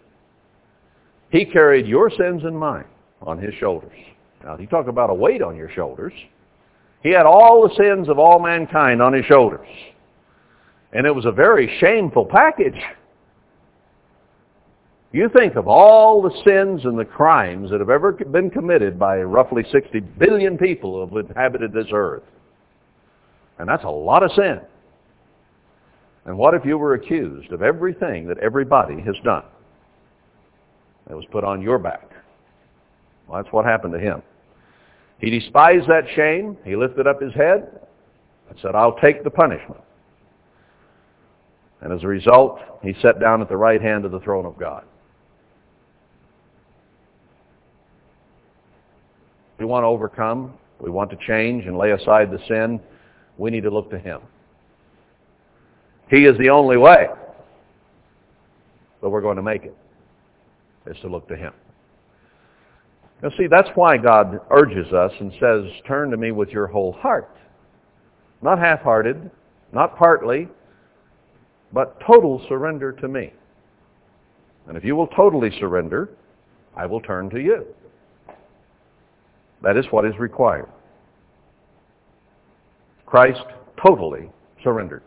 He 1.30 1.44
carried 1.44 1.86
your 1.86 2.10
sins 2.10 2.42
and 2.44 2.58
mine 2.58 2.86
on 3.22 3.38
his 3.38 3.54
shoulders. 3.54 3.96
Now, 4.44 4.58
you 4.58 4.66
talk 4.66 4.88
about 4.88 5.10
a 5.10 5.14
weight 5.14 5.42
on 5.42 5.56
your 5.56 5.70
shoulders. 5.70 6.12
He 7.02 7.10
had 7.10 7.26
all 7.26 7.66
the 7.66 7.74
sins 7.74 8.08
of 8.08 8.18
all 8.18 8.38
mankind 8.38 9.00
on 9.00 9.12
his 9.12 9.24
shoulders. 9.24 9.66
And 10.92 11.06
it 11.06 11.14
was 11.14 11.24
a 11.24 11.32
very 11.32 11.78
shameful 11.80 12.26
package. 12.26 12.80
You 15.12 15.28
think 15.28 15.56
of 15.56 15.66
all 15.66 16.22
the 16.22 16.34
sins 16.44 16.84
and 16.84 16.98
the 16.98 17.04
crimes 17.04 17.70
that 17.70 17.80
have 17.80 17.90
ever 17.90 18.12
been 18.12 18.50
committed 18.50 18.98
by 18.98 19.20
roughly 19.22 19.64
60 19.72 20.00
billion 20.00 20.56
people 20.56 21.06
who 21.06 21.16
have 21.16 21.26
inhabited 21.30 21.72
this 21.72 21.88
earth. 21.92 22.22
And 23.58 23.68
that's 23.68 23.84
a 23.84 23.90
lot 23.90 24.22
of 24.22 24.30
sin. 24.32 24.60
And 26.26 26.38
what 26.38 26.54
if 26.54 26.64
you 26.64 26.78
were 26.78 26.94
accused 26.94 27.50
of 27.50 27.62
everything 27.62 28.28
that 28.28 28.38
everybody 28.38 29.00
has 29.00 29.16
done? 29.24 29.44
That 31.08 31.16
was 31.16 31.24
put 31.32 31.44
on 31.44 31.60
your 31.60 31.78
back. 31.78 32.08
Well, 33.26 33.42
that's 33.42 33.52
what 33.52 33.64
happened 33.64 33.94
to 33.94 33.98
him. 33.98 34.22
He 35.20 35.30
despised 35.30 35.86
that 35.88 36.04
shame. 36.16 36.56
He 36.64 36.76
lifted 36.76 37.06
up 37.06 37.20
his 37.20 37.34
head 37.34 37.80
and 38.48 38.58
said, 38.60 38.74
I'll 38.74 38.96
take 38.96 39.22
the 39.22 39.30
punishment. 39.30 39.80
And 41.82 41.92
as 41.92 42.02
a 42.02 42.06
result, 42.06 42.58
he 42.82 42.94
sat 43.02 43.20
down 43.20 43.40
at 43.40 43.48
the 43.48 43.56
right 43.56 43.80
hand 43.80 44.04
of 44.04 44.12
the 44.12 44.20
throne 44.20 44.46
of 44.46 44.58
God. 44.58 44.84
We 49.58 49.66
want 49.66 49.82
to 49.84 49.88
overcome. 49.88 50.54
We 50.80 50.90
want 50.90 51.10
to 51.10 51.18
change 51.26 51.66
and 51.66 51.76
lay 51.76 51.90
aside 51.92 52.30
the 52.30 52.38
sin. 52.48 52.80
We 53.36 53.50
need 53.50 53.62
to 53.64 53.70
look 53.70 53.90
to 53.90 53.98
him. 53.98 54.20
He 56.10 56.24
is 56.24 56.36
the 56.38 56.48
only 56.48 56.78
way 56.78 57.08
that 59.02 59.08
we're 59.08 59.20
going 59.20 59.36
to 59.36 59.42
make 59.42 59.64
it, 59.64 59.76
is 60.86 60.96
to 61.02 61.08
look 61.08 61.28
to 61.28 61.36
him. 61.36 61.52
Now 63.22 63.30
see, 63.36 63.46
that's 63.46 63.68
why 63.74 63.98
God 63.98 64.40
urges 64.50 64.92
us 64.92 65.12
and 65.20 65.32
says, 65.40 65.64
turn 65.86 66.10
to 66.10 66.16
me 66.16 66.32
with 66.32 66.48
your 66.50 66.66
whole 66.66 66.92
heart. 66.92 67.36
Not 68.42 68.58
half-hearted, 68.58 69.30
not 69.72 69.96
partly, 69.96 70.48
but 71.72 72.00
total 72.00 72.44
surrender 72.48 72.92
to 72.92 73.08
me. 73.08 73.32
And 74.66 74.76
if 74.76 74.84
you 74.84 74.96
will 74.96 75.08
totally 75.08 75.50
surrender, 75.58 76.10
I 76.76 76.86
will 76.86 77.00
turn 77.00 77.28
to 77.30 77.40
you. 77.40 77.66
That 79.62 79.76
is 79.76 79.84
what 79.90 80.06
is 80.06 80.18
required. 80.18 80.68
Christ 83.04 83.44
totally 83.84 84.30
surrendered. 84.62 85.02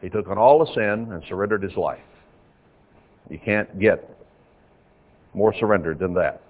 He 0.00 0.08
took 0.08 0.28
on 0.28 0.38
all 0.38 0.64
the 0.64 0.72
sin 0.74 1.12
and 1.12 1.22
surrendered 1.28 1.62
his 1.62 1.76
life. 1.76 1.98
You 3.28 3.38
can't 3.38 3.78
get 3.78 4.08
more 5.34 5.54
surrendered 5.58 5.98
than 5.98 6.14
that. 6.14 6.42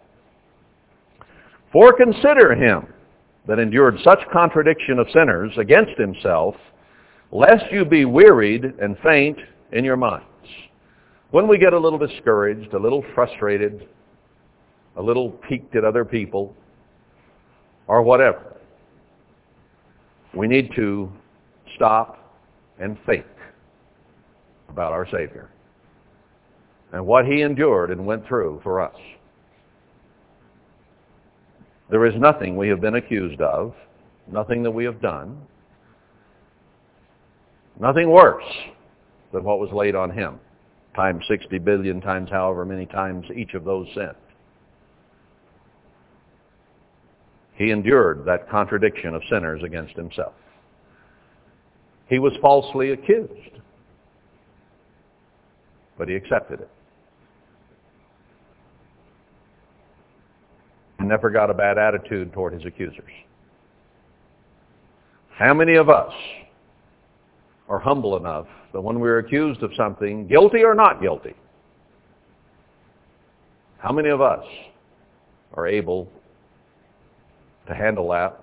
For 1.72 1.92
consider 1.92 2.54
him 2.54 2.92
that 3.46 3.58
endured 3.58 3.98
such 4.02 4.18
contradiction 4.32 4.98
of 4.98 5.06
sinners 5.12 5.52
against 5.56 5.98
himself, 5.98 6.54
lest 7.30 7.70
you 7.70 7.84
be 7.84 8.04
wearied 8.04 8.64
and 8.64 8.98
faint 8.98 9.38
in 9.72 9.84
your 9.84 9.96
minds. 9.96 10.26
When 11.30 11.46
we 11.46 11.58
get 11.58 11.72
a 11.72 11.78
little 11.78 11.98
discouraged, 11.98 12.74
a 12.74 12.78
little 12.78 13.04
frustrated, 13.14 13.88
a 14.96 15.02
little 15.02 15.30
piqued 15.30 15.76
at 15.76 15.84
other 15.84 16.04
people, 16.04 16.54
or 17.86 18.02
whatever, 18.02 18.56
we 20.34 20.48
need 20.48 20.70
to 20.74 21.10
stop 21.76 22.18
and 22.80 22.98
think 23.06 23.26
about 24.68 24.92
our 24.92 25.06
Savior 25.06 25.50
and 26.92 27.06
what 27.06 27.26
he 27.26 27.42
endured 27.42 27.90
and 27.90 28.04
went 28.04 28.26
through 28.26 28.60
for 28.62 28.80
us. 28.80 28.96
There 31.91 32.07
is 32.07 32.14
nothing 32.16 32.57
we 32.57 32.68
have 32.68 32.80
been 32.80 32.95
accused 32.95 33.41
of, 33.41 33.74
nothing 34.30 34.62
that 34.62 34.70
we 34.70 34.84
have 34.84 35.03
done, 35.03 35.36
nothing 37.80 38.11
worse 38.11 38.45
than 39.32 39.43
what 39.43 39.59
was 39.59 39.70
laid 39.72 39.97
on 39.97 40.11
him, 40.11 40.38
times 40.95 41.24
60 41.26 41.59
billion 41.59 42.01
times 42.01 42.30
however 42.30 42.64
many 42.64 42.86
times 42.86 43.26
each 43.34 43.55
of 43.55 43.64
those 43.64 43.88
sins. 43.95 44.14
He 47.55 47.72
endured 47.72 48.24
that 48.24 48.49
contradiction 48.49 49.14
of 49.14 49.22
sinners 49.28 49.62
against 49.64 49.95
himself. 49.97 50.32
He 52.09 52.18
was 52.18 52.32
falsely 52.41 52.93
accused, 52.93 53.59
but 55.99 56.09
he 56.09 56.14
accepted 56.14 56.61
it. 56.61 56.70
Never 61.11 61.28
got 61.28 61.50
a 61.50 61.54
bad 61.54 61.76
attitude 61.76 62.32
toward 62.32 62.54
his 62.54 62.64
accusers. 62.64 63.11
How 65.30 65.52
many 65.52 65.74
of 65.74 65.90
us 65.90 66.12
are 67.68 67.80
humble 67.80 68.16
enough 68.16 68.46
that 68.72 68.80
when 68.80 69.00
we're 69.00 69.18
accused 69.18 69.62
of 69.62 69.72
something, 69.76 70.28
guilty 70.28 70.62
or 70.62 70.74
not 70.74 71.02
guilty, 71.02 71.34
how 73.78 73.92
many 73.92 74.08
of 74.08 74.20
us 74.20 74.44
are 75.54 75.66
able 75.66 76.08
to 77.66 77.74
handle 77.74 78.08
that 78.11 78.40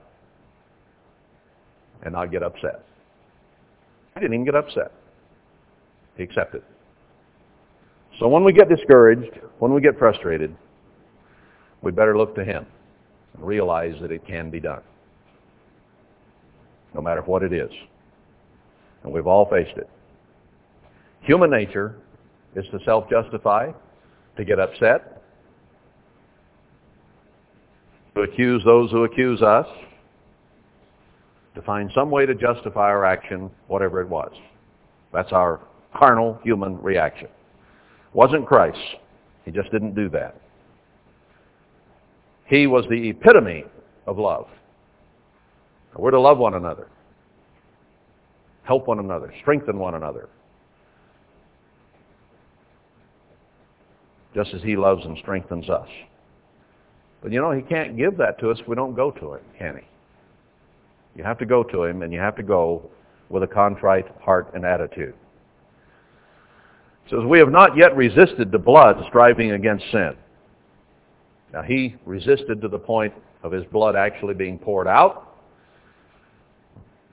and 2.04 2.14
not 2.14 2.32
get 2.32 2.44
upset? 2.44 2.84
I 4.16 4.20
didn't 4.20 4.34
even 4.34 4.46
get 4.46 4.56
upset. 4.56 4.92
He 6.18 6.24
accepted. 6.24 6.64
So 8.20 8.28
when 8.28 8.44
we 8.44 8.52
get 8.52 8.68
discouraged, 8.68 9.40
when 9.60 9.74
we 9.74 9.80
get 9.80 9.98
frustrated, 9.98 10.56
we 11.82 11.92
better 11.92 12.18
look 12.18 12.36
to 12.36 12.44
him 12.44 12.66
and 13.34 13.46
realize 13.46 13.96
that 14.02 14.12
it 14.12 14.26
can 14.26 14.50
be 14.50 14.60
done, 14.60 14.82
no 16.94 17.02
matter 17.02 17.22
what 17.22 17.44
it 17.44 17.54
is. 17.54 17.72
And 19.04 19.14
we've 19.14 19.28
all 19.28 19.50
faced 19.50 19.78
it. 19.78 19.90
Human 21.22 21.50
nature 21.50 21.96
is 22.56 22.66
to 22.72 22.80
self-justify, 22.86 23.72
to 24.38 24.46
get 24.46 24.60
upset, 24.60 25.22
to 28.16 28.22
accuse 28.22 28.64
those 28.64 28.90
who 28.92 29.04
accuse 29.04 29.42
us, 29.42 29.68
to 31.54 31.62
find 31.62 31.92
some 31.94 32.10
way 32.10 32.26
to 32.26 32.36
justify 32.36 32.88
our 32.88 33.06
action, 33.06 33.50
whatever 33.68 34.02
it 34.02 34.10
was. 34.10 34.32
That's 35.14 35.32
our 35.32 35.60
carnal 35.96 36.40
human 36.44 36.82
reaction. 36.82 37.28
Wasn't 38.14 38.46
Christ. 38.46 38.78
He 39.46 39.52
just 39.52 39.72
didn't 39.72 39.96
do 39.96 40.10
that. 40.10 40.40
He 42.48 42.66
was 42.68 42.86
the 42.90 43.10
epitome 43.10 43.66
of 44.06 44.18
love. 44.18 44.48
We're 45.96 46.12
to 46.12 46.20
love 46.20 46.38
one 46.38 46.54
another, 46.54 46.88
help 48.64 48.88
one 48.88 49.00
another, 49.00 49.34
strengthen 49.42 49.80
one 49.80 49.96
another, 49.96 50.30
just 54.36 54.54
as 54.54 54.62
he 54.62 54.78
loves 54.78 55.04
and 55.06 55.18
strengthens 55.18 55.70
us. 55.70 55.88
But 57.22 57.32
you 57.32 57.42
know, 57.42 57.52
he 57.52 57.64
can't 57.64 57.98
give 57.98 58.16
that 58.18 58.40
to 58.40 58.52
us 58.52 58.60
if 58.60 58.68
we 58.68 58.76
don't 58.76 58.96
go 58.96 59.10
to 59.10 59.34
him, 59.34 59.42
can 59.58 59.78
he? 59.78 59.84
You 61.18 61.24
have 61.24 61.40
to 61.40 61.46
go 61.48 61.64
to 61.64 61.84
him, 61.84 62.04
and 62.04 62.14
you 62.14 62.20
have 62.20 62.36
to 62.36 62.44
go 62.44 62.88
with 63.30 63.42
a 63.42 63.48
contrite 63.48 64.06
heart 64.22 64.52
and 64.54 64.64
attitude. 64.64 65.16
It 67.06 67.10
says, 67.10 67.26
we 67.28 67.40
have 67.40 67.52
not 67.52 67.76
yet 67.76 67.96
resisted 67.96 68.52
the 68.52 68.60
blood 68.60 69.04
striving 69.08 69.54
against 69.54 69.86
sin. 69.92 70.16
Now 71.54 71.62
he 71.62 71.96
resisted 72.06 72.62
to 72.62 72.68
the 72.68 72.80
point 72.80 73.14
of 73.44 73.52
his 73.52 73.66
blood 73.66 73.96
actually 73.96 74.34
being 74.34 74.60
poured 74.60 74.88
out. 74.88 75.36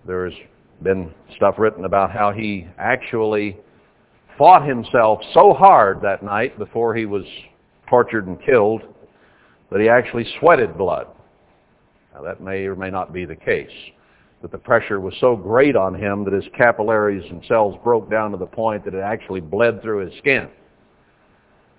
There's 0.07 0.35
been 0.83 1.13
stuff 1.37 1.55
written 1.59 1.85
about 1.85 2.11
how 2.11 2.33
he 2.33 2.67
actually 2.79 3.57
fought 4.37 4.67
himself 4.67 5.21
so 5.33 5.53
hard 5.55 6.01
that 6.03 6.23
night 6.23 6.59
before 6.59 6.95
he 6.95 7.07
was 7.07 7.25
tortured 7.89 8.27
and 8.27 8.43
killed 8.43 8.83
that 9.71 9.81
he 9.81 9.89
actually 9.89 10.27
sweated 10.41 10.77
blood. 10.77 11.07
Now 12.15 12.23
that 12.23 12.41
may 12.41 12.65
or 12.67 12.77
may 12.77 12.91
not 12.91 13.13
be 13.13 13.25
the 13.25 13.37
case. 13.37 13.71
But 14.43 14.53
the 14.53 14.59
pressure 14.59 15.01
was 15.01 15.15
so 15.21 15.37
great 15.37 15.75
on 15.75 15.95
him 15.95 16.25
that 16.25 16.35
his 16.35 16.45
capillaries 16.57 17.25
and 17.31 17.43
cells 17.47 17.77
broke 17.83 18.11
down 18.11 18.31
to 18.33 18.37
the 18.37 18.47
point 18.47 18.85
that 18.85 18.95
it 18.95 19.01
actually 19.01 19.41
bled 19.41 19.81
through 19.81 20.07
his 20.07 20.19
skin. 20.19 20.49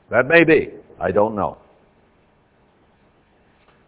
That 0.10 0.28
may 0.28 0.44
be. 0.44 0.72
I 1.00 1.12
don't 1.12 1.36
know. 1.36 1.58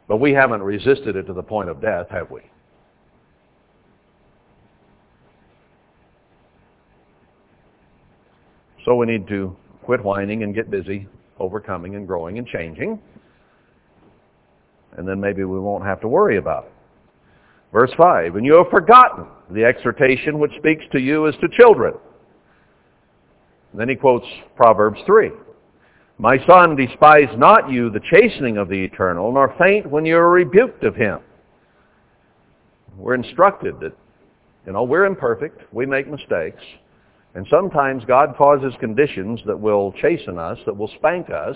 But 0.08 0.18
we 0.18 0.32
haven't 0.32 0.64
resisted 0.64 1.16
it 1.16 1.24
to 1.24 1.34
the 1.34 1.44
point 1.44 1.70
of 1.70 1.82
death, 1.82 2.08
have 2.10 2.32
we? 2.32 2.42
So 8.86 8.96
we 8.96 9.06
need 9.06 9.28
to 9.28 9.56
quit 9.84 10.02
whining 10.02 10.44
and 10.44 10.56
get 10.56 10.72
busy 10.72 11.08
overcoming 11.40 11.96
and 11.96 12.08
growing 12.08 12.38
and 12.38 12.48
changing. 12.48 13.00
And 14.96 15.08
then 15.08 15.20
maybe 15.20 15.44
we 15.44 15.60
won't 15.60 15.84
have 15.84 16.00
to 16.02 16.08
worry 16.08 16.38
about 16.38 16.66
it. 16.66 16.72
Verse 17.74 17.92
5, 17.98 18.38
And 18.38 18.46
you 18.46 18.54
have 18.54 18.70
forgotten 18.72 19.26
the 19.52 19.66
exhortation 19.66 20.40
which 20.40 20.52
speaks 20.58 20.84
to 20.94 21.00
you 21.00 21.28
as 21.28 21.36
to 21.42 21.50
children. 21.50 21.94
And 23.72 23.82
then 23.82 23.90
he 23.90 23.96
quotes 23.96 24.26
Proverbs 24.56 25.00
3. 25.06 25.32
My 26.20 26.44
son, 26.48 26.76
despise 26.76 27.30
not 27.38 27.70
you 27.70 27.92
the 27.92 28.00
chastening 28.12 28.58
of 28.58 28.70
the 28.70 28.84
eternal, 28.84 29.32
nor 29.32 29.54
faint 29.60 29.90
when 29.90 30.06
you 30.06 30.18
are 30.18 30.32
rebuked 30.32 30.84
of 30.84 30.96
him. 30.96 31.20
We're 32.98 33.14
instructed 33.14 33.80
that 33.82 33.96
You 34.66 34.74
know, 34.74 34.84
we're 34.84 35.06
imperfect. 35.06 35.62
We 35.72 35.86
make 35.86 36.10
mistakes. 36.10 36.62
And 37.36 37.46
sometimes 37.50 38.04
God 38.06 38.36
causes 38.36 38.74
conditions 38.80 39.40
that 39.46 39.58
will 39.58 39.94
chasten 40.02 40.40
us, 40.40 40.58
that 40.66 40.76
will 40.76 40.92
spank 40.98 41.30
us, 41.30 41.56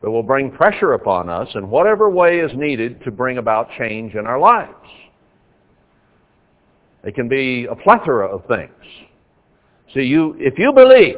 that 0.00 0.10
will 0.10 0.22
bring 0.22 0.50
pressure 0.50 0.92
upon 0.92 1.28
us 1.28 1.48
in 1.54 1.68
whatever 1.68 2.08
way 2.08 2.38
is 2.38 2.52
needed 2.54 3.02
to 3.02 3.10
bring 3.10 3.38
about 3.38 3.68
change 3.76 4.14
in 4.14 4.26
our 4.26 4.38
lives. 4.38 4.72
It 7.04 7.16
can 7.16 7.28
be 7.28 7.66
a 7.66 7.74
plethora 7.74 8.28
of 8.28 8.46
things. 8.46 8.70
See, 9.92 10.02
you, 10.02 10.36
if 10.38 10.58
you 10.58 10.72
believe 10.72 11.16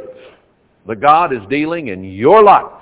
that 0.87 1.01
God 1.01 1.33
is 1.33 1.41
dealing 1.49 1.89
in 1.89 2.05
your 2.05 2.43
life, 2.43 2.73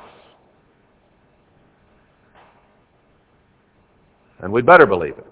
and 4.40 4.52
we 4.52 4.62
better 4.62 4.86
believe 4.86 5.16
it, 5.18 5.26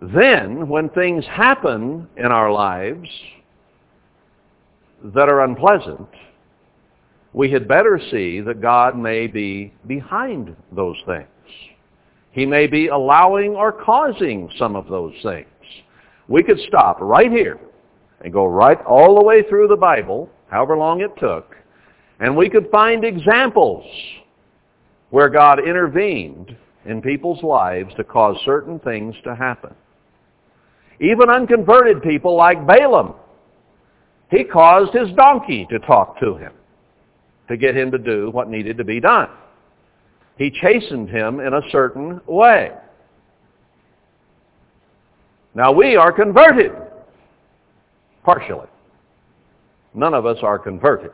then 0.00 0.68
when 0.68 0.88
things 0.90 1.24
happen 1.26 2.08
in 2.16 2.26
our 2.26 2.52
lives 2.52 3.08
that 5.02 5.28
are 5.28 5.44
unpleasant, 5.44 6.08
we 7.32 7.50
had 7.50 7.66
better 7.66 8.00
see 8.10 8.40
that 8.40 8.60
God 8.60 8.96
may 8.96 9.26
be 9.26 9.72
behind 9.86 10.54
those 10.72 10.96
things. 11.04 11.26
He 12.30 12.46
may 12.46 12.66
be 12.66 12.88
allowing 12.88 13.50
or 13.56 13.72
causing 13.72 14.50
some 14.56 14.76
of 14.76 14.88
those 14.88 15.14
things. 15.22 15.46
We 16.28 16.42
could 16.42 16.58
stop 16.68 16.98
right 17.00 17.30
here 17.30 17.58
and 18.20 18.32
go 18.32 18.46
right 18.46 18.80
all 18.86 19.16
the 19.16 19.24
way 19.24 19.42
through 19.48 19.68
the 19.68 19.76
Bible, 19.76 20.30
however 20.54 20.76
long 20.76 21.00
it 21.00 21.10
took, 21.18 21.56
and 22.20 22.36
we 22.36 22.48
could 22.48 22.70
find 22.70 23.04
examples 23.04 23.84
where 25.10 25.28
God 25.28 25.58
intervened 25.58 26.56
in 26.86 27.02
people's 27.02 27.42
lives 27.42 27.92
to 27.96 28.04
cause 28.04 28.36
certain 28.44 28.78
things 28.78 29.16
to 29.24 29.34
happen. 29.34 29.74
Even 31.00 31.28
unconverted 31.28 32.04
people 32.04 32.36
like 32.36 32.64
Balaam, 32.68 33.14
he 34.30 34.44
caused 34.44 34.94
his 34.94 35.08
donkey 35.16 35.66
to 35.70 35.80
talk 35.80 36.20
to 36.20 36.36
him 36.36 36.52
to 37.48 37.56
get 37.56 37.76
him 37.76 37.90
to 37.90 37.98
do 37.98 38.30
what 38.30 38.48
needed 38.48 38.78
to 38.78 38.84
be 38.84 39.00
done. 39.00 39.28
He 40.38 40.52
chastened 40.62 41.10
him 41.10 41.40
in 41.40 41.52
a 41.52 41.62
certain 41.72 42.20
way. 42.28 42.70
Now 45.52 45.72
we 45.72 45.96
are 45.96 46.12
converted. 46.12 46.70
Partially. 48.24 48.68
None 49.94 50.12
of 50.12 50.26
us 50.26 50.38
are 50.42 50.58
converted. 50.58 51.12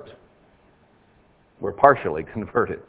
We're 1.61 1.73
partially 1.73 2.25
converted. 2.33 2.81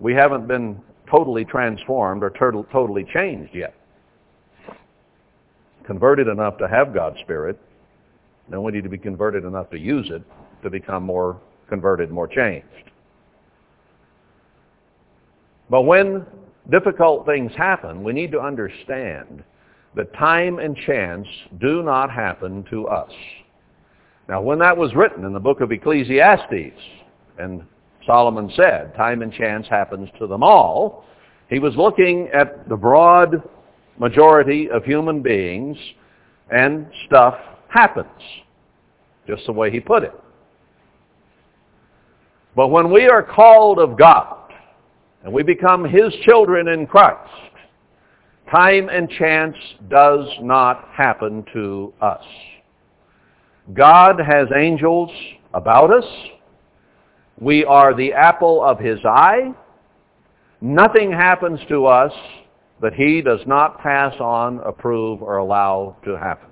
We 0.00 0.14
haven't 0.14 0.48
been 0.48 0.80
totally 1.10 1.44
transformed 1.44 2.22
or 2.22 2.30
totally 2.30 3.04
changed 3.12 3.54
yet. 3.54 3.74
Converted 5.86 6.28
enough 6.28 6.56
to 6.58 6.66
have 6.66 6.94
God's 6.94 7.20
Spirit. 7.20 7.60
Then 8.48 8.62
we 8.62 8.72
need 8.72 8.84
to 8.84 8.90
be 8.90 8.98
converted 8.98 9.44
enough 9.44 9.70
to 9.70 9.78
use 9.78 10.08
it 10.10 10.22
to 10.62 10.70
become 10.70 11.02
more 11.02 11.40
converted, 11.68 12.10
more 12.10 12.26
changed. 12.26 12.66
But 15.70 15.82
when 15.82 16.26
difficult 16.70 17.26
things 17.26 17.52
happen, 17.56 18.02
we 18.02 18.12
need 18.12 18.32
to 18.32 18.40
understand 18.40 19.44
that 19.94 20.12
time 20.14 20.58
and 20.58 20.76
chance 20.76 21.26
do 21.60 21.82
not 21.82 22.10
happen 22.10 22.64
to 22.70 22.88
us. 22.88 23.12
Now, 24.28 24.40
when 24.40 24.58
that 24.60 24.76
was 24.76 24.94
written 24.94 25.24
in 25.24 25.32
the 25.32 25.40
book 25.40 25.60
of 25.60 25.70
Ecclesiastes, 25.70 26.80
and 27.38 27.62
Solomon 28.06 28.50
said, 28.56 28.94
time 28.94 29.22
and 29.22 29.32
chance 29.32 29.66
happens 29.68 30.08
to 30.18 30.26
them 30.26 30.42
all, 30.42 31.04
he 31.50 31.58
was 31.58 31.76
looking 31.76 32.28
at 32.32 32.68
the 32.68 32.76
broad 32.76 33.42
majority 33.98 34.70
of 34.70 34.84
human 34.84 35.20
beings, 35.20 35.76
and 36.50 36.86
stuff 37.06 37.34
happens, 37.68 38.06
just 39.26 39.44
the 39.46 39.52
way 39.52 39.70
he 39.70 39.80
put 39.80 40.02
it. 40.02 40.14
But 42.56 42.68
when 42.68 42.90
we 42.90 43.06
are 43.08 43.22
called 43.22 43.78
of 43.78 43.98
God, 43.98 44.38
and 45.22 45.32
we 45.32 45.42
become 45.42 45.84
his 45.84 46.12
children 46.22 46.68
in 46.68 46.86
Christ, 46.86 47.30
time 48.50 48.88
and 48.88 49.08
chance 49.10 49.56
does 49.88 50.26
not 50.40 50.88
happen 50.92 51.44
to 51.52 51.92
us. 52.00 52.24
God 53.72 54.20
has 54.20 54.48
angels 54.54 55.10
about 55.54 55.92
us. 55.92 56.04
We 57.40 57.64
are 57.64 57.94
the 57.94 58.12
apple 58.12 58.62
of 58.62 58.78
his 58.78 58.98
eye. 59.04 59.52
Nothing 60.60 61.10
happens 61.10 61.60
to 61.68 61.86
us 61.86 62.12
that 62.80 62.94
he 62.94 63.22
does 63.22 63.40
not 63.46 63.80
pass 63.80 64.14
on, 64.20 64.60
approve, 64.60 65.22
or 65.22 65.38
allow 65.38 65.96
to 66.04 66.18
happen. 66.18 66.50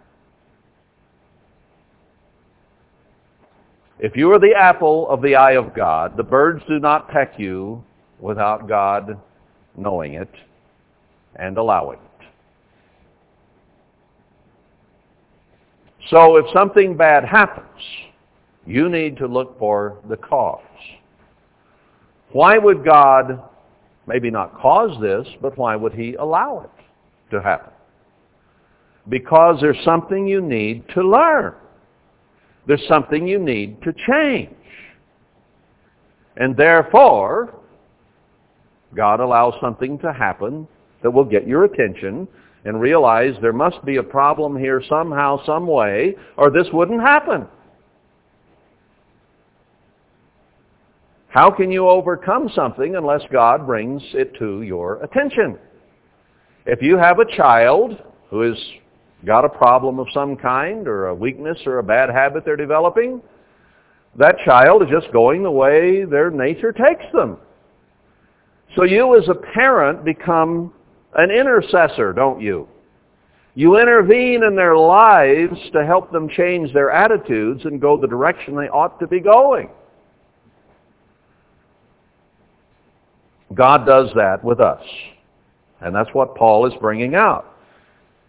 If 3.98 4.16
you 4.16 4.32
are 4.32 4.38
the 4.40 4.54
apple 4.56 5.08
of 5.08 5.22
the 5.22 5.36
eye 5.36 5.52
of 5.52 5.74
God, 5.74 6.16
the 6.16 6.22
birds 6.22 6.64
do 6.66 6.80
not 6.80 7.08
peck 7.08 7.38
you 7.38 7.84
without 8.18 8.66
God 8.68 9.20
knowing 9.76 10.14
it 10.14 10.30
and 11.36 11.56
allowing 11.56 11.98
it. 11.98 12.11
So 16.10 16.36
if 16.36 16.46
something 16.52 16.96
bad 16.96 17.24
happens, 17.24 17.66
you 18.66 18.88
need 18.88 19.16
to 19.18 19.26
look 19.26 19.58
for 19.58 19.98
the 20.08 20.16
cause. 20.16 20.60
Why 22.32 22.58
would 22.58 22.84
God 22.84 23.42
maybe 24.06 24.30
not 24.30 24.58
cause 24.58 25.00
this, 25.00 25.26
but 25.40 25.56
why 25.56 25.76
would 25.76 25.92
he 25.92 26.14
allow 26.14 26.60
it 26.60 26.84
to 27.34 27.42
happen? 27.42 27.72
Because 29.08 29.60
there's 29.60 29.82
something 29.84 30.26
you 30.26 30.40
need 30.40 30.88
to 30.94 31.02
learn. 31.02 31.54
There's 32.66 32.86
something 32.88 33.26
you 33.26 33.38
need 33.38 33.82
to 33.82 33.92
change. 34.08 34.54
And 36.36 36.56
therefore, 36.56 37.54
God 38.94 39.20
allows 39.20 39.54
something 39.60 39.98
to 39.98 40.12
happen 40.12 40.66
that 41.02 41.10
will 41.10 41.24
get 41.24 41.46
your 41.46 41.64
attention 41.64 42.28
and 42.64 42.80
realize 42.80 43.34
there 43.40 43.52
must 43.52 43.84
be 43.84 43.96
a 43.96 44.02
problem 44.02 44.56
here 44.56 44.82
somehow, 44.88 45.44
some 45.44 45.66
way, 45.66 46.14
or 46.36 46.50
this 46.50 46.66
wouldn't 46.72 47.00
happen. 47.00 47.46
How 51.28 51.50
can 51.50 51.72
you 51.72 51.88
overcome 51.88 52.50
something 52.54 52.96
unless 52.96 53.22
God 53.32 53.66
brings 53.66 54.02
it 54.12 54.34
to 54.38 54.62
your 54.62 55.02
attention? 55.02 55.58
If 56.66 56.82
you 56.82 56.98
have 56.98 57.18
a 57.18 57.36
child 57.36 57.96
who 58.28 58.42
has 58.42 58.58
got 59.24 59.44
a 59.44 59.48
problem 59.48 59.98
of 59.98 60.06
some 60.12 60.36
kind 60.36 60.86
or 60.86 61.06
a 61.08 61.14
weakness 61.14 61.58
or 61.64 61.78
a 61.78 61.82
bad 61.82 62.10
habit 62.10 62.44
they're 62.44 62.56
developing, 62.56 63.22
that 64.18 64.36
child 64.44 64.82
is 64.82 64.88
just 64.90 65.12
going 65.12 65.42
the 65.42 65.50
way 65.50 66.04
their 66.04 66.30
nature 66.30 66.72
takes 66.72 67.04
them. 67.14 67.38
So 68.76 68.84
you 68.84 69.18
as 69.18 69.28
a 69.28 69.34
parent 69.34 70.04
become 70.04 70.72
an 71.14 71.30
intercessor, 71.30 72.12
don't 72.12 72.40
you? 72.40 72.68
You 73.54 73.78
intervene 73.78 74.44
in 74.44 74.56
their 74.56 74.76
lives 74.76 75.58
to 75.72 75.84
help 75.84 76.10
them 76.10 76.28
change 76.28 76.72
their 76.72 76.90
attitudes 76.90 77.64
and 77.64 77.80
go 77.80 78.00
the 78.00 78.06
direction 78.06 78.56
they 78.56 78.68
ought 78.68 78.98
to 79.00 79.06
be 79.06 79.20
going. 79.20 79.68
God 83.52 83.84
does 83.84 84.08
that 84.16 84.42
with 84.42 84.60
us. 84.60 84.82
And 85.82 85.94
that's 85.94 86.08
what 86.14 86.34
Paul 86.34 86.66
is 86.66 86.72
bringing 86.80 87.14
out. 87.14 87.52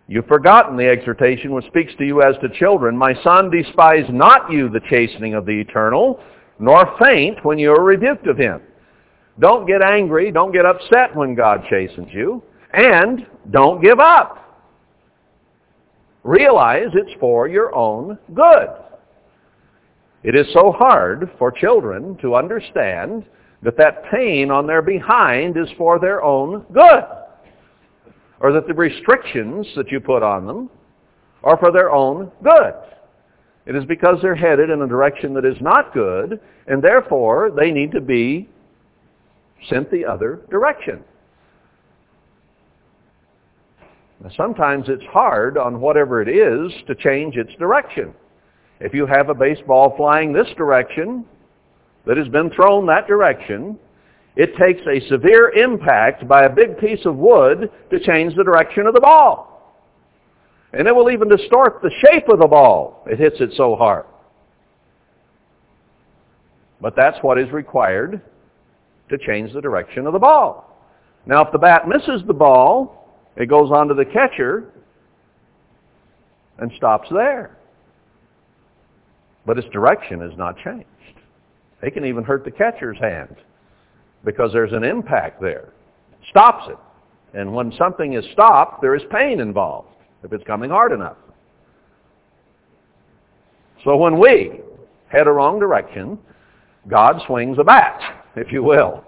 You've 0.07 0.27
forgotten 0.27 0.75
the 0.75 0.89
exhortation 0.89 1.51
which 1.51 1.65
speaks 1.67 1.93
to 1.97 2.05
you 2.05 2.21
as 2.21 2.35
to 2.41 2.49
children. 2.59 2.97
My 2.97 3.13
son, 3.23 3.49
despise 3.49 4.05
not 4.09 4.51
you 4.51 4.67
the 4.67 4.81
chastening 4.89 5.33
of 5.33 5.45
the 5.45 5.61
eternal, 5.61 6.19
nor 6.59 6.93
faint 6.99 7.43
when 7.45 7.57
you 7.57 7.71
are 7.71 7.83
rebuked 7.83 8.27
of 8.27 8.37
him. 8.37 8.61
Don't 9.39 9.65
get 9.65 9.81
angry. 9.81 10.31
Don't 10.31 10.51
get 10.51 10.65
upset 10.65 11.15
when 11.15 11.35
God 11.35 11.63
chastens 11.69 12.09
you. 12.11 12.43
And 12.73 13.25
don't 13.51 13.81
give 13.81 13.99
up. 13.99 14.39
Realize 16.23 16.87
it's 16.93 17.19
for 17.19 17.47
your 17.47 17.73
own 17.75 18.17
good. 18.33 18.69
It 20.23 20.35
is 20.35 20.47
so 20.53 20.71
hard 20.71 21.29
for 21.37 21.51
children 21.51 22.17
to 22.21 22.35
understand 22.35 23.25
that 23.61 23.77
that 23.77 24.05
pain 24.09 24.51
on 24.51 24.65
their 24.65 24.81
behind 24.81 25.57
is 25.57 25.67
for 25.77 25.99
their 25.99 26.23
own 26.23 26.65
good 26.73 27.03
or 28.43 28.51
that 28.51 28.67
the 28.67 28.73
restrictions 28.73 29.65
that 29.75 29.89
you 29.89 29.99
put 29.99 30.21
on 30.21 30.45
them 30.45 30.69
are 31.43 31.57
for 31.57 31.71
their 31.71 31.91
own 31.91 32.29
good. 32.43 32.73
It 33.65 33.75
is 33.75 33.85
because 33.85 34.17
they're 34.21 34.35
headed 34.35 34.69
in 34.69 34.81
a 34.81 34.87
direction 34.87 35.33
that 35.35 35.45
is 35.45 35.55
not 35.61 35.93
good, 35.93 36.39
and 36.67 36.83
therefore 36.83 37.51
they 37.51 37.71
need 37.71 37.91
to 37.93 38.01
be 38.01 38.49
sent 39.69 39.89
the 39.89 40.05
other 40.05 40.41
direction. 40.51 41.01
Now, 44.12 44.12
sometimes 44.37 44.85
it's 44.87 45.03
hard 45.11 45.57
on 45.57 45.81
whatever 45.81 46.21
it 46.21 46.29
is 46.29 46.71
to 46.87 46.95
change 46.95 47.35
its 47.35 47.53
direction. 47.55 48.13
If 48.79 48.93
you 48.93 49.05
have 49.05 49.29
a 49.29 49.33
baseball 49.33 49.95
flying 49.97 50.31
this 50.31 50.47
direction 50.57 51.25
that 52.05 52.17
has 52.17 52.27
been 52.29 52.49
thrown 52.51 52.85
that 52.87 53.07
direction, 53.07 53.77
it 54.35 54.55
takes 54.57 54.81
a 54.87 55.07
severe 55.07 55.49
impact 55.49 56.27
by 56.27 56.43
a 56.43 56.49
big 56.49 56.77
piece 56.77 57.05
of 57.05 57.15
wood 57.15 57.69
to 57.89 57.99
change 57.99 58.35
the 58.35 58.43
direction 58.43 58.87
of 58.87 58.93
the 58.93 58.99
ball. 58.99 59.49
And 60.73 60.87
it 60.87 60.95
will 60.95 61.11
even 61.11 61.29
distort 61.29 61.81
the 61.81 61.91
shape 62.01 62.29
of 62.29 62.39
the 62.39 62.47
ball. 62.47 63.03
It 63.07 63.19
hits 63.19 63.39
it 63.39 63.51
so 63.55 63.75
hard. 63.75 64.05
But 66.81 66.95
that's 66.95 67.17
what 67.21 67.39
is 67.39 67.49
required 67.51 68.21
to 69.09 69.17
change 69.19 69.53
the 69.53 69.61
direction 69.61 70.07
of 70.07 70.13
the 70.13 70.19
ball. 70.19 70.77
Now, 71.25 71.45
if 71.45 71.51
the 71.51 71.59
bat 71.59 71.87
misses 71.87 72.21
the 72.25 72.33
ball, 72.33 73.02
it 73.35 73.47
goes 73.47 73.71
on 73.71 73.87
to 73.87 73.93
the 73.93 74.05
catcher 74.05 74.65
and 76.59 76.71
stops 76.77 77.07
there. 77.11 77.57
But 79.45 79.57
its 79.57 79.67
direction 79.69 80.21
is 80.21 80.37
not 80.37 80.55
changed. 80.63 80.87
It 81.81 81.93
can 81.93 82.05
even 82.05 82.23
hurt 82.23 82.45
the 82.45 82.51
catcher's 82.51 82.97
hand 82.99 83.35
because 84.23 84.51
there's 84.53 84.71
an 84.71 84.83
impact 84.83 85.41
there. 85.41 85.73
Stops 86.29 86.69
it. 86.69 86.77
And 87.37 87.53
when 87.53 87.73
something 87.77 88.13
is 88.13 88.23
stopped, 88.31 88.81
there 88.81 88.95
is 88.95 89.01
pain 89.11 89.39
involved 89.39 89.89
if 90.23 90.31
it's 90.31 90.43
coming 90.45 90.69
hard 90.69 90.91
enough. 90.91 91.17
So 93.83 93.97
when 93.97 94.17
we 94.17 94.61
head 95.09 95.27
a 95.27 95.31
wrong 95.31 95.59
direction, 95.59 96.17
God 96.87 97.21
swings 97.27 97.57
a 97.59 97.63
bat, 97.63 97.99
if 98.35 98.51
you 98.51 98.63
will, 98.63 99.03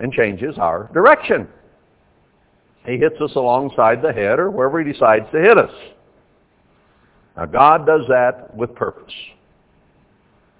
and 0.00 0.12
changes 0.12 0.56
our 0.58 0.90
direction. 0.92 1.46
He 2.88 2.96
hits 2.96 3.20
us 3.20 3.32
alongside 3.36 4.00
the 4.00 4.12
head 4.12 4.38
or 4.38 4.50
wherever 4.50 4.82
he 4.82 4.92
decides 4.92 5.26
to 5.32 5.40
hit 5.40 5.58
us. 5.58 5.70
Now 7.36 7.44
God 7.44 7.86
does 7.86 8.00
that 8.08 8.54
with 8.56 8.74
purpose. 8.74 9.12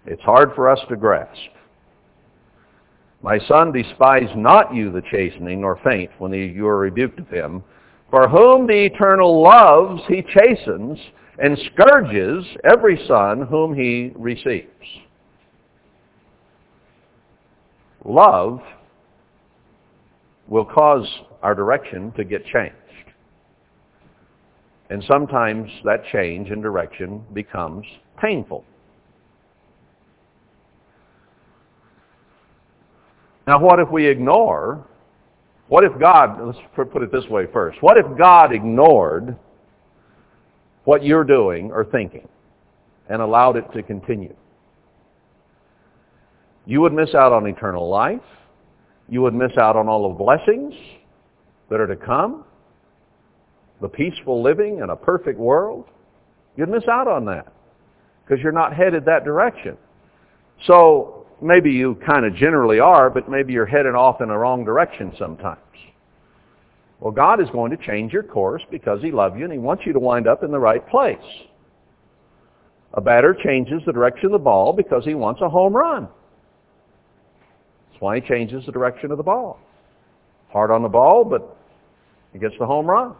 It's 0.05 0.23
hard 0.23 0.55
for 0.55 0.69
us 0.69 0.79
to 0.91 0.97
grasp. 0.97 1.39
My 3.23 3.39
son, 3.49 3.73
despise 3.73 4.29
not 4.37 4.75
you 4.75 4.93
the 4.93 5.03
chastening, 5.11 5.63
nor 5.63 5.81
faint 5.83 6.11
when 6.19 6.33
you 6.33 6.67
are 6.67 6.79
rebuked 6.79 7.19
of 7.19 7.29
him. 7.29 7.65
For 8.11 8.29
whom 8.29 8.67
the 8.67 8.85
eternal 8.85 9.43
loves, 9.43 10.03
he 10.07 10.23
chastens, 10.23 10.99
and 11.39 11.59
scourges 11.73 12.45
every 12.71 13.03
son 13.09 13.43
whom 13.43 13.75
he 13.75 14.13
receives. 14.15 14.69
Love 18.05 18.61
will 20.49 20.65
cause 20.65 21.07
our 21.43 21.55
direction 21.55 22.13
to 22.13 22.25
get 22.25 22.45
changed. 22.47 22.75
And 24.91 25.05
sometimes 25.07 25.71
that 25.85 26.03
change 26.13 26.51
in 26.51 26.63
direction 26.63 27.23
becomes 27.35 27.85
painful. 28.21 28.65
Now 33.47 33.59
what 33.61 33.81
if 33.81 33.91
we 33.91 34.07
ignore, 34.07 34.85
what 35.69 35.85
if 35.85 35.99
God, 35.99 36.39
let's 36.45 36.59
put 36.75 37.03
it 37.03 37.13
this 37.13 37.27
way 37.27 37.47
first, 37.53 37.83
what 37.83 37.97
if 37.97 38.07
God 38.17 38.53
ignored 38.53 39.37
what 40.85 41.05
you're 41.05 41.25
doing 41.25 41.71
or 41.71 41.85
thinking 41.85 42.29
and 43.09 43.21
allowed 43.21 43.57
it 43.57 43.71
to 43.75 43.83
continue? 43.83 44.35
You 46.67 46.83
would 46.83 46.93
miss 46.93 47.15
out 47.15 47.33
on 47.33 47.47
eternal 47.47 47.89
life. 47.89 48.21
You 49.09 49.23
would 49.23 49.35
miss 49.35 49.53
out 49.59 49.77
on 49.77 49.89
all 49.89 50.09
the 50.09 50.15
blessings 50.15 50.75
that 51.71 51.81
are 51.81 51.87
to 51.87 51.97
come, 51.97 52.45
the 53.81 53.89
peaceful 53.89 54.43
living 54.43 54.79
in 54.79 54.91
a 54.91 54.97
perfect 54.97 55.39
world. 55.39 55.87
You'd 56.57 56.69
miss 56.69 56.85
out 56.91 57.09
on 57.09 57.25
that 57.27 57.53
because 58.25 58.43
you're 58.43 58.53
not 58.53 58.75
headed 58.75 59.05
that 59.07 59.25
direction. 59.25 59.77
So 60.67 61.27
maybe 61.41 61.71
you 61.71 61.97
kind 62.07 62.27
of 62.27 62.35
generally 62.35 62.81
are, 62.81 63.09
but 63.09 63.29
maybe 63.31 63.53
you're 63.53 63.67
headed 63.67 63.95
off 63.95 64.21
in 64.21 64.29
the 64.29 64.37
wrong 64.37 64.65
direction 64.65 65.13
sometimes. 65.19 65.61
Well, 67.01 67.13
God 67.13 67.41
is 67.41 67.49
going 67.51 67.71
to 67.71 67.77
change 67.77 68.13
your 68.13 68.25
course 68.25 68.63
because 68.71 69.01
he 69.01 69.13
loves 69.13 69.37
you 69.39 69.45
and 69.45 69.53
he 69.53 69.59
wants 69.59 69.85
you 69.87 69.93
to 69.93 70.01
wind 70.01 70.27
up 70.27 70.43
in 70.43 70.51
the 70.51 70.59
right 70.59 70.87
place. 70.89 71.17
A 72.95 73.01
batter 73.01 73.37
changes 73.45 73.83
the 73.87 73.93
direction 73.93 74.27
of 74.27 74.33
the 74.33 74.39
ball 74.39 74.73
because 74.73 75.05
he 75.05 75.15
wants 75.15 75.41
a 75.41 75.49
home 75.49 75.75
run. 75.75 76.09
That's 77.99 78.05
why 78.05 78.21
he 78.21 78.29
changes 78.29 78.65
the 78.65 78.71
direction 78.71 79.11
of 79.11 79.17
the 79.17 79.25
ball. 79.25 79.59
Hard 80.51 80.71
on 80.71 80.83
the 80.83 80.89
ball, 80.89 81.25
but 81.25 81.57
he 82.33 82.39
gets 82.39 82.55
the 82.61 82.65
home 82.65 82.87
run. 82.87 83.17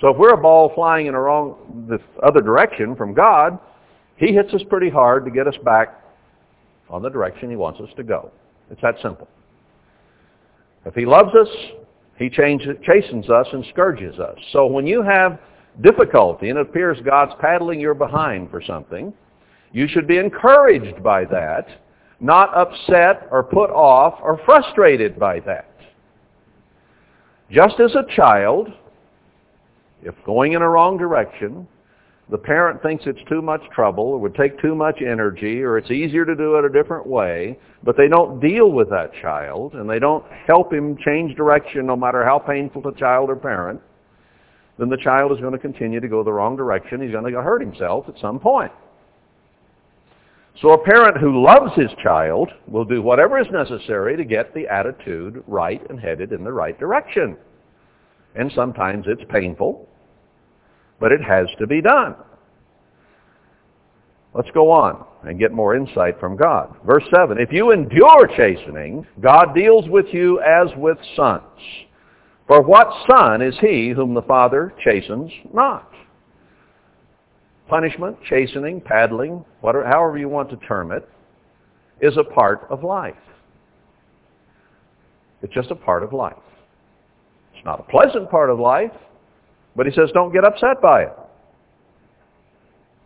So 0.00 0.08
if 0.08 0.16
we're 0.18 0.34
a 0.34 0.36
ball 0.36 0.72
flying 0.74 1.06
in 1.06 1.12
the 1.12 1.20
wrong, 1.20 1.86
the 1.88 2.00
other 2.26 2.40
direction 2.40 2.96
from 2.96 3.14
God, 3.14 3.60
he 4.16 4.32
hits 4.32 4.52
us 4.52 4.62
pretty 4.68 4.90
hard 4.90 5.24
to 5.24 5.30
get 5.30 5.46
us 5.46 5.54
back 5.64 6.02
on 6.90 7.00
the 7.00 7.08
direction 7.08 7.48
he 7.48 7.54
wants 7.54 7.78
us 7.80 7.88
to 7.96 8.02
go. 8.02 8.32
It's 8.72 8.82
that 8.82 8.96
simple. 9.00 9.28
If 10.84 10.94
he 10.94 11.06
loves 11.06 11.30
us, 11.40 11.48
he 12.18 12.28
chastens 12.28 13.30
us 13.30 13.46
and 13.52 13.64
scourges 13.72 14.18
us. 14.18 14.36
So 14.52 14.66
when 14.66 14.84
you 14.84 15.00
have 15.02 15.38
difficulty 15.80 16.50
and 16.50 16.58
it 16.58 16.62
appears 16.62 16.98
God's 17.04 17.32
paddling 17.40 17.78
your 17.78 17.94
behind 17.94 18.50
for 18.50 18.60
something, 18.60 19.14
you 19.72 19.86
should 19.86 20.08
be 20.08 20.18
encouraged 20.18 21.04
by 21.04 21.24
that, 21.26 21.68
not 22.20 22.54
upset 22.56 23.28
or 23.30 23.42
put 23.42 23.70
off 23.70 24.18
or 24.22 24.40
frustrated 24.44 25.18
by 25.18 25.40
that. 25.40 25.70
Just 27.50 27.78
as 27.80 27.94
a 27.94 28.04
child, 28.14 28.68
if 30.02 30.14
going 30.24 30.52
in 30.52 30.62
a 30.62 30.68
wrong 30.68 30.96
direction, 30.96 31.66
the 32.30 32.38
parent 32.38 32.82
thinks 32.82 33.04
it's 33.06 33.20
too 33.28 33.42
much 33.42 33.60
trouble 33.74 34.04
or 34.04 34.18
would 34.18 34.34
take 34.34 34.60
too 34.60 34.74
much 34.74 35.02
energy 35.02 35.62
or 35.62 35.76
it's 35.76 35.90
easier 35.90 36.24
to 36.24 36.34
do 36.34 36.56
it 36.56 36.64
a 36.64 36.70
different 36.70 37.06
way, 37.06 37.58
but 37.82 37.96
they 37.96 38.08
don't 38.08 38.40
deal 38.40 38.72
with 38.72 38.88
that 38.90 39.12
child 39.20 39.74
and 39.74 39.88
they 39.88 39.98
don't 39.98 40.24
help 40.46 40.72
him 40.72 40.96
change 41.04 41.36
direction 41.36 41.86
no 41.86 41.96
matter 41.96 42.24
how 42.24 42.38
painful 42.38 42.80
to 42.82 42.92
child 42.92 43.28
or 43.28 43.36
parent, 43.36 43.80
then 44.78 44.88
the 44.88 44.96
child 44.96 45.32
is 45.32 45.40
going 45.40 45.52
to 45.52 45.58
continue 45.58 46.00
to 46.00 46.08
go 46.08 46.24
the 46.24 46.32
wrong 46.32 46.56
direction. 46.56 47.02
He's 47.02 47.12
going 47.12 47.30
to 47.30 47.42
hurt 47.42 47.60
himself 47.60 48.08
at 48.08 48.18
some 48.20 48.40
point. 48.40 48.72
So 50.60 50.72
a 50.72 50.84
parent 50.84 51.18
who 51.18 51.44
loves 51.44 51.72
his 51.74 51.90
child 52.02 52.50
will 52.66 52.84
do 52.84 53.02
whatever 53.02 53.38
is 53.38 53.46
necessary 53.50 54.16
to 54.16 54.24
get 54.24 54.54
the 54.54 54.68
attitude 54.68 55.42
right 55.46 55.82
and 55.90 55.98
headed 55.98 56.32
in 56.32 56.44
the 56.44 56.52
right 56.52 56.78
direction. 56.78 57.36
And 58.34 58.52
sometimes 58.54 59.04
it's 59.08 59.22
painful 59.30 59.88
but 61.00 61.12
it 61.12 61.22
has 61.22 61.46
to 61.58 61.66
be 61.66 61.80
done. 61.80 62.14
Let's 64.32 64.50
go 64.52 64.70
on 64.70 65.04
and 65.22 65.38
get 65.38 65.52
more 65.52 65.76
insight 65.76 66.18
from 66.18 66.36
God. 66.36 66.74
Verse 66.86 67.04
7, 67.14 67.38
if 67.38 67.52
you 67.52 67.70
endure 67.70 68.26
chastening, 68.36 69.06
God 69.20 69.54
deals 69.54 69.88
with 69.88 70.06
you 70.12 70.40
as 70.40 70.68
with 70.76 70.98
sons. 71.14 71.42
For 72.46 72.62
what 72.62 72.88
son 73.08 73.42
is 73.42 73.54
he 73.60 73.90
whom 73.90 74.12
the 74.12 74.22
Father 74.22 74.74
chastens 74.82 75.30
not? 75.52 75.90
Punishment, 77.68 78.16
chastening, 78.28 78.80
paddling, 78.80 79.44
whatever, 79.60 79.86
however 79.86 80.18
you 80.18 80.28
want 80.28 80.50
to 80.50 80.56
term 80.66 80.92
it, 80.92 81.08
is 82.00 82.16
a 82.16 82.24
part 82.24 82.66
of 82.70 82.84
life. 82.84 83.14
It's 85.42 85.52
just 85.52 85.70
a 85.70 85.74
part 85.74 86.02
of 86.02 86.12
life. 86.12 86.36
It's 87.54 87.64
not 87.64 87.80
a 87.80 87.82
pleasant 87.84 88.30
part 88.30 88.50
of 88.50 88.58
life. 88.58 88.92
But 89.76 89.86
he 89.86 89.92
says 89.92 90.10
don't 90.14 90.32
get 90.32 90.44
upset 90.44 90.80
by 90.80 91.02
it. 91.02 91.12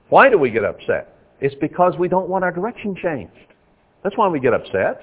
Why 0.09 0.29
do 0.29 0.39
we 0.39 0.51
get 0.51 0.65
upset? 0.65 1.15
It's 1.41 1.55
because 1.61 1.95
we 1.99 2.09
don't 2.09 2.29
want 2.29 2.45
our 2.45 2.53
direction 2.53 2.97
changed. 3.03 3.33
That's 4.03 4.17
why 4.17 4.29
we 4.29 4.41
get 4.41 4.55
upset. 4.55 5.03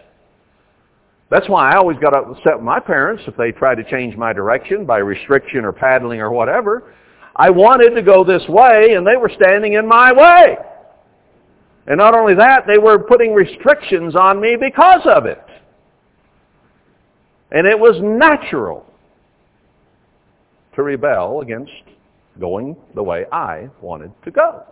That's 1.30 1.50
why 1.50 1.72
I 1.72 1.78
always 1.78 1.98
got 1.98 2.16
upset 2.16 2.56
with 2.56 2.64
my 2.64 2.80
parents 2.80 3.24
if 3.28 3.36
they 3.36 3.52
tried 3.52 3.76
to 3.76 3.84
change 3.90 4.16
my 4.16 4.32
direction 4.32 4.86
by 4.86 4.98
restriction 4.98 5.66
or 5.66 5.72
paddling 5.72 6.22
or 6.22 6.32
whatever. 6.32 6.94
I 7.36 7.50
wanted 7.50 7.92
to 7.96 8.02
go 8.02 8.24
this 8.24 8.48
way 8.48 8.94
and 8.94 9.06
they 9.06 9.18
were 9.18 9.32
standing 9.36 9.74
in 9.74 9.88
my 9.88 10.12
way. 10.12 10.58
And 11.88 11.98
not 11.98 12.16
only 12.16 12.34
that, 12.36 12.66
they 12.66 12.78
were 12.78 12.98
putting 12.98 13.34
restrictions 13.34 14.16
on 14.16 14.40
me 14.40 14.56
because 14.60 15.02
of 15.06 15.26
it. 15.26 15.42
And 17.52 17.68
it 17.68 17.78
was 17.78 17.98
natural 18.02 18.86
to 20.76 20.84
rebel 20.84 21.42
against 21.42 21.72
going 22.40 22.76
the 22.96 23.04
way 23.04 23.26
I 23.32 23.70
wanted 23.82 24.12
to 24.24 24.32
go. 24.32 24.64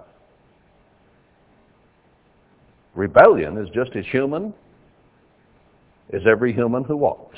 Rebellion 2.95 3.57
is 3.57 3.70
just 3.74 3.95
as 3.95 4.05
human 4.05 4.53
as 6.11 6.22
every 6.28 6.53
human 6.53 6.84
who 6.84 6.97
walks. 6.97 7.38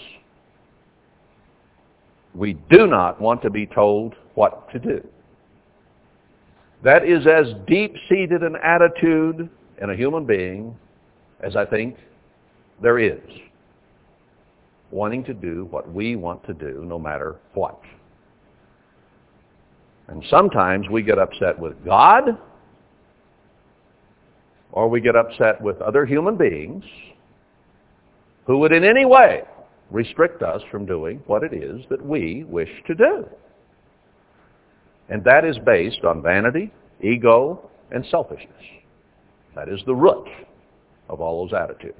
We 2.34 2.53
do 2.69 2.88
not 2.88 3.21
want 3.21 3.41
to 3.43 3.49
be 3.49 3.65
told 3.65 4.15
what 4.34 4.69
to 4.71 4.80
do. 4.80 5.07
That 6.86 7.04
is 7.04 7.26
as 7.26 7.48
deep-seated 7.66 8.44
an 8.44 8.56
attitude 8.64 9.50
in 9.82 9.90
a 9.90 9.96
human 9.96 10.24
being 10.24 10.78
as 11.40 11.56
I 11.56 11.66
think 11.66 11.96
there 12.80 13.00
is. 13.00 13.20
Wanting 14.92 15.24
to 15.24 15.34
do 15.34 15.68
what 15.72 15.92
we 15.92 16.16
want 16.16 16.46
to 16.46 16.54
do 16.54 16.86
no 16.86 17.00
matter 17.00 17.38
what. 17.56 17.82
And 20.10 20.24
sometimes 20.30 20.88
we 20.88 21.02
get 21.02 21.18
upset 21.18 21.58
with 21.58 21.74
God 21.84 22.38
or 24.72 24.88
we 24.88 25.02
get 25.02 25.16
upset 25.16 25.60
with 25.60 25.82
other 25.82 26.06
human 26.06 26.38
beings 26.38 26.84
who 28.46 28.60
would 28.60 28.72
in 28.72 28.84
any 28.84 29.06
way 29.06 29.42
restrict 29.90 30.44
us 30.44 30.62
from 30.70 30.86
doing 30.86 31.24
what 31.26 31.42
it 31.42 31.52
is 31.52 31.82
that 31.90 32.06
we 32.06 32.44
wish 32.44 32.70
to 32.86 32.94
do. 32.94 33.26
And 35.10 35.24
that 35.24 35.45
is 35.45 35.58
based 35.60 36.03
on 36.03 36.22
vanity, 36.22 36.72
ego, 37.01 37.70
and 37.91 38.06
selfishness. 38.10 38.49
That 39.56 39.70
is 39.70 39.80
the 39.86 39.93
root 39.95 40.28
of 41.10 41.22
all 41.22 41.45
those 41.45 41.53
attitudes. 41.53 41.95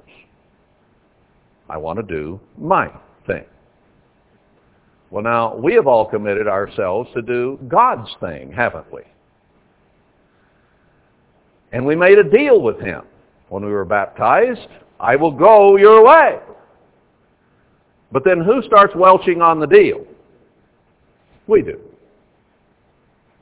I 1.68 1.76
want 1.76 1.98
to 1.98 2.02
do 2.02 2.40
my 2.58 2.90
thing. 3.26 3.44
Well, 5.10 5.22
now, 5.22 5.56
we 5.56 5.74
have 5.74 5.86
all 5.86 6.04
committed 6.04 6.48
ourselves 6.48 7.08
to 7.14 7.22
do 7.22 7.58
God's 7.68 8.10
thing, 8.20 8.52
haven't 8.52 8.92
we? 8.92 9.02
And 11.72 11.86
we 11.86 11.94
made 11.94 12.18
a 12.18 12.24
deal 12.24 12.60
with 12.60 12.80
him 12.80 13.02
when 13.48 13.64
we 13.64 13.70
were 13.70 13.84
baptized. 13.84 14.68
I 14.98 15.16
will 15.16 15.30
go 15.30 15.76
your 15.76 16.04
way. 16.04 16.38
But 18.12 18.24
then 18.24 18.40
who 18.40 18.62
starts 18.62 18.94
welching 18.96 19.42
on 19.42 19.60
the 19.60 19.66
deal? 19.66 20.04
We 21.46 21.62
do. 21.62 21.80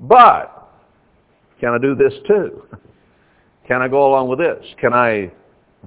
But, 0.01 0.69
can 1.61 1.71
I 1.71 1.79
do 1.79 1.95
this 1.95 2.13
too? 2.27 2.65
Can 3.67 3.81
I 3.81 3.89
go 3.89 4.07
along 4.07 4.29
with 4.29 4.39
this? 4.39 4.65
Can 4.81 4.93
I 4.93 5.33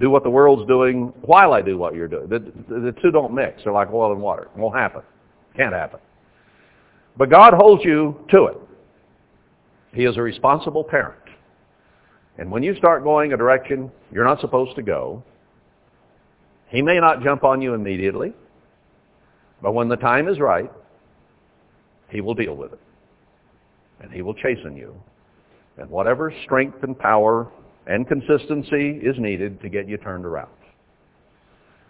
do 0.00 0.10
what 0.10 0.22
the 0.22 0.30
world's 0.30 0.66
doing 0.66 1.12
while 1.22 1.52
I 1.52 1.62
do 1.62 1.78
what 1.78 1.94
you're 1.94 2.08
doing? 2.08 2.28
The, 2.28 2.38
the, 2.68 2.80
the 2.80 2.94
two 3.00 3.10
don't 3.10 3.32
mix. 3.32 3.62
They're 3.64 3.72
like 3.72 3.92
oil 3.92 4.12
and 4.12 4.20
water. 4.20 4.48
It 4.54 4.58
won't 4.58 4.76
happen. 4.76 5.02
Can't 5.56 5.72
happen. 5.72 6.00
But 7.16 7.30
God 7.30 7.52
holds 7.54 7.84
you 7.84 8.24
to 8.30 8.46
it. 8.46 8.56
He 9.92 10.04
is 10.04 10.16
a 10.16 10.22
responsible 10.22 10.84
parent. 10.84 11.18
And 12.38 12.50
when 12.50 12.62
you 12.62 12.76
start 12.76 13.02
going 13.02 13.32
a 13.32 13.36
direction 13.36 13.90
you're 14.12 14.24
not 14.24 14.40
supposed 14.40 14.76
to 14.76 14.82
go, 14.82 15.22
he 16.68 16.82
may 16.82 17.00
not 17.00 17.22
jump 17.22 17.44
on 17.44 17.60
you 17.60 17.74
immediately, 17.74 18.32
but 19.62 19.72
when 19.72 19.88
the 19.88 19.96
time 19.96 20.28
is 20.28 20.38
right, 20.38 20.70
he 22.10 22.20
will 22.20 22.34
deal 22.34 22.54
with 22.54 22.72
it. 22.72 22.80
And 24.00 24.12
he 24.12 24.22
will 24.22 24.34
chasten 24.34 24.76
you. 24.76 24.94
And 25.76 25.88
whatever 25.90 26.32
strength 26.44 26.82
and 26.82 26.98
power 26.98 27.48
and 27.86 28.06
consistency 28.06 29.00
is 29.02 29.16
needed 29.18 29.60
to 29.62 29.68
get 29.68 29.88
you 29.88 29.96
turned 29.96 30.26
around. 30.26 30.50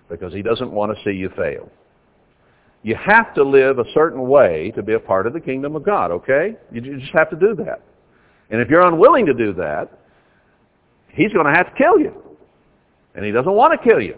Because 0.09 0.33
he 0.33 0.43
doesn't 0.43 0.71
want 0.71 0.97
to 0.97 1.05
see 1.05 1.17
you 1.17 1.31
fail. 1.37 1.71
You 2.83 2.95
have 2.95 3.35
to 3.35 3.43
live 3.43 3.79
a 3.79 3.85
certain 3.93 4.29
way 4.29 4.73
to 4.77 4.83
be 4.83 4.95
a 4.95 5.01
part 5.01 5.27
of 5.27 5.33
the 5.33 5.41
kingdom 5.41 5.75
of 5.75 5.85
God, 5.85 6.11
okay? 6.11 6.57
You 6.71 6.81
just 6.99 7.13
have 7.13 7.29
to 7.31 7.37
do 7.37 7.55
that. 7.57 7.83
And 8.51 8.61
if 8.61 8.69
you're 8.69 8.87
unwilling 8.87 9.27
to 9.27 9.35
do 9.35 9.53
that, 9.55 9.91
he's 11.13 11.33
going 11.33 11.47
to 11.47 11.53
have 11.53 11.67
to 11.67 11.75
kill 11.77 11.99
you. 11.99 12.15
And 13.15 13.25
he 13.25 13.33
doesn't 13.33 13.53
want 13.53 13.79
to 13.79 13.89
kill 13.89 14.01
you. 14.01 14.17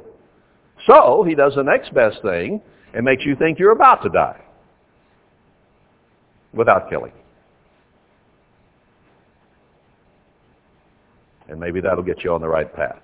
So 0.86 1.24
he 1.26 1.34
does 1.34 1.54
the 1.54 1.62
next 1.62 1.92
best 1.94 2.20
thing 2.22 2.60
and 2.94 3.04
makes 3.04 3.24
you 3.24 3.34
think 3.36 3.58
you're 3.58 3.72
about 3.72 4.02
to 4.02 4.08
die 4.08 4.40
without 6.52 6.90
killing. 6.90 7.12
And 11.50 11.58
maybe 11.58 11.80
that'll 11.80 12.04
get 12.04 12.22
you 12.22 12.32
on 12.32 12.40
the 12.40 12.48
right 12.48 12.72
path. 12.72 13.02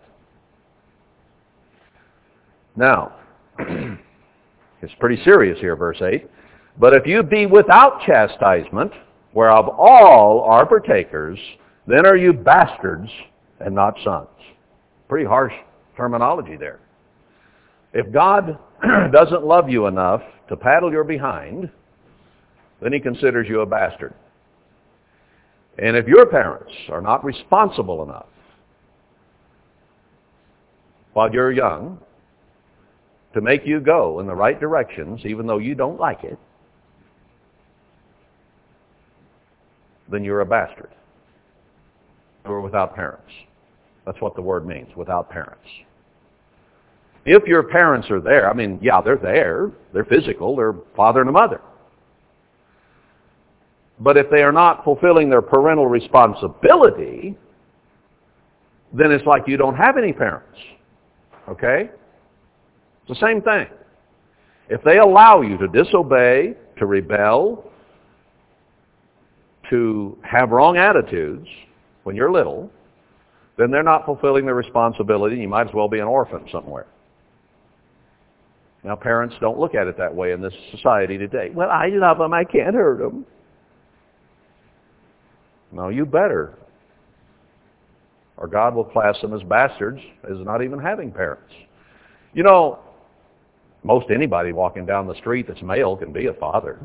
Now, 2.77 3.17
it's 3.59 4.95
pretty 5.01 5.23
serious 5.25 5.59
here, 5.59 5.75
verse 5.75 6.01
8. 6.01 6.31
But 6.79 6.95
if 6.95 7.07
you 7.07 7.23
be 7.23 7.47
without 7.47 8.03
chastisement, 8.07 8.93
whereof 9.33 9.69
all 9.69 10.43
are 10.43 10.65
partakers, 10.65 11.39
then 11.87 12.07
are 12.07 12.17
you 12.17 12.33
bastards 12.33 13.11
and 13.61 13.75
not 13.75 13.97
sons. 14.05 14.29
Pretty 15.09 15.27
harsh 15.27 15.55
terminology 15.97 16.57
there. 16.57 16.79
If 17.95 18.13
God 18.13 18.59
doesn't 19.13 19.45
love 19.45 19.69
you 19.69 19.87
enough 19.87 20.23
to 20.49 20.57
paddle 20.57 20.93
your 20.93 21.05
behind, 21.05 21.71
then 22.81 22.93
he 22.93 23.01
considers 23.01 23.49
you 23.49 23.63
a 23.63 23.67
bastard. 23.67 24.15
And 25.79 25.97
if 25.97 26.07
your 26.07 26.27
parents 26.27 26.73
are 26.91 27.01
not 27.01 27.25
responsible 27.25 28.03
enough 28.03 28.27
while 31.17 31.33
you're 31.33 31.51
young 31.51 31.99
to 33.33 33.41
make 33.41 33.65
you 33.65 33.81
go 33.81 34.21
in 34.21 34.27
the 34.27 34.35
right 34.35 34.61
directions, 34.61 35.23
even 35.25 35.47
though 35.47 35.57
you 35.57 35.75
don't 35.75 35.99
like 35.99 36.23
it, 36.25 36.39
then 40.13 40.23
you're 40.23 40.43
a 40.43 40.45
bastard. 40.45 40.91
Or 42.45 42.61
without 42.61 42.95
parents. 42.95 43.33
That's 44.05 44.21
what 44.21 44.35
the 44.35 44.43
word 44.43 44.67
means, 44.67 44.95
without 44.95 45.31
parents. 45.31 45.65
If 47.25 47.45
your 47.47 47.63
parents 47.63 48.11
are 48.11 48.21
there, 48.21 48.51
I 48.51 48.53
mean, 48.53 48.79
yeah, 48.83 49.01
they're 49.01 49.17
there. 49.17 49.71
They're 49.95 50.05
physical. 50.05 50.55
They're 50.55 50.75
father 50.95 51.21
and 51.23 51.31
a 51.31 51.33
mother. 51.33 51.63
But 54.01 54.19
if 54.19 54.29
they 54.31 54.43
are 54.43 54.53
not 54.53 54.85
fulfilling 54.85 55.31
their 55.31 55.41
parental 55.41 55.87
responsibility, 55.87 57.39
then 58.93 59.13
it's 59.13 59.25
like 59.25 59.49
you 59.49 59.57
don't 59.57 59.77
have 59.77 59.97
any 59.97 60.13
parents. 60.13 60.59
Okay? 61.49 61.91
It's 63.03 63.21
the 63.21 63.27
same 63.27 63.41
thing. 63.41 63.67
If 64.69 64.83
they 64.83 64.99
allow 64.99 65.43
you 65.43 65.57
to 65.59 65.69
disobey, 65.69 66.55
to 66.79 66.87
rebel, 66.87 67.71
to 69.71 70.19
have 70.23 70.51
wrong 70.51 70.77
attitudes 70.77 71.47
when 72.03 72.17
you're 72.17 72.33
little, 72.33 72.71
then 73.59 73.71
they're 73.71 73.83
not 73.83 74.05
fulfilling 74.05 74.45
their 74.45 74.55
responsibility. 74.55 75.37
You 75.37 75.49
might 75.49 75.69
as 75.69 75.75
well 75.75 75.89
be 75.89 75.99
an 75.99 76.07
orphan 76.07 76.47
somewhere. 76.51 76.87
Now, 78.85 78.95
parents 78.95 79.35
don't 79.41 79.59
look 79.59 79.75
at 79.75 79.87
it 79.87 79.97
that 79.99 80.15
way 80.15 80.33
in 80.33 80.41
this 80.41 80.53
society 80.71 81.19
today. 81.19 81.51
Well, 81.53 81.71
I 81.71 81.89
love 81.89 82.19
them. 82.19 82.33
I 82.33 82.45
can't 82.45 82.75
hurt 82.75 82.99
them. 82.99 83.27
No, 85.73 85.89
you 85.89 86.07
better. 86.07 86.55
Or 88.37 88.47
God 88.47 88.75
will 88.75 88.85
class 88.85 89.21
them 89.21 89.35
as 89.35 89.43
bastards 89.43 90.01
as 90.25 90.37
not 90.41 90.63
even 90.63 90.79
having 90.79 91.11
parents. 91.11 91.53
You 92.35 92.43
know, 92.43 92.79
most 93.83 94.11
anybody 94.11 94.53
walking 94.53 94.85
down 94.85 95.07
the 95.07 95.15
street 95.15 95.47
that's 95.49 95.63
male 95.63 95.97
can 95.97 96.13
be 96.13 96.27
a 96.27 96.35
father. 96.35 96.79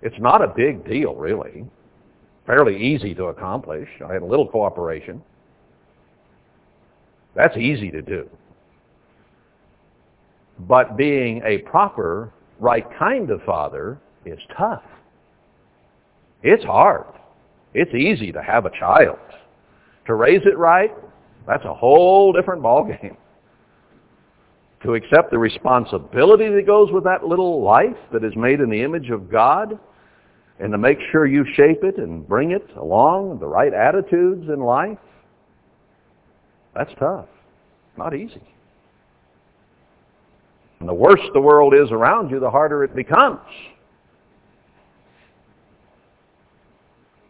It's 0.00 0.18
not 0.18 0.42
a 0.42 0.48
big 0.48 0.86
deal, 0.86 1.14
really. 1.14 1.64
Fairly 2.46 2.76
easy 2.76 3.14
to 3.14 3.24
accomplish. 3.24 3.88
I 4.04 4.12
had 4.12 4.22
a 4.22 4.26
little 4.26 4.48
cooperation. 4.48 5.22
That's 7.34 7.56
easy 7.56 7.90
to 7.90 8.02
do. 8.02 8.28
But 10.60 10.96
being 10.96 11.42
a 11.44 11.58
proper, 11.58 12.32
right 12.60 12.86
kind 12.98 13.30
of 13.30 13.42
father 13.42 13.98
is 14.24 14.38
tough. 14.56 14.82
It's 16.42 16.64
hard. 16.64 17.06
It's 17.74 17.94
easy 17.94 18.32
to 18.32 18.42
have 18.42 18.66
a 18.66 18.70
child. 18.70 19.18
To 20.06 20.14
raise 20.14 20.42
it 20.44 20.58
right, 20.58 20.92
that's 21.46 21.64
a 21.64 21.74
whole 21.74 22.32
different 22.32 22.62
ballgame. 22.62 23.16
To 24.82 24.94
accept 24.94 25.30
the 25.30 25.38
responsibility 25.38 26.48
that 26.48 26.66
goes 26.66 26.90
with 26.90 27.04
that 27.04 27.24
little 27.24 27.62
life 27.62 27.96
that 28.12 28.24
is 28.24 28.34
made 28.34 28.60
in 28.60 28.68
the 28.68 28.82
image 28.82 29.10
of 29.10 29.30
God, 29.30 29.78
and 30.58 30.72
to 30.72 30.78
make 30.78 30.98
sure 31.10 31.26
you 31.26 31.44
shape 31.54 31.84
it 31.84 31.98
and 31.98 32.26
bring 32.26 32.50
it 32.50 32.66
along 32.76 33.38
the 33.38 33.46
right 33.46 33.72
attitudes 33.72 34.48
in 34.48 34.60
life, 34.60 34.98
that's 36.74 36.92
tough. 36.98 37.26
Not 37.96 38.14
easy. 38.14 38.42
And 40.80 40.88
the 40.88 40.94
worse 40.94 41.20
the 41.32 41.40
world 41.40 41.74
is 41.74 41.92
around 41.92 42.30
you, 42.30 42.40
the 42.40 42.50
harder 42.50 42.82
it 42.82 42.94
becomes. 42.96 43.38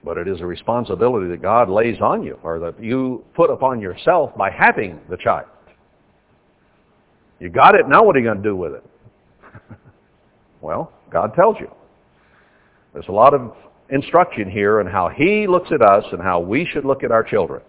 But 0.04 0.18
it 0.18 0.26
is 0.26 0.40
a 0.40 0.46
responsibility 0.46 1.28
that 1.28 1.42
God 1.42 1.68
lays 1.68 2.00
on 2.00 2.22
you, 2.22 2.38
or 2.42 2.58
that 2.58 2.82
you 2.82 3.24
put 3.34 3.50
upon 3.50 3.80
yourself 3.80 4.36
by 4.36 4.50
having 4.50 4.98
the 5.08 5.16
child. 5.16 5.46
You 7.38 7.48
got 7.48 7.74
it, 7.74 7.88
now 7.88 8.04
what 8.04 8.16
are 8.16 8.18
you 8.18 8.24
going 8.24 8.38
to 8.38 8.42
do 8.42 8.56
with 8.56 8.74
it? 8.74 8.84
well, 10.60 10.92
God 11.10 11.34
tells 11.34 11.56
you. 11.60 11.70
There's 12.92 13.08
a 13.08 13.12
lot 13.12 13.34
of 13.34 13.54
instruction 13.90 14.50
here 14.50 14.80
on 14.80 14.86
how 14.86 15.08
He 15.08 15.46
looks 15.46 15.70
at 15.72 15.82
us 15.82 16.04
and 16.12 16.20
how 16.20 16.40
we 16.40 16.66
should 16.66 16.84
look 16.84 17.04
at 17.04 17.10
our 17.12 17.22
children. 17.22 17.62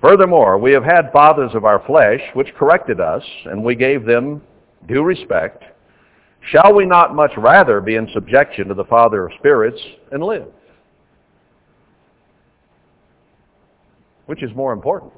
Furthermore, 0.00 0.58
we 0.58 0.72
have 0.72 0.84
had 0.84 1.10
fathers 1.12 1.50
of 1.54 1.64
our 1.64 1.84
flesh 1.84 2.20
which 2.34 2.54
corrected 2.54 3.00
us, 3.00 3.22
and 3.46 3.62
we 3.62 3.74
gave 3.74 4.04
them 4.04 4.40
due 4.86 5.02
respect. 5.02 5.64
Shall 6.50 6.74
we 6.74 6.86
not 6.86 7.14
much 7.14 7.32
rather 7.36 7.80
be 7.80 7.96
in 7.96 8.08
subjection 8.14 8.68
to 8.68 8.74
the 8.74 8.84
Father 8.84 9.26
of 9.26 9.32
spirits 9.38 9.80
and 10.12 10.22
live? 10.22 10.48
Which 14.26 14.42
is 14.42 14.50
more 14.54 14.72
important? 14.72 15.12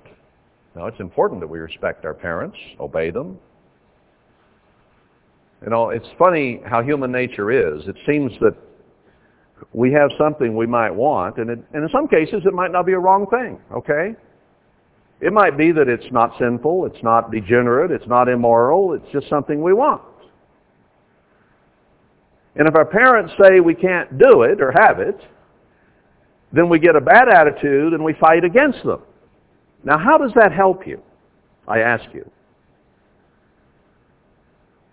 Now, 0.74 0.86
it's 0.86 1.00
important 1.00 1.40
that 1.40 1.46
we 1.46 1.58
respect 1.58 2.04
our 2.04 2.14
parents, 2.14 2.56
obey 2.78 3.10
them. 3.10 3.38
You 5.62 5.70
know, 5.70 5.90
it's 5.90 6.06
funny 6.18 6.60
how 6.64 6.82
human 6.82 7.12
nature 7.12 7.50
is. 7.50 7.86
It 7.86 7.96
seems 8.06 8.32
that 8.40 8.56
we 9.72 9.92
have 9.92 10.10
something 10.16 10.56
we 10.56 10.66
might 10.66 10.90
want, 10.90 11.36
and, 11.36 11.50
it, 11.50 11.58
and 11.74 11.82
in 11.82 11.88
some 11.90 12.08
cases 12.08 12.42
it 12.46 12.54
might 12.54 12.72
not 12.72 12.86
be 12.86 12.92
a 12.92 12.98
wrong 12.98 13.26
thing, 13.26 13.60
okay? 13.72 14.14
It 15.20 15.32
might 15.32 15.58
be 15.58 15.70
that 15.72 15.86
it's 15.88 16.10
not 16.12 16.32
sinful, 16.38 16.86
it's 16.86 17.02
not 17.02 17.30
degenerate, 17.30 17.90
it's 17.90 18.06
not 18.06 18.28
immoral, 18.28 18.94
it's 18.94 19.12
just 19.12 19.28
something 19.28 19.62
we 19.62 19.74
want. 19.74 20.00
And 22.56 22.66
if 22.66 22.74
our 22.74 22.84
parents 22.84 23.32
say 23.40 23.60
we 23.60 23.74
can't 23.74 24.18
do 24.18 24.42
it 24.42 24.60
or 24.60 24.72
have 24.72 24.98
it, 24.98 25.20
then 26.52 26.68
we 26.68 26.78
get 26.78 26.96
a 26.96 27.00
bad 27.00 27.28
attitude 27.28 27.92
and 27.92 28.04
we 28.04 28.12
fight 28.14 28.44
against 28.44 28.84
them. 28.84 29.00
Now 29.84 29.98
how 29.98 30.18
does 30.18 30.32
that 30.34 30.52
help 30.52 30.86
you? 30.86 31.00
I 31.68 31.80
ask 31.80 32.04
you. 32.12 32.28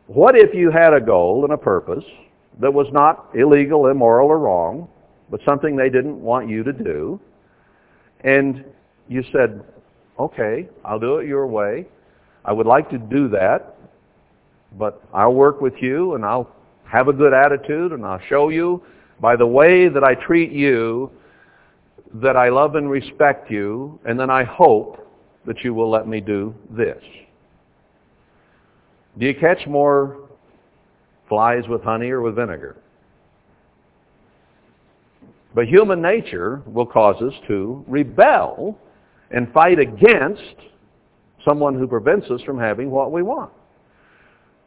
What 0.05 0.37
if 0.37 0.53
you 0.53 0.71
had 0.71 0.93
a 0.93 1.01
goal 1.01 1.43
and 1.43 1.53
a 1.53 1.57
purpose 1.57 2.05
that 2.59 2.73
was 2.73 2.87
not 2.91 3.29
illegal, 3.33 3.87
immoral, 3.87 4.29
or 4.29 4.39
wrong, 4.39 4.87
but 5.29 5.41
something 5.43 5.75
they 5.75 5.89
didn't 5.89 6.21
want 6.21 6.49
you 6.49 6.63
to 6.63 6.71
do, 6.71 7.19
and 8.21 8.63
you 9.09 9.23
said, 9.31 9.63
okay, 10.17 10.67
I'll 10.85 10.99
do 10.99 11.17
it 11.17 11.27
your 11.27 11.47
way. 11.47 11.87
I 12.45 12.53
would 12.53 12.65
like 12.65 12.89
to 12.91 12.97
do 12.97 13.27
that, 13.29 13.75
but 14.77 15.03
I'll 15.13 15.33
work 15.33 15.61
with 15.61 15.75
you 15.81 16.15
and 16.15 16.25
I'll 16.25 16.49
have 16.89 17.07
a 17.07 17.13
good 17.13 17.33
attitude 17.33 17.91
and 17.91 18.05
I'll 18.05 18.21
show 18.29 18.49
you 18.49 18.83
by 19.19 19.35
the 19.35 19.47
way 19.47 19.87
that 19.89 20.03
I 20.03 20.15
treat 20.15 20.51
you 20.51 21.11
that 22.15 22.35
I 22.37 22.49
love 22.49 22.75
and 22.75 22.89
respect 22.89 23.51
you, 23.51 23.99
and 24.05 24.19
then 24.19 24.29
I 24.29 24.43
hope 24.43 25.07
that 25.45 25.63
you 25.63 25.73
will 25.73 25.89
let 25.89 26.07
me 26.07 26.19
do 26.21 26.53
this. 26.69 27.01
Do 29.17 29.25
you 29.25 29.35
catch 29.35 29.65
more 29.67 30.29
flies 31.27 31.63
with 31.67 31.83
honey 31.83 32.09
or 32.09 32.21
with 32.21 32.35
vinegar? 32.35 32.77
But 35.55 35.67
human 35.67 36.01
nature 36.01 36.61
will 36.65 36.85
cause 36.85 37.21
us 37.21 37.33
to 37.47 37.83
rebel 37.87 38.77
and 39.31 39.51
fight 39.53 39.79
against 39.79 40.55
someone 41.43 41.77
who 41.77 41.87
prevents 41.87 42.29
us 42.29 42.41
from 42.43 42.59
having 42.59 42.91
what 42.91 43.11
we 43.11 43.23
want. 43.23 43.51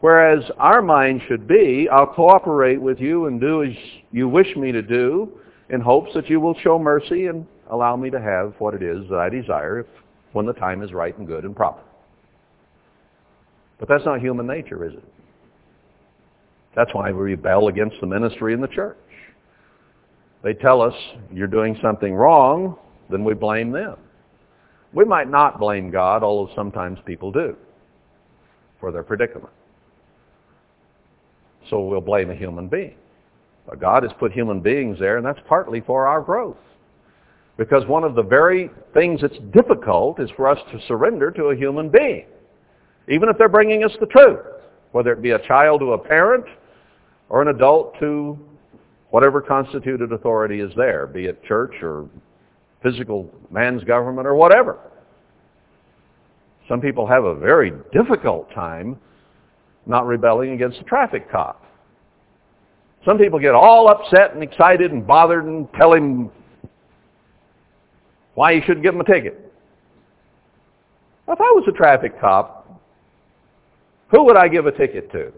Whereas 0.00 0.42
our 0.58 0.80
mind 0.80 1.20
should 1.28 1.46
be, 1.46 1.88
I'll 1.92 2.06
cooperate 2.06 2.80
with 2.80 3.00
you 3.00 3.26
and 3.26 3.40
do 3.40 3.62
as 3.62 3.72
you 4.12 4.28
wish 4.28 4.56
me 4.56 4.72
to 4.72 4.82
do 4.82 5.30
in 5.68 5.80
hopes 5.80 6.10
that 6.14 6.28
you 6.28 6.40
will 6.40 6.54
show 6.62 6.78
mercy 6.78 7.26
and 7.26 7.46
allow 7.70 7.96
me 7.96 8.10
to 8.10 8.20
have 8.20 8.54
what 8.58 8.74
it 8.74 8.82
is 8.82 9.08
that 9.10 9.18
I 9.18 9.28
desire 9.28 9.80
if, 9.80 9.86
when 10.32 10.46
the 10.46 10.54
time 10.54 10.82
is 10.82 10.92
right 10.92 11.16
and 11.16 11.26
good 11.26 11.44
and 11.44 11.54
proper. 11.54 11.82
But 13.78 13.88
that's 13.88 14.04
not 14.04 14.20
human 14.20 14.46
nature, 14.46 14.84
is 14.86 14.94
it? 14.94 15.04
That's 16.74 16.94
why 16.94 17.10
we 17.10 17.32
rebel 17.32 17.68
against 17.68 17.96
the 18.00 18.06
ministry 18.06 18.54
in 18.54 18.60
the 18.60 18.68
church. 18.68 18.96
They 20.42 20.54
tell 20.54 20.80
us 20.80 20.94
you're 21.32 21.46
doing 21.46 21.78
something 21.82 22.14
wrong, 22.14 22.76
then 23.10 23.24
we 23.24 23.34
blame 23.34 23.70
them. 23.70 23.96
We 24.92 25.04
might 25.04 25.28
not 25.28 25.60
blame 25.60 25.90
God, 25.90 26.22
although 26.22 26.52
sometimes 26.54 26.98
people 27.04 27.30
do, 27.30 27.56
for 28.80 28.90
their 28.90 29.02
predicament. 29.02 29.52
So 31.70 31.80
we'll 31.80 32.00
blame 32.00 32.30
a 32.30 32.34
human 32.34 32.68
being. 32.68 32.96
But 33.66 33.80
God 33.80 34.02
has 34.02 34.12
put 34.18 34.32
human 34.32 34.60
beings 34.60 34.98
there, 34.98 35.16
and 35.16 35.24
that's 35.24 35.38
partly 35.48 35.80
for 35.80 36.06
our 36.06 36.20
growth. 36.20 36.56
Because 37.56 37.86
one 37.86 38.04
of 38.04 38.14
the 38.14 38.22
very 38.22 38.70
things 38.92 39.20
that's 39.20 39.38
difficult 39.52 40.18
is 40.18 40.28
for 40.36 40.48
us 40.48 40.58
to 40.72 40.80
surrender 40.86 41.30
to 41.30 41.44
a 41.46 41.56
human 41.56 41.88
being, 41.88 42.26
even 43.08 43.28
if 43.28 43.38
they're 43.38 43.48
bringing 43.48 43.84
us 43.84 43.92
the 44.00 44.06
truth, 44.06 44.40
whether 44.92 45.12
it 45.12 45.22
be 45.22 45.30
a 45.30 45.46
child 45.46 45.80
to 45.80 45.92
a 45.92 45.98
parent 45.98 46.44
or 47.28 47.42
an 47.42 47.48
adult 47.48 47.98
to 48.00 48.38
whatever 49.10 49.40
constituted 49.40 50.12
authority 50.12 50.60
is 50.60 50.72
there, 50.76 51.06
be 51.06 51.26
it 51.26 51.42
church 51.44 51.74
or 51.82 52.08
physical 52.82 53.30
man's 53.50 53.84
government 53.84 54.26
or 54.26 54.34
whatever. 54.34 54.78
Some 56.68 56.80
people 56.80 57.06
have 57.06 57.24
a 57.24 57.34
very 57.34 57.72
difficult 57.92 58.50
time 58.54 58.96
not 59.86 60.06
rebelling 60.06 60.52
against 60.52 60.78
the 60.78 60.84
traffic 60.84 61.30
cop. 61.30 61.59
Some 63.04 63.18
people 63.18 63.38
get 63.38 63.54
all 63.54 63.88
upset 63.88 64.34
and 64.34 64.42
excited 64.42 64.92
and 64.92 65.06
bothered 65.06 65.44
and 65.44 65.72
tell 65.74 65.92
him 65.92 66.30
why 68.34 68.52
you 68.52 68.60
shouldn't 68.62 68.82
give 68.82 68.94
him 68.94 69.00
a 69.00 69.04
ticket. 69.04 69.52
If 71.26 71.40
I 71.40 71.44
was 71.44 71.64
a 71.68 71.72
traffic 71.72 72.20
cop, 72.20 72.66
who 74.08 74.24
would 74.24 74.36
I 74.36 74.48
give 74.48 74.66
a 74.66 74.72
ticket 74.72 75.10
to? 75.12 75.32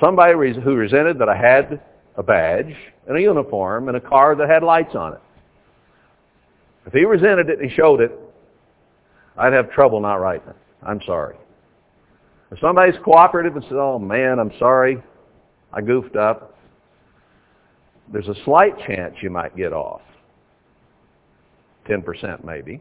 Somebody 0.00 0.34
who 0.34 0.74
resented 0.74 1.18
that 1.18 1.28
I 1.28 1.36
had 1.36 1.80
a 2.16 2.22
badge 2.22 2.74
and 3.06 3.16
a 3.16 3.20
uniform 3.20 3.88
and 3.88 3.96
a 3.96 4.00
car 4.00 4.36
that 4.36 4.48
had 4.48 4.62
lights 4.62 4.94
on 4.94 5.14
it. 5.14 5.20
If 6.86 6.92
he 6.92 7.04
resented 7.04 7.48
it 7.48 7.58
and 7.58 7.70
he 7.70 7.74
showed 7.74 8.00
it, 8.00 8.12
I'd 9.36 9.52
have 9.52 9.70
trouble 9.70 10.00
not 10.00 10.16
writing 10.16 10.48
it. 10.48 10.56
I'm 10.82 11.00
sorry. 11.06 11.36
If 12.50 12.58
somebody's 12.60 12.98
cooperative 13.04 13.56
and 13.56 13.64
says, 13.64 13.74
oh 13.74 13.98
man, 13.98 14.38
I'm 14.38 14.52
sorry, 14.58 15.02
I 15.72 15.80
goofed 15.80 16.16
up, 16.16 16.56
there's 18.12 18.28
a 18.28 18.34
slight 18.44 18.74
chance 18.86 19.14
you 19.22 19.30
might 19.30 19.56
get 19.56 19.72
off. 19.72 20.00
10% 21.88 22.44
maybe. 22.44 22.80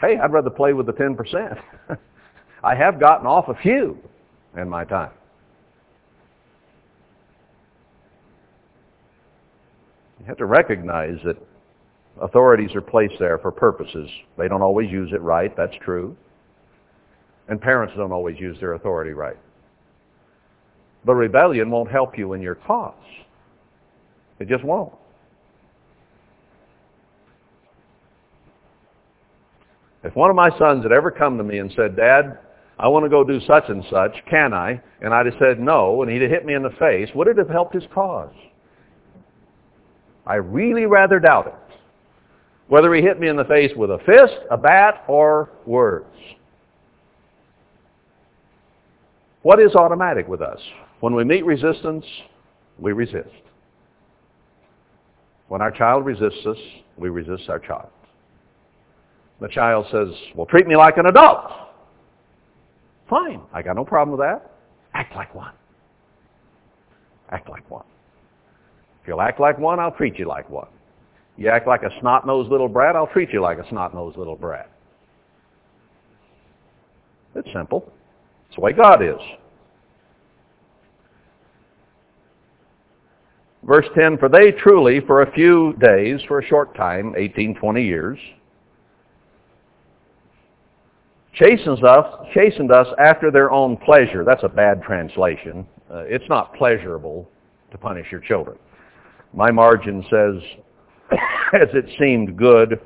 Hey, 0.00 0.18
I'd 0.18 0.32
rather 0.32 0.50
play 0.50 0.72
with 0.72 0.86
the 0.86 0.92
10%. 0.92 1.60
I 2.64 2.74
have 2.74 2.98
gotten 2.98 3.26
off 3.26 3.48
a 3.48 3.54
few 3.54 3.98
in 4.56 4.68
my 4.68 4.84
time. 4.84 5.10
You 10.20 10.26
have 10.26 10.38
to 10.38 10.46
recognize 10.46 11.18
that 11.24 11.36
authorities 12.20 12.74
are 12.74 12.80
placed 12.80 13.14
there 13.18 13.38
for 13.38 13.50
purposes. 13.50 14.08
They 14.38 14.48
don't 14.48 14.62
always 14.62 14.90
use 14.90 15.10
it 15.12 15.20
right, 15.20 15.54
that's 15.56 15.74
true. 15.84 16.16
And 17.48 17.60
parents 17.60 17.94
don't 17.96 18.12
always 18.12 18.40
use 18.40 18.58
their 18.58 18.72
authority 18.74 19.12
right. 19.12 19.36
But 21.04 21.14
rebellion 21.14 21.70
won't 21.70 21.90
help 21.90 22.16
you 22.16 22.32
in 22.32 22.40
your 22.40 22.54
cause. 22.54 22.94
It 24.38 24.48
just 24.48 24.64
won't. 24.64 24.92
If 30.02 30.14
one 30.14 30.28
of 30.28 30.36
my 30.36 30.50
sons 30.58 30.82
had 30.82 30.92
ever 30.92 31.10
come 31.10 31.38
to 31.38 31.44
me 31.44 31.58
and 31.58 31.72
said, 31.74 31.96
Dad, 31.96 32.38
I 32.78 32.88
want 32.88 33.04
to 33.04 33.08
go 33.08 33.24
do 33.24 33.40
such 33.46 33.64
and 33.68 33.84
such, 33.90 34.12
can 34.28 34.52
I? 34.52 34.80
And 35.00 35.14
I'd 35.14 35.26
have 35.26 35.36
said 35.38 35.60
no, 35.60 36.02
and 36.02 36.10
he'd 36.10 36.22
have 36.22 36.30
hit 36.30 36.44
me 36.44 36.54
in 36.54 36.62
the 36.62 36.74
face, 36.78 37.08
would 37.14 37.28
it 37.28 37.38
have 37.38 37.48
helped 37.48 37.74
his 37.74 37.84
cause? 37.92 38.32
I 40.26 40.36
really 40.36 40.86
rather 40.86 41.18
doubt 41.18 41.46
it. 41.46 41.76
Whether 42.68 42.94
he 42.94 43.02
hit 43.02 43.20
me 43.20 43.28
in 43.28 43.36
the 43.36 43.44
face 43.44 43.72
with 43.76 43.90
a 43.90 43.98
fist, 43.98 44.34
a 44.50 44.56
bat, 44.56 45.04
or 45.06 45.50
words. 45.66 46.06
What 49.42 49.60
is 49.60 49.74
automatic 49.74 50.26
with 50.26 50.40
us? 50.40 50.58
When 51.04 51.14
we 51.14 51.22
meet 51.22 51.44
resistance, 51.44 52.06
we 52.78 52.92
resist. 52.92 53.28
When 55.48 55.60
our 55.60 55.70
child 55.70 56.06
resists 56.06 56.46
us, 56.46 56.56
we 56.96 57.10
resist 57.10 57.50
our 57.50 57.58
child. 57.58 57.90
The 59.38 59.48
child 59.48 59.84
says, 59.92 60.08
well, 60.34 60.46
treat 60.46 60.66
me 60.66 60.76
like 60.76 60.96
an 60.96 61.04
adult. 61.04 61.44
Fine. 63.10 63.42
I 63.52 63.60
got 63.60 63.76
no 63.76 63.84
problem 63.84 64.16
with 64.16 64.26
that. 64.26 64.50
Act 64.94 65.14
like 65.14 65.34
one. 65.34 65.52
Act 67.28 67.50
like 67.50 67.70
one. 67.70 67.84
If 69.02 69.08
you'll 69.08 69.20
act 69.20 69.38
like 69.40 69.58
one, 69.58 69.78
I'll 69.78 69.92
treat 69.92 70.18
you 70.18 70.26
like 70.26 70.48
one. 70.48 70.68
You 71.36 71.50
act 71.50 71.68
like 71.68 71.82
a 71.82 71.90
snot-nosed 72.00 72.50
little 72.50 72.70
brat, 72.70 72.96
I'll 72.96 73.08
treat 73.08 73.28
you 73.30 73.42
like 73.42 73.58
a 73.58 73.68
snot-nosed 73.68 74.16
little 74.16 74.36
brat. 74.36 74.70
It's 77.34 77.52
simple. 77.52 77.92
It's 78.46 78.54
the 78.54 78.62
way 78.62 78.72
God 78.72 79.02
is. 79.02 79.20
Verse 83.66 83.86
10, 83.94 84.18
For 84.18 84.28
they 84.28 84.52
truly, 84.52 85.00
for 85.00 85.22
a 85.22 85.32
few 85.32 85.74
days, 85.80 86.20
for 86.28 86.38
a 86.38 86.46
short 86.46 86.76
time, 86.76 87.14
18, 87.16 87.54
20 87.54 87.82
years, 87.82 88.18
chastened 91.34 91.82
us, 91.82 92.06
chastened 92.34 92.70
us 92.70 92.86
after 92.98 93.30
their 93.30 93.50
own 93.50 93.76
pleasure. 93.78 94.22
That's 94.24 94.42
a 94.42 94.48
bad 94.48 94.82
translation. 94.82 95.66
Uh, 95.90 96.04
it's 96.06 96.28
not 96.28 96.54
pleasurable 96.54 97.28
to 97.70 97.78
punish 97.78 98.06
your 98.10 98.20
children. 98.20 98.58
My 99.32 99.50
margin 99.50 100.04
says, 100.10 100.42
as 101.54 101.68
it 101.72 101.86
seemed 101.98 102.36
good 102.36 102.80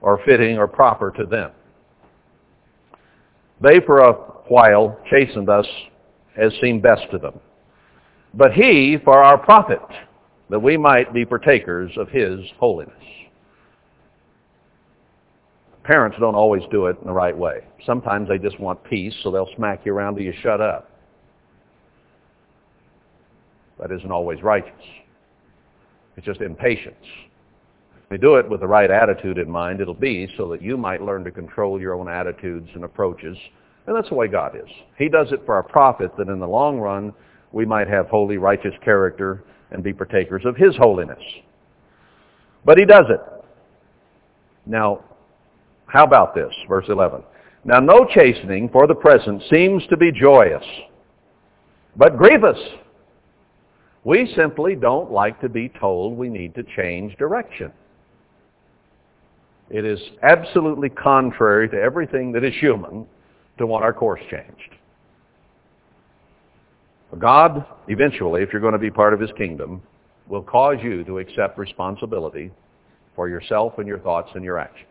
or 0.00 0.20
fitting 0.24 0.56
or 0.56 0.68
proper 0.68 1.10
to 1.12 1.26
them. 1.26 1.50
They 3.60 3.80
for 3.80 4.00
a 4.00 4.12
while 4.48 4.98
chastened 5.10 5.48
us 5.48 5.66
as 6.36 6.52
seemed 6.60 6.82
best 6.82 7.10
to 7.10 7.18
them. 7.18 7.38
But 8.34 8.52
he 8.52 8.98
for 9.04 9.22
our 9.22 9.36
profit, 9.36 9.80
that 10.50 10.60
we 10.60 10.76
might 10.76 11.12
be 11.12 11.24
partakers 11.24 11.92
of 11.96 12.08
his 12.08 12.40
holiness. 12.58 12.94
Parents 15.84 16.16
don't 16.20 16.34
always 16.34 16.62
do 16.70 16.86
it 16.86 16.96
in 17.00 17.06
the 17.06 17.12
right 17.12 17.36
way. 17.36 17.64
Sometimes 17.84 18.28
they 18.28 18.38
just 18.38 18.60
want 18.60 18.82
peace, 18.84 19.14
so 19.22 19.30
they'll 19.30 19.48
smack 19.56 19.80
you 19.84 19.92
around 19.92 20.14
till 20.14 20.24
you 20.24 20.32
shut 20.42 20.60
up. 20.60 20.90
That 23.80 23.90
isn't 23.90 24.12
always 24.12 24.42
righteous. 24.42 24.70
It's 26.16 26.26
just 26.26 26.40
impatience. 26.40 27.04
If 28.04 28.10
we 28.10 28.18
do 28.18 28.36
it 28.36 28.48
with 28.48 28.60
the 28.60 28.66
right 28.66 28.90
attitude 28.90 29.38
in 29.38 29.50
mind, 29.50 29.80
it'll 29.80 29.94
be 29.94 30.28
so 30.36 30.48
that 30.50 30.62
you 30.62 30.76
might 30.76 31.02
learn 31.02 31.24
to 31.24 31.32
control 31.32 31.80
your 31.80 31.94
own 31.94 32.08
attitudes 32.08 32.68
and 32.74 32.84
approaches. 32.84 33.36
And 33.86 33.96
that's 33.96 34.08
the 34.08 34.14
way 34.14 34.28
God 34.28 34.54
is. 34.54 34.70
He 34.98 35.08
does 35.08 35.32
it 35.32 35.42
for 35.44 35.54
our 35.54 35.62
profit 35.64 36.12
that 36.16 36.28
in 36.28 36.38
the 36.38 36.46
long 36.46 36.78
run 36.78 37.12
we 37.50 37.64
might 37.64 37.88
have 37.88 38.06
holy, 38.06 38.36
righteous 38.36 38.74
character 38.84 39.42
and 39.72 39.82
be 39.82 39.92
partakers 39.92 40.44
of 40.44 40.56
his 40.56 40.76
holiness. 40.76 41.22
But 42.64 42.78
he 42.78 42.84
does 42.84 43.06
it. 43.08 43.20
Now, 44.66 45.02
how 45.86 46.04
about 46.04 46.34
this? 46.34 46.52
Verse 46.68 46.86
11. 46.88 47.22
Now 47.64 47.80
no 47.80 48.06
chastening 48.12 48.68
for 48.68 48.86
the 48.86 48.94
present 48.94 49.42
seems 49.50 49.86
to 49.88 49.96
be 49.96 50.10
joyous, 50.10 50.64
but 51.96 52.16
grievous. 52.16 52.58
We 54.04 54.32
simply 54.34 54.74
don't 54.74 55.12
like 55.12 55.40
to 55.42 55.48
be 55.48 55.68
told 55.68 56.16
we 56.16 56.28
need 56.28 56.56
to 56.56 56.64
change 56.76 57.16
direction. 57.18 57.70
It 59.70 59.84
is 59.84 60.00
absolutely 60.22 60.88
contrary 60.88 61.68
to 61.68 61.76
everything 61.76 62.32
that 62.32 62.42
is 62.42 62.52
human 62.58 63.06
to 63.58 63.66
want 63.66 63.84
our 63.84 63.92
course 63.92 64.20
changed. 64.28 64.76
God, 67.18 67.64
eventually, 67.88 68.42
if 68.42 68.52
you're 68.52 68.60
going 68.60 68.72
to 68.72 68.78
be 68.78 68.90
part 68.90 69.12
of 69.12 69.20
his 69.20 69.30
kingdom, 69.36 69.82
will 70.28 70.42
cause 70.42 70.78
you 70.82 71.04
to 71.04 71.18
accept 71.18 71.58
responsibility 71.58 72.50
for 73.14 73.28
yourself 73.28 73.74
and 73.78 73.86
your 73.86 73.98
thoughts 73.98 74.30
and 74.34 74.44
your 74.44 74.58
actions. 74.58 74.88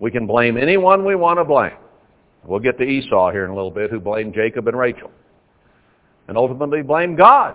We 0.00 0.10
can 0.10 0.26
blame 0.26 0.56
anyone 0.56 1.04
we 1.04 1.14
want 1.14 1.38
to 1.38 1.44
blame. 1.44 1.76
We'll 2.44 2.58
get 2.58 2.78
to 2.78 2.84
Esau 2.84 3.30
here 3.30 3.44
in 3.44 3.50
a 3.50 3.54
little 3.54 3.70
bit 3.70 3.90
who 3.90 4.00
blamed 4.00 4.34
Jacob 4.34 4.66
and 4.66 4.78
Rachel. 4.78 5.10
And 6.26 6.36
ultimately 6.36 6.82
blamed 6.82 7.18
God. 7.18 7.54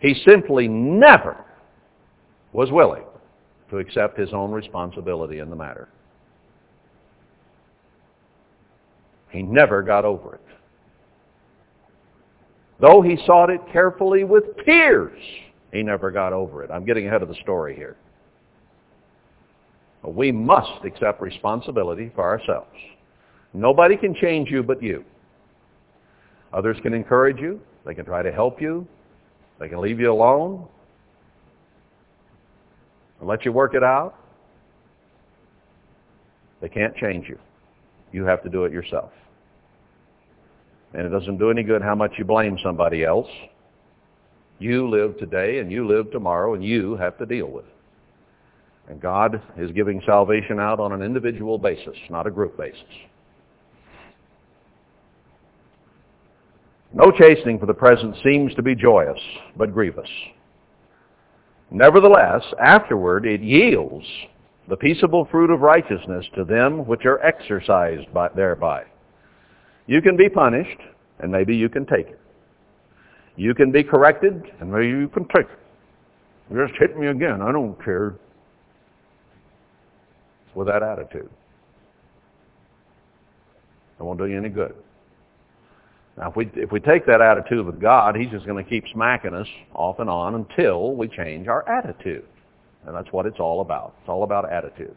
He 0.00 0.14
simply 0.26 0.66
never 0.66 1.44
was 2.52 2.70
willing 2.70 3.04
to 3.70 3.78
accept 3.78 4.18
his 4.18 4.32
own 4.32 4.50
responsibility 4.50 5.38
in 5.38 5.50
the 5.50 5.56
matter. 5.56 5.88
He 9.30 9.42
never 9.42 9.82
got 9.82 10.04
over 10.04 10.34
it. 10.34 10.40
Though 12.80 13.02
he 13.02 13.18
sought 13.26 13.50
it 13.50 13.60
carefully 13.72 14.24
with 14.24 14.44
tears, 14.64 15.20
he 15.72 15.82
never 15.82 16.10
got 16.10 16.32
over 16.32 16.64
it. 16.64 16.70
I'm 16.70 16.84
getting 16.84 17.06
ahead 17.06 17.22
of 17.22 17.28
the 17.28 17.34
story 17.42 17.76
here. 17.76 17.96
But 20.02 20.14
we 20.14 20.32
must 20.32 20.84
accept 20.84 21.20
responsibility 21.20 22.10
for 22.14 22.24
ourselves. 22.24 22.74
Nobody 23.52 23.96
can 23.96 24.14
change 24.14 24.50
you 24.50 24.62
but 24.62 24.82
you. 24.82 25.04
Others 26.52 26.78
can 26.82 26.94
encourage 26.94 27.38
you. 27.38 27.60
They 27.84 27.94
can 27.94 28.04
try 28.04 28.22
to 28.22 28.32
help 28.32 28.60
you. 28.60 28.86
They 29.58 29.68
can 29.68 29.80
leave 29.80 30.00
you 30.00 30.10
alone 30.10 30.66
and 33.18 33.28
let 33.28 33.44
you 33.44 33.52
work 33.52 33.74
it 33.74 33.84
out. 33.84 34.14
They 36.62 36.68
can't 36.68 36.96
change 36.96 37.28
you. 37.28 37.38
You 38.12 38.24
have 38.24 38.42
to 38.42 38.48
do 38.48 38.64
it 38.64 38.72
yourself. 38.72 39.12
And 40.94 41.06
it 41.06 41.10
doesn't 41.10 41.38
do 41.38 41.50
any 41.50 41.62
good 41.62 41.82
how 41.82 41.94
much 41.94 42.12
you 42.18 42.24
blame 42.24 42.58
somebody 42.62 43.04
else. 43.04 43.28
You 44.58 44.88
live 44.88 45.18
today 45.18 45.58
and 45.58 45.70
you 45.70 45.86
live 45.86 46.10
tomorrow 46.10 46.54
and 46.54 46.64
you 46.64 46.96
have 46.96 47.16
to 47.18 47.26
deal 47.26 47.46
with 47.46 47.64
it. 47.64 47.74
And 48.90 49.00
God 49.00 49.40
is 49.56 49.70
giving 49.70 50.02
salvation 50.04 50.58
out 50.58 50.80
on 50.80 50.92
an 50.92 51.02
individual 51.02 51.58
basis, 51.58 51.96
not 52.10 52.26
a 52.26 52.30
group 52.30 52.56
basis. 52.58 52.82
No 56.92 57.12
chastening 57.12 57.58
for 57.60 57.66
the 57.66 57.74
present 57.74 58.16
seems 58.24 58.52
to 58.56 58.62
be 58.62 58.74
joyous, 58.74 59.20
but 59.56 59.72
grievous. 59.72 60.10
Nevertheless, 61.70 62.42
afterward 62.60 63.26
it 63.26 63.40
yields 63.40 64.04
the 64.68 64.76
peaceable 64.76 65.26
fruit 65.30 65.50
of 65.50 65.60
righteousness 65.60 66.26
to 66.34 66.44
them 66.44 66.84
which 66.86 67.06
are 67.06 67.24
exercised 67.24 68.12
by, 68.12 68.28
thereby. 68.34 68.84
You 69.90 70.00
can 70.00 70.16
be 70.16 70.28
punished, 70.28 70.78
and 71.18 71.32
maybe 71.32 71.56
you 71.56 71.68
can 71.68 71.84
take 71.84 72.06
it. 72.06 72.20
You 73.34 73.56
can 73.56 73.72
be 73.72 73.82
corrected, 73.82 74.40
and 74.60 74.70
maybe 74.70 74.86
you 74.86 75.08
can 75.08 75.26
take 75.26 75.46
it. 75.46 75.58
Just 76.54 76.78
hit 76.78 76.96
me 76.96 77.08
again. 77.08 77.42
I 77.42 77.50
don't 77.50 77.74
care. 77.84 78.14
With 80.54 80.68
that 80.68 80.84
attitude. 80.84 81.28
It 83.98 84.02
won't 84.04 84.20
do 84.20 84.26
you 84.26 84.38
any 84.38 84.48
good. 84.48 84.76
Now, 86.16 86.30
if 86.30 86.36
we, 86.36 86.48
if 86.54 86.70
we 86.70 86.78
take 86.78 87.04
that 87.06 87.20
attitude 87.20 87.66
with 87.66 87.80
God, 87.80 88.14
He's 88.14 88.30
just 88.30 88.46
going 88.46 88.62
to 88.62 88.70
keep 88.70 88.84
smacking 88.92 89.34
us 89.34 89.48
off 89.74 89.98
and 89.98 90.08
on 90.08 90.36
until 90.36 90.94
we 90.94 91.08
change 91.08 91.48
our 91.48 91.68
attitude. 91.68 92.26
And 92.86 92.94
that's 92.94 93.10
what 93.10 93.26
it's 93.26 93.40
all 93.40 93.60
about. 93.60 93.96
It's 94.02 94.08
all 94.08 94.22
about 94.22 94.52
attitude. 94.52 94.96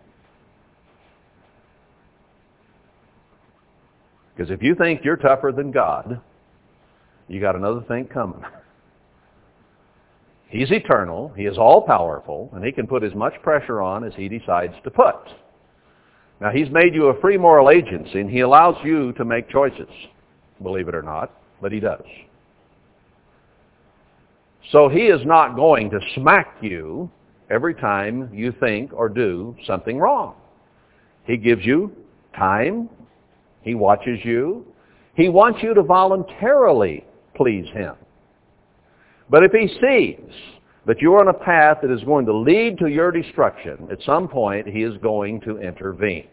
Because 4.35 4.51
if 4.51 4.63
you 4.63 4.75
think 4.75 5.03
you're 5.03 5.17
tougher 5.17 5.51
than 5.51 5.71
God, 5.71 6.19
you 7.27 7.39
got 7.39 7.55
another 7.55 7.81
thing 7.87 8.05
coming. 8.05 8.41
He's 10.49 10.71
eternal, 10.71 11.33
he 11.35 11.45
is 11.45 11.57
all-powerful, 11.57 12.51
and 12.53 12.63
he 12.63 12.71
can 12.71 12.85
put 12.85 13.03
as 13.03 13.15
much 13.15 13.33
pressure 13.41 13.81
on 13.81 14.03
as 14.03 14.13
he 14.15 14.29
decides 14.29 14.75
to 14.83 14.91
put. 14.91 15.15
Now, 16.39 16.51
he's 16.51 16.69
made 16.69 16.93
you 16.93 17.07
a 17.07 17.19
free 17.21 17.37
moral 17.37 17.71
agency, 17.71 18.19
and 18.19 18.29
he 18.29 18.41
allows 18.41 18.75
you 18.83 19.13
to 19.13 19.25
make 19.25 19.49
choices, 19.49 19.89
believe 20.61 20.87
it 20.87 20.93
or 20.93 21.01
not, 21.01 21.31
but 21.59 21.71
he 21.71 21.79
does. 21.79 22.03
So 24.71 24.89
he 24.89 25.07
is 25.07 25.25
not 25.25 25.55
going 25.55 25.89
to 25.89 25.99
smack 26.13 26.55
you 26.61 27.09
every 27.49 27.73
time 27.73 28.29
you 28.31 28.53
think 28.59 28.93
or 28.93 29.09
do 29.09 29.55
something 29.65 29.97
wrong. 29.97 30.35
He 31.25 31.37
gives 31.37 31.65
you 31.65 31.95
time 32.35 32.89
he 33.63 33.75
watches 33.75 34.19
you. 34.23 34.65
He 35.15 35.29
wants 35.29 35.59
you 35.63 35.73
to 35.73 35.83
voluntarily 35.83 37.05
please 37.35 37.65
him. 37.73 37.95
But 39.29 39.43
if 39.43 39.51
he 39.51 39.67
sees 39.81 40.31
that 40.85 41.01
you're 41.01 41.19
on 41.19 41.29
a 41.29 41.33
path 41.33 41.77
that 41.81 41.91
is 41.91 42.03
going 42.03 42.25
to 42.25 42.33
lead 42.33 42.77
to 42.79 42.87
your 42.87 43.11
destruction, 43.11 43.87
at 43.91 44.01
some 44.05 44.27
point 44.27 44.67
he 44.67 44.83
is 44.83 44.97
going 45.01 45.39
to 45.41 45.59
intervene. 45.59 46.27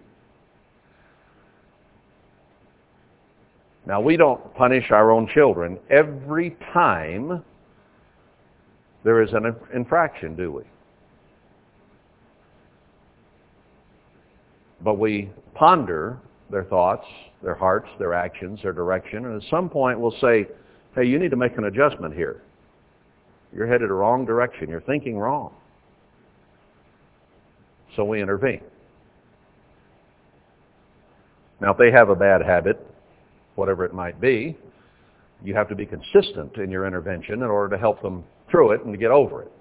Now, 3.86 4.00
we 4.00 4.16
don't 4.16 4.54
punish 4.54 4.90
our 4.90 5.10
own 5.10 5.28
children 5.34 5.78
every 5.88 6.56
time 6.72 7.42
there 9.04 9.22
is 9.22 9.32
an 9.32 9.54
infraction, 9.74 10.36
do 10.36 10.52
we? 10.52 10.62
But 14.82 14.98
we 14.98 15.30
ponder 15.54 16.18
their 16.50 16.64
thoughts, 16.64 17.06
their 17.42 17.54
hearts, 17.54 17.88
their 17.98 18.14
actions, 18.14 18.60
their 18.62 18.72
direction. 18.72 19.24
And 19.24 19.42
at 19.42 19.48
some 19.48 19.68
point 19.68 19.98
we'll 19.98 20.16
say, 20.20 20.46
hey, 20.94 21.04
you 21.04 21.18
need 21.18 21.30
to 21.30 21.36
make 21.36 21.56
an 21.56 21.64
adjustment 21.64 22.14
here. 22.14 22.42
You're 23.52 23.66
headed 23.66 23.90
the 23.90 23.94
wrong 23.94 24.24
direction. 24.24 24.68
You're 24.68 24.80
thinking 24.82 25.18
wrong. 25.18 25.52
So 27.96 28.04
we 28.04 28.22
intervene. 28.22 28.62
Now, 31.60 31.72
if 31.72 31.78
they 31.78 31.90
have 31.90 32.08
a 32.08 32.14
bad 32.14 32.42
habit, 32.42 32.86
whatever 33.56 33.84
it 33.84 33.92
might 33.92 34.20
be, 34.20 34.56
you 35.42 35.54
have 35.54 35.68
to 35.68 35.74
be 35.74 35.86
consistent 35.86 36.56
in 36.56 36.70
your 36.70 36.86
intervention 36.86 37.34
in 37.34 37.42
order 37.42 37.76
to 37.76 37.80
help 37.80 38.00
them 38.02 38.24
through 38.50 38.72
it 38.72 38.84
and 38.84 38.92
to 38.92 38.98
get 38.98 39.10
over 39.10 39.42
it. 39.42 39.52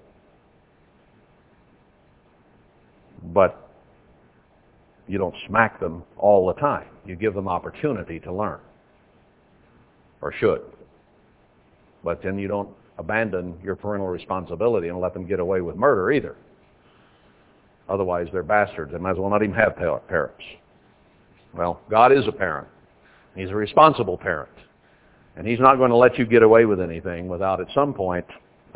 But 3.34 3.69
you 5.10 5.18
don't 5.18 5.34
smack 5.48 5.80
them 5.80 6.04
all 6.16 6.46
the 6.46 6.60
time. 6.60 6.86
You 7.04 7.16
give 7.16 7.34
them 7.34 7.48
opportunity 7.48 8.20
to 8.20 8.32
learn. 8.32 8.60
Or 10.22 10.32
should. 10.32 10.62
But 12.04 12.22
then 12.22 12.38
you 12.38 12.46
don't 12.46 12.68
abandon 12.96 13.58
your 13.62 13.74
parental 13.74 14.06
responsibility 14.06 14.86
and 14.86 15.00
let 15.00 15.12
them 15.12 15.26
get 15.26 15.40
away 15.40 15.62
with 15.62 15.74
murder 15.74 16.12
either. 16.12 16.36
Otherwise, 17.88 18.28
they're 18.32 18.44
bastards. 18.44 18.92
They 18.92 18.98
might 18.98 19.12
as 19.12 19.16
well 19.16 19.30
not 19.30 19.42
even 19.42 19.56
have 19.56 19.76
parents. 19.76 20.44
Well, 21.56 21.80
God 21.90 22.12
is 22.12 22.28
a 22.28 22.32
parent. 22.32 22.68
He's 23.34 23.50
a 23.50 23.54
responsible 23.56 24.16
parent. 24.16 24.52
And 25.36 25.44
he's 25.44 25.58
not 25.58 25.76
going 25.76 25.90
to 25.90 25.96
let 25.96 26.18
you 26.18 26.24
get 26.24 26.44
away 26.44 26.66
with 26.66 26.80
anything 26.80 27.26
without 27.26 27.60
at 27.60 27.66
some 27.74 27.94
point 27.94 28.26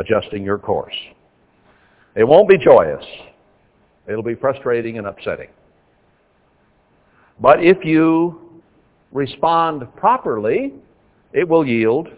adjusting 0.01 0.43
your 0.43 0.59
course. 0.59 0.95
It 2.17 2.25
won't 2.25 2.49
be 2.49 2.59
joyous. 2.59 3.05
It'll 4.09 4.25
be 4.25 4.35
frustrating 4.35 4.99
and 4.99 5.07
upsetting. 5.07 5.51
But 7.41 7.63
if 7.65 7.85
you 7.85 8.63
respond 9.13 9.83
properly, 9.97 10.73
it 11.33 11.49
will 11.49 11.67
yield 11.67 12.09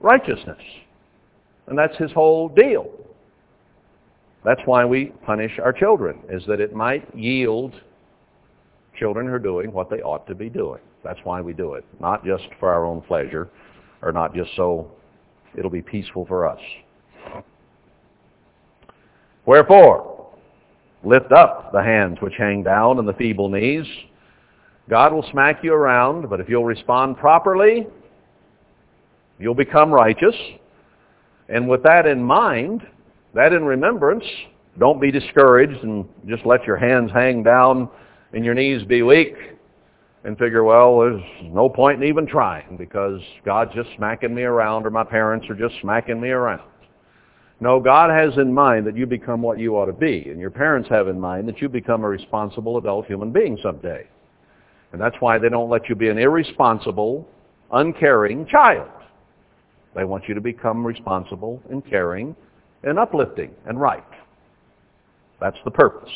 righteousness. 0.00 0.62
And 1.66 1.76
that's 1.76 1.96
his 1.96 2.12
whole 2.12 2.48
deal. 2.48 2.90
That's 4.44 4.60
why 4.64 4.84
we 4.84 5.06
punish 5.24 5.58
our 5.58 5.72
children, 5.72 6.20
is 6.30 6.44
that 6.46 6.60
it 6.60 6.72
might 6.72 7.12
yield 7.16 7.74
children 8.96 9.26
who 9.26 9.32
are 9.32 9.40
doing 9.40 9.72
what 9.72 9.90
they 9.90 10.00
ought 10.02 10.26
to 10.28 10.34
be 10.34 10.48
doing. 10.48 10.80
That's 11.02 11.18
why 11.24 11.40
we 11.40 11.52
do 11.52 11.74
it. 11.74 11.84
Not 12.00 12.24
just 12.24 12.44
for 12.60 12.72
our 12.72 12.84
own 12.84 13.00
pleasure, 13.00 13.48
or 14.02 14.12
not 14.12 14.34
just 14.34 14.50
so 14.54 14.90
it'll 15.56 15.70
be 15.70 15.82
peaceful 15.82 16.26
for 16.26 16.46
us. 16.46 16.60
Wherefore, 19.46 20.28
lift 21.04 21.32
up 21.32 21.72
the 21.72 21.82
hands 21.82 22.18
which 22.20 22.34
hang 22.36 22.62
down 22.62 22.98
and 22.98 23.08
the 23.08 23.12
feeble 23.14 23.48
knees, 23.48 23.86
God 24.88 25.12
will 25.12 25.26
smack 25.30 25.64
you 25.64 25.72
around, 25.72 26.28
but 26.30 26.40
if 26.40 26.48
you'll 26.48 26.64
respond 26.64 27.16
properly, 27.16 27.86
You'll 29.38 29.54
become 29.54 29.92
righteous. 29.92 30.34
And 31.48 31.68
with 31.68 31.82
that 31.82 32.06
in 32.06 32.22
mind, 32.22 32.86
that 33.34 33.52
in 33.52 33.64
remembrance, 33.64 34.24
don't 34.78 35.00
be 35.00 35.10
discouraged 35.10 35.82
and 35.84 36.06
just 36.26 36.44
let 36.46 36.64
your 36.64 36.76
hands 36.76 37.10
hang 37.12 37.42
down 37.42 37.88
and 38.32 38.44
your 38.44 38.54
knees 38.54 38.82
be 38.84 39.02
weak 39.02 39.34
and 40.24 40.36
figure, 40.38 40.64
well, 40.64 41.00
there's 41.00 41.22
no 41.44 41.68
point 41.68 42.02
in 42.02 42.08
even 42.08 42.26
trying 42.26 42.76
because 42.76 43.20
God's 43.44 43.72
just 43.74 43.90
smacking 43.96 44.34
me 44.34 44.42
around 44.42 44.86
or 44.86 44.90
my 44.90 45.04
parents 45.04 45.46
are 45.48 45.54
just 45.54 45.74
smacking 45.80 46.20
me 46.20 46.30
around. 46.30 46.68
No, 47.60 47.80
God 47.80 48.10
has 48.10 48.36
in 48.38 48.52
mind 48.52 48.86
that 48.86 48.96
you 48.96 49.06
become 49.06 49.40
what 49.40 49.58
you 49.58 49.76
ought 49.76 49.86
to 49.86 49.92
be, 49.92 50.28
and 50.28 50.38
your 50.38 50.50
parents 50.50 50.90
have 50.90 51.08
in 51.08 51.18
mind 51.18 51.48
that 51.48 51.62
you 51.62 51.70
become 51.70 52.04
a 52.04 52.08
responsible 52.08 52.76
adult 52.76 53.06
human 53.06 53.30
being 53.30 53.58
someday. 53.62 54.06
And 54.92 55.00
that's 55.00 55.16
why 55.20 55.38
they 55.38 55.48
don't 55.48 55.68
let 55.68 55.88
you 55.88 55.94
be 55.94 56.08
an 56.08 56.18
irresponsible, 56.18 57.28
uncaring 57.72 58.46
child. 58.46 58.90
They 59.94 60.04
want 60.04 60.28
you 60.28 60.34
to 60.34 60.40
become 60.40 60.86
responsible 60.86 61.62
and 61.70 61.84
caring 61.84 62.36
and 62.84 62.98
uplifting 62.98 63.50
and 63.66 63.80
right. 63.80 64.04
That's 65.40 65.56
the 65.64 65.70
purpose. 65.70 66.12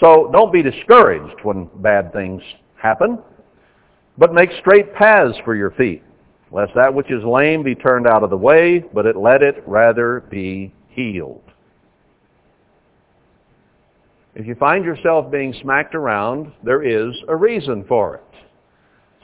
So 0.00 0.30
don't 0.32 0.52
be 0.52 0.62
discouraged 0.62 1.40
when 1.42 1.68
bad 1.76 2.12
things 2.12 2.42
happen, 2.76 3.18
but 4.16 4.32
make 4.32 4.50
straight 4.60 4.94
paths 4.94 5.36
for 5.44 5.54
your 5.54 5.72
feet, 5.72 6.02
lest 6.52 6.72
that 6.74 6.92
which 6.92 7.10
is 7.10 7.22
lame 7.24 7.62
be 7.62 7.74
turned 7.74 8.06
out 8.06 8.22
of 8.22 8.30
the 8.30 8.36
way, 8.36 8.80
but 8.94 9.06
it 9.06 9.16
let 9.16 9.42
it 9.42 9.62
rather 9.66 10.20
be 10.30 10.72
healed. 10.88 11.42
If 14.38 14.46
you 14.46 14.54
find 14.54 14.84
yourself 14.84 15.32
being 15.32 15.52
smacked 15.60 15.96
around, 15.96 16.52
there 16.62 16.84
is 16.84 17.12
a 17.26 17.34
reason 17.34 17.84
for 17.88 18.14
it. 18.14 18.24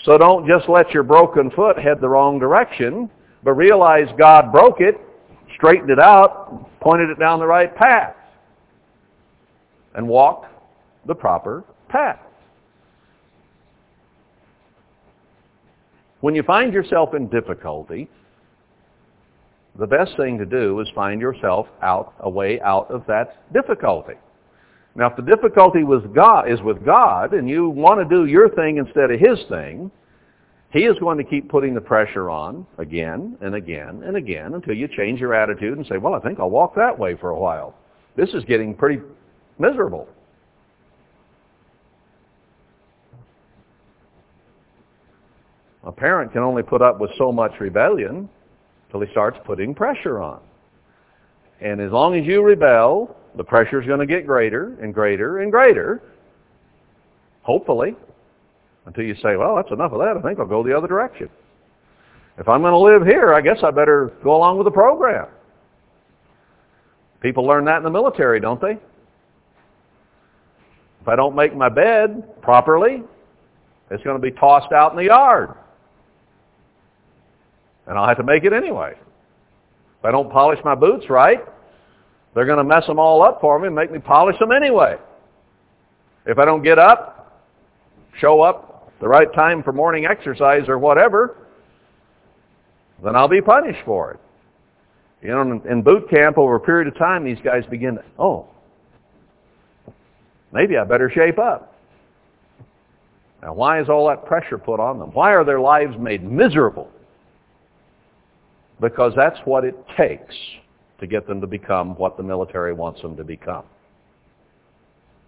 So 0.02 0.18
don't 0.18 0.44
just 0.44 0.68
let 0.68 0.90
your 0.90 1.04
broken 1.04 1.52
foot 1.52 1.78
head 1.78 2.00
the 2.00 2.08
wrong 2.08 2.40
direction, 2.40 3.08
but 3.44 3.52
realize 3.52 4.08
God 4.18 4.50
broke 4.50 4.80
it, 4.80 4.96
straightened 5.54 5.90
it 5.90 6.00
out, 6.00 6.68
pointed 6.80 7.10
it 7.10 7.20
down 7.20 7.38
the 7.38 7.46
right 7.46 7.72
path, 7.76 8.16
and 9.94 10.08
walk 10.08 10.46
the 11.06 11.14
proper 11.14 11.62
path. 11.88 12.18
When 16.22 16.34
you 16.34 16.42
find 16.42 16.72
yourself 16.72 17.14
in 17.14 17.28
difficulty, 17.28 18.10
the 19.78 19.86
best 19.86 20.16
thing 20.16 20.38
to 20.38 20.44
do 20.44 20.80
is 20.80 20.88
find 20.92 21.20
yourself 21.20 21.68
out 21.82 22.14
a 22.18 22.28
way 22.28 22.60
out 22.62 22.90
of 22.90 23.06
that 23.06 23.52
difficulty. 23.52 24.14
Now, 24.96 25.08
if 25.08 25.16
the 25.16 25.22
difficulty 25.22 25.82
with 25.82 26.14
God 26.14 26.50
is 26.50 26.60
with 26.62 26.84
God, 26.84 27.32
and 27.32 27.48
you 27.48 27.68
want 27.68 28.00
to 28.00 28.16
do 28.16 28.26
your 28.26 28.48
thing 28.50 28.76
instead 28.76 29.10
of 29.10 29.18
His 29.18 29.38
thing, 29.48 29.90
He 30.72 30.80
is 30.80 30.96
going 31.00 31.18
to 31.18 31.24
keep 31.24 31.48
putting 31.48 31.74
the 31.74 31.80
pressure 31.80 32.30
on 32.30 32.64
again 32.78 33.36
and 33.40 33.56
again 33.56 34.02
and 34.04 34.16
again 34.16 34.54
until 34.54 34.74
you 34.74 34.86
change 34.88 35.18
your 35.18 35.34
attitude 35.34 35.76
and 35.78 35.86
say, 35.86 35.98
well, 35.98 36.14
I 36.14 36.20
think 36.20 36.38
I'll 36.38 36.50
walk 36.50 36.76
that 36.76 36.96
way 36.96 37.16
for 37.16 37.30
a 37.30 37.38
while. 37.38 37.74
This 38.16 38.30
is 38.34 38.44
getting 38.44 38.74
pretty 38.74 39.02
miserable. 39.58 40.08
A 45.82 45.92
parent 45.92 46.32
can 46.32 46.42
only 46.42 46.62
put 46.62 46.80
up 46.80 47.00
with 47.00 47.10
so 47.18 47.30
much 47.30 47.52
rebellion 47.60 48.28
till 48.90 49.00
he 49.00 49.10
starts 49.10 49.36
putting 49.44 49.74
pressure 49.74 50.20
on. 50.20 50.40
And 51.64 51.80
as 51.80 51.90
long 51.90 52.14
as 52.14 52.26
you 52.26 52.42
rebel, 52.42 53.16
the 53.36 53.42
pressure 53.42 53.80
is 53.80 53.86
going 53.86 53.98
to 53.98 54.06
get 54.06 54.26
greater 54.26 54.76
and 54.82 54.92
greater 54.92 55.38
and 55.38 55.50
greater, 55.50 56.02
hopefully, 57.42 57.96
until 58.84 59.02
you 59.02 59.14
say, 59.16 59.36
well, 59.36 59.56
that's 59.56 59.70
enough 59.70 59.90
of 59.92 59.98
that. 60.00 60.14
I 60.14 60.20
think 60.20 60.38
I'll 60.38 60.46
go 60.46 60.62
the 60.62 60.76
other 60.76 60.86
direction. 60.86 61.30
If 62.36 62.50
I'm 62.50 62.60
going 62.60 62.72
to 62.72 62.78
live 62.78 63.06
here, 63.06 63.32
I 63.32 63.40
guess 63.40 63.56
I 63.62 63.70
better 63.70 64.12
go 64.22 64.36
along 64.36 64.58
with 64.58 64.66
the 64.66 64.72
program. 64.72 65.26
People 67.22 67.46
learn 67.46 67.64
that 67.64 67.78
in 67.78 67.82
the 67.82 67.90
military, 67.90 68.40
don't 68.40 68.60
they? 68.60 68.78
If 71.00 71.08
I 71.08 71.16
don't 71.16 71.34
make 71.34 71.56
my 71.56 71.70
bed 71.70 72.42
properly, 72.42 73.02
it's 73.90 74.04
going 74.04 74.20
to 74.20 74.22
be 74.22 74.32
tossed 74.32 74.72
out 74.72 74.90
in 74.90 74.98
the 74.98 75.04
yard. 75.04 75.54
And 77.86 77.96
I'll 77.96 78.06
have 78.06 78.18
to 78.18 78.22
make 78.22 78.44
it 78.44 78.52
anyway. 78.52 78.92
If 79.98 80.04
I 80.04 80.10
don't 80.10 80.30
polish 80.30 80.58
my 80.62 80.74
boots 80.74 81.08
right, 81.08 81.42
they're 82.34 82.46
going 82.46 82.58
to 82.58 82.64
mess 82.64 82.86
them 82.86 82.98
all 82.98 83.22
up 83.22 83.40
for 83.40 83.58
me 83.58 83.68
and 83.68 83.76
make 83.76 83.92
me 83.92 83.98
polish 83.98 84.38
them 84.38 84.50
anyway. 84.50 84.96
If 86.26 86.38
I 86.38 86.44
don't 86.44 86.62
get 86.62 86.78
up, 86.78 87.42
show 88.18 88.40
up 88.40 88.92
the 89.00 89.08
right 89.08 89.32
time 89.34 89.62
for 89.62 89.72
morning 89.72 90.06
exercise 90.06 90.68
or 90.68 90.78
whatever, 90.78 91.36
then 93.02 93.14
I'll 93.14 93.28
be 93.28 93.40
punished 93.40 93.80
for 93.84 94.12
it. 94.12 94.20
You 95.22 95.30
know, 95.30 95.62
in 95.68 95.82
boot 95.82 96.10
camp 96.10 96.36
over 96.36 96.56
a 96.56 96.60
period 96.60 96.88
of 96.88 96.98
time, 96.98 97.24
these 97.24 97.38
guys 97.42 97.64
begin 97.70 97.96
to, 97.96 98.04
oh, 98.18 98.46
maybe 100.52 100.76
I 100.76 100.84
better 100.84 101.10
shape 101.10 101.38
up. 101.38 101.74
Now, 103.42 103.54
why 103.54 103.80
is 103.80 103.88
all 103.88 104.08
that 104.08 104.26
pressure 104.26 104.58
put 104.58 104.80
on 104.80 104.98
them? 104.98 105.10
Why 105.12 105.32
are 105.32 105.44
their 105.44 105.60
lives 105.60 105.94
made 105.98 106.24
miserable? 106.24 106.90
Because 108.80 109.12
that's 109.14 109.38
what 109.44 109.64
it 109.64 109.76
takes 109.96 110.34
to 111.00 111.06
get 111.06 111.26
them 111.26 111.40
to 111.40 111.46
become 111.46 111.96
what 111.96 112.16
the 112.16 112.22
military 112.22 112.72
wants 112.72 113.02
them 113.02 113.16
to 113.16 113.24
become. 113.24 113.64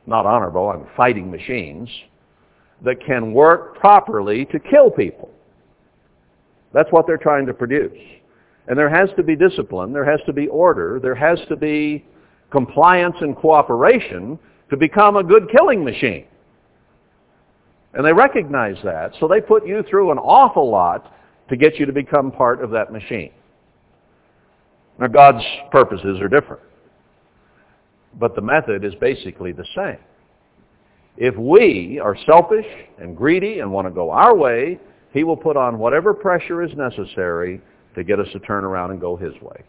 Not 0.07 0.27
honorable, 0.27 0.71
I'm 0.71 0.87
fighting 0.97 1.31
machines 1.31 1.89
that 2.85 3.05
can 3.05 3.33
work 3.33 3.79
properly 3.79 4.45
to 4.47 4.59
kill 4.59 4.91
people. 4.91 5.31
That's 6.73 6.91
what 6.93 7.07
they're 7.07 7.17
trying 7.17 7.47
to 7.47 7.55
produce. 7.55 7.99
And 8.69 8.79
there 8.79 8.91
has 8.91 9.09
to 9.17 9.23
be 9.23 9.37
discipline, 9.37 9.93
there 9.93 10.05
has 10.05 10.21
to 10.27 10.33
be 10.33 10.49
order, 10.49 11.01
there 11.01 11.15
has 11.15 11.39
to 11.49 11.57
be 11.57 12.05
compliance 12.51 13.17
and 13.21 13.37
cooperation 13.37 14.39
to 14.71 14.77
become 14.77 15.17
a 15.17 15.25
good 15.25 15.49
killing 15.51 15.85
machine. 15.85 16.27
And 17.95 18.05
they 18.05 18.13
recognize 18.13 18.77
that, 18.85 19.13
so 19.19 19.27
they 19.27 19.41
put 19.41 19.67
you 19.67 19.83
through 19.89 20.11
an 20.11 20.19
awful 20.19 20.69
lot 20.69 21.15
to 21.49 21.57
get 21.57 21.77
you 21.77 21.87
to 21.87 21.93
become 21.93 22.31
part 22.31 22.63
of 22.63 22.71
that 22.71 22.93
machine. 22.93 23.33
Now 24.99 25.09
God's 25.09 25.45
purposes 25.71 26.21
are 26.21 26.29
different. 26.29 26.63
But 28.19 28.35
the 28.35 28.41
method 28.41 28.85
is 28.85 28.95
basically 28.95 29.53
the 29.53 29.67
same. 29.75 29.99
If 31.17 31.37
we 31.37 32.01
are 32.03 32.17
selfish 32.27 32.67
and 32.99 33.17
greedy 33.17 33.61
and 33.61 33.73
want 33.73 33.87
to 33.87 33.91
go 33.91 34.11
our 34.11 34.35
way, 34.35 34.79
he 35.13 35.25
will 35.25 35.37
put 35.37 35.57
on 35.57 35.79
whatever 35.79 36.13
pressure 36.13 36.63
is 36.63 36.71
necessary 36.77 37.61
to 37.95 38.05
get 38.05 38.21
us 38.21 38.29
to 38.33 38.39
turn 38.41 38.65
around 38.65 38.91
and 38.91 39.01
go 39.01 39.17
his 39.17 39.33
way. 39.41 39.63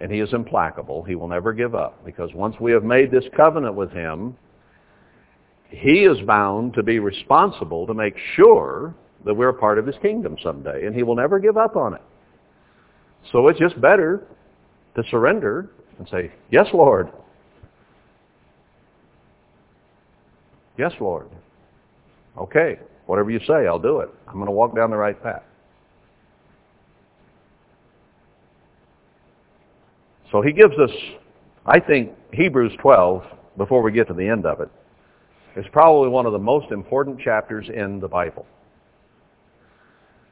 And 0.00 0.10
he 0.10 0.20
is 0.20 0.32
implacable. 0.32 1.02
He 1.02 1.14
will 1.14 1.28
never 1.28 1.52
give 1.52 1.74
up 1.74 2.04
because 2.04 2.30
once 2.34 2.56
we 2.60 2.72
have 2.72 2.82
made 2.82 3.10
this 3.10 3.24
covenant 3.36 3.74
with 3.74 3.90
him, 3.90 4.36
he 5.68 6.04
is 6.04 6.18
bound 6.26 6.74
to 6.74 6.82
be 6.82 6.98
responsible 6.98 7.86
to 7.86 7.94
make 7.94 8.14
sure 8.34 8.94
that 9.24 9.34
we're 9.34 9.48
a 9.48 9.54
part 9.54 9.78
of 9.78 9.86
his 9.86 9.96
kingdom 10.02 10.36
someday. 10.42 10.86
And 10.86 10.94
he 10.94 11.02
will 11.02 11.16
never 11.16 11.38
give 11.38 11.56
up 11.56 11.76
on 11.76 11.94
it. 11.94 12.02
So 13.32 13.48
it's 13.48 13.58
just 13.58 13.80
better 13.80 14.26
to 14.96 15.02
surrender 15.10 15.70
and 15.98 16.08
say, 16.08 16.32
yes, 16.50 16.66
Lord. 16.72 17.10
Yes, 20.76 20.92
Lord. 21.00 21.28
Okay, 22.36 22.78
whatever 23.06 23.30
you 23.30 23.40
say, 23.46 23.66
I'll 23.66 23.78
do 23.78 24.00
it. 24.00 24.10
I'm 24.26 24.34
going 24.34 24.46
to 24.46 24.52
walk 24.52 24.74
down 24.74 24.90
the 24.90 24.96
right 24.96 25.20
path. 25.22 25.42
So 30.32 30.42
he 30.42 30.52
gives 30.52 30.76
us, 30.78 30.90
I 31.64 31.78
think, 31.78 32.10
Hebrews 32.32 32.72
12, 32.80 33.22
before 33.56 33.82
we 33.82 33.92
get 33.92 34.08
to 34.08 34.14
the 34.14 34.26
end 34.26 34.46
of 34.46 34.60
it, 34.60 34.68
is 35.54 35.64
probably 35.70 36.08
one 36.08 36.26
of 36.26 36.32
the 36.32 36.40
most 36.40 36.72
important 36.72 37.20
chapters 37.20 37.68
in 37.72 38.00
the 38.00 38.08
Bible. 38.08 38.44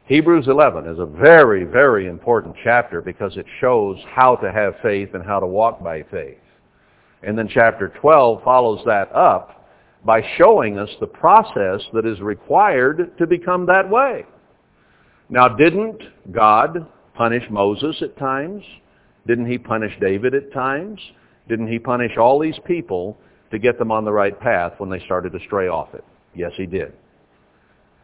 Hebrews 0.07 0.49
11 0.49 0.87
is 0.87 0.99
a 0.99 1.07
very, 1.07 1.65
very 1.65 2.09
important 2.09 2.57
chapter 2.65 3.01
because 3.01 3.37
it 3.37 3.47
shows 3.61 3.97
how 4.09 4.35
to 4.37 4.51
have 4.51 4.75
faith 4.83 5.11
and 5.15 5.25
how 5.25 5.39
to 5.39 5.47
walk 5.47 5.83
by 5.83 6.03
faith. 6.11 6.39
And 7.23 7.39
then 7.39 7.49
chapter 7.49 7.93
12 8.01 8.43
follows 8.43 8.81
that 8.85 9.13
up 9.15 9.69
by 10.05 10.21
showing 10.37 10.77
us 10.77 10.91
the 10.99 11.07
process 11.07 11.81
that 11.93 12.05
is 12.05 12.21
required 12.21 13.17
to 13.19 13.27
become 13.29 13.65
that 13.67 13.89
way. 13.89 14.27
Now, 15.29 15.49
didn't 15.49 16.03
God 16.33 16.87
punish 17.15 17.45
Moses 17.49 17.97
at 18.03 18.19
times? 18.19 18.65
Didn't 19.29 19.51
he 19.51 19.57
punish 19.57 19.93
David 20.01 20.35
at 20.35 20.53
times? 20.53 21.01
Didn't 21.49 21.69
he 21.69 21.79
punish 21.79 22.17
all 22.17 22.41
these 22.41 22.59
people 22.67 23.17
to 23.53 23.59
get 23.59 23.79
them 23.79 23.93
on 23.93 24.05
the 24.05 24.13
right 24.13 24.39
path 24.39 24.73
when 24.79 24.91
they 24.91 25.01
started 25.05 25.33
to 25.33 25.39
stray 25.47 25.69
off 25.69 25.95
it? 25.95 26.05
Yes, 26.35 26.51
he 26.57 26.67
did. 26.67 26.93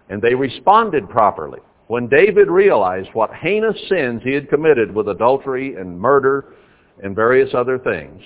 And 0.08 0.22
they 0.22 0.34
responded 0.34 1.08
properly. 1.10 1.58
When 1.88 2.06
David 2.06 2.48
realized 2.48 3.08
what 3.14 3.34
heinous 3.34 3.76
sins 3.88 4.22
he 4.22 4.32
had 4.32 4.48
committed 4.48 4.94
with 4.94 5.08
adultery 5.08 5.74
and 5.74 5.98
murder 5.98 6.52
and 7.02 7.16
various 7.16 7.54
other 7.54 7.78
things, 7.78 8.22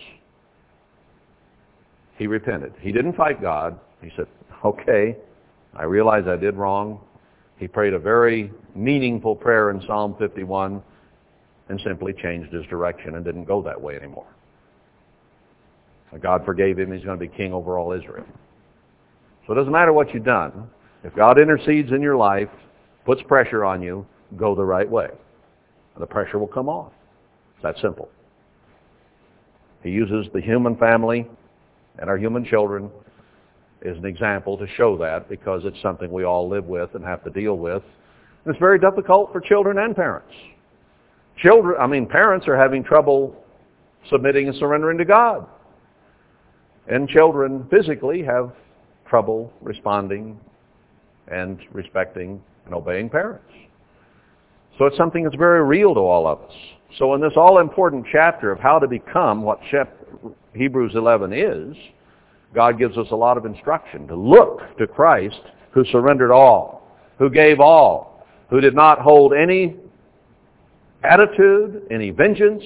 he 2.19 2.27
repented. 2.27 2.75
He 2.81 2.93
didn't 2.93 3.15
fight 3.15 3.41
God. 3.41 3.79
He 4.03 4.11
said, 4.17 4.27
okay, 4.65 5.17
I 5.75 5.85
realize 5.85 6.25
I 6.27 6.37
did 6.37 6.57
wrong. 6.57 7.01
He 7.57 7.69
prayed 7.69 7.95
a 7.95 7.99
very 7.99 8.53
meaningful 8.75 9.37
prayer 9.37 9.71
in 9.71 9.81
Psalm 9.87 10.17
51 10.19 10.83
and 11.69 11.81
simply 11.85 12.13
changed 12.13 12.53
his 12.53 12.67
direction 12.67 13.15
and 13.15 13.25
didn't 13.25 13.45
go 13.45 13.63
that 13.63 13.81
way 13.81 13.95
anymore. 13.97 14.27
God 16.21 16.45
forgave 16.45 16.79
him. 16.79 16.93
He's 16.93 17.05
going 17.05 17.19
to 17.19 17.27
be 17.27 17.35
king 17.35 17.53
over 17.53 17.79
all 17.79 17.93
Israel. 17.93 18.27
So 19.47 19.53
it 19.53 19.57
doesn't 19.57 19.73
matter 19.73 19.93
what 19.93 20.13
you've 20.13 20.25
done. 20.25 20.69
If 21.05 21.15
God 21.15 21.39
intercedes 21.39 21.91
in 21.93 22.03
your 22.03 22.17
life, 22.17 22.51
puts 23.05 23.23
pressure 23.23 23.65
on 23.65 23.83
you, 23.83 24.07
go 24.37 24.55
the 24.55 24.65
right 24.65 24.89
way. 24.89 25.09
And 25.95 26.03
the 26.03 26.07
pressure 26.07 26.39
will 26.39 26.47
come 26.47 26.69
off. 26.69 26.93
It's 27.55 27.63
that 27.63 27.77
simple. 27.81 28.09
He 29.83 29.91
uses 29.91 30.27
the 30.33 30.41
human 30.41 30.77
family 30.77 31.29
and 31.99 32.09
our 32.09 32.17
human 32.17 32.45
children 32.45 32.91
as 33.85 33.97
an 33.97 34.05
example 34.05 34.57
to 34.59 34.67
show 34.77 34.97
that 34.99 35.29
because 35.29 35.63
it's 35.65 35.81
something 35.83 36.11
we 36.11 36.25
all 36.25 36.49
live 36.49 36.67
with 36.67 36.95
and 36.95 37.05
have 37.05 37.25
to 37.25 37.31
deal 37.31 37.59
with. 37.59 37.83
And 38.45 38.55
it's 38.55 38.61
very 38.61 38.79
difficult 38.79 39.33
for 39.33 39.41
children 39.41 39.79
and 39.79 39.95
parents. 39.95 40.33
Children, 41.39 41.77
I 41.81 41.87
mean, 41.87 42.07
parents 42.07 42.47
are 42.47 42.57
having 42.57 42.85
trouble 42.85 43.37
submitting 44.09 44.49
and 44.49 44.57
surrendering 44.57 44.99
to 44.99 45.05
God. 45.05 45.47
And 46.89 47.09
children 47.09 47.67
physically 47.71 48.23
have 48.23 48.53
trouble 49.09 49.53
responding 49.61 50.39
and 51.29 51.59
respecting 51.73 52.43
and 52.65 52.75
obeying 52.75 53.09
parents. 53.09 53.45
So 54.79 54.87
it's 54.87 54.97
something 54.97 55.25
that's 55.25 55.37
very 55.37 55.63
real 55.63 55.95
to 55.95 56.01
all 56.01 56.27
of 56.27 56.41
us. 56.43 56.55
So 56.99 57.15
in 57.15 57.21
this 57.21 57.33
all-important 57.37 58.07
chapter 58.11 58.51
of 58.51 58.59
how 58.59 58.79
to 58.79 58.87
become 58.87 59.43
what 59.43 59.61
Hebrews 60.55 60.93
11 60.95 61.33
is, 61.33 61.77
God 62.55 62.79
gives 62.79 62.99
us 62.99 63.07
a 63.11 63.17
lot 63.17 63.37
of 63.37 63.47
instruction 63.47 64.07
to 64.09 64.15
look 64.15 64.61
to 64.79 64.87
Christ 64.87 65.41
who 65.71 65.85
surrendered 65.87 66.31
all, 66.31 66.87
who 67.19 67.31
gave 67.31 67.61
all, 67.61 68.27
who 68.51 68.61
did 68.61 68.75
not 68.75 68.99
hold 68.99 69.33
any 69.33 69.77
attitude, 71.03 71.87
any 71.91 72.11
vengeance, 72.11 72.63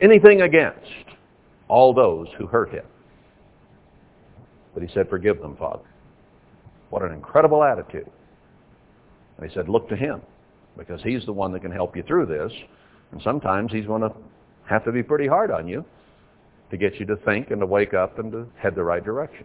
anything 0.00 0.42
against 0.42 0.86
all 1.68 1.92
those 1.92 2.28
who 2.38 2.46
hurt 2.46 2.70
him. 2.70 2.84
But 4.72 4.82
he 4.82 4.88
said, 4.94 5.08
forgive 5.08 5.40
them, 5.40 5.56
Father. 5.56 5.84
What 6.90 7.02
an 7.02 7.12
incredible 7.12 7.64
attitude. 7.64 8.10
And 9.36 9.48
he 9.48 9.54
said, 9.54 9.68
look 9.68 9.88
to 9.88 9.96
him 9.96 10.22
because 10.76 11.00
he's 11.02 11.24
the 11.26 11.32
one 11.32 11.52
that 11.52 11.60
can 11.60 11.72
help 11.72 11.96
you 11.96 12.02
through 12.02 12.26
this. 12.26 12.52
And 13.12 13.20
sometimes 13.22 13.72
he's 13.72 13.86
going 13.86 14.02
to 14.02 14.12
have 14.68 14.84
to 14.84 14.92
be 14.92 15.02
pretty 15.02 15.26
hard 15.26 15.50
on 15.50 15.68
you 15.68 15.84
to 16.70 16.76
get 16.76 16.98
you 16.98 17.06
to 17.06 17.16
think 17.16 17.50
and 17.50 17.60
to 17.60 17.66
wake 17.66 17.94
up 17.94 18.18
and 18.18 18.32
to 18.32 18.46
head 18.56 18.74
the 18.74 18.82
right 18.82 19.04
direction. 19.04 19.44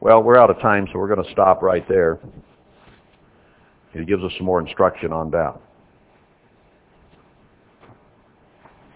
Well, 0.00 0.22
we're 0.22 0.38
out 0.38 0.50
of 0.50 0.60
time, 0.60 0.86
so 0.92 0.98
we're 0.98 1.14
going 1.14 1.24
to 1.24 1.32
stop 1.32 1.62
right 1.62 1.86
there. 1.88 2.18
He 3.92 4.04
gives 4.04 4.22
us 4.22 4.32
some 4.36 4.46
more 4.46 4.60
instruction 4.60 5.12
on 5.12 5.30
that. 5.30 5.60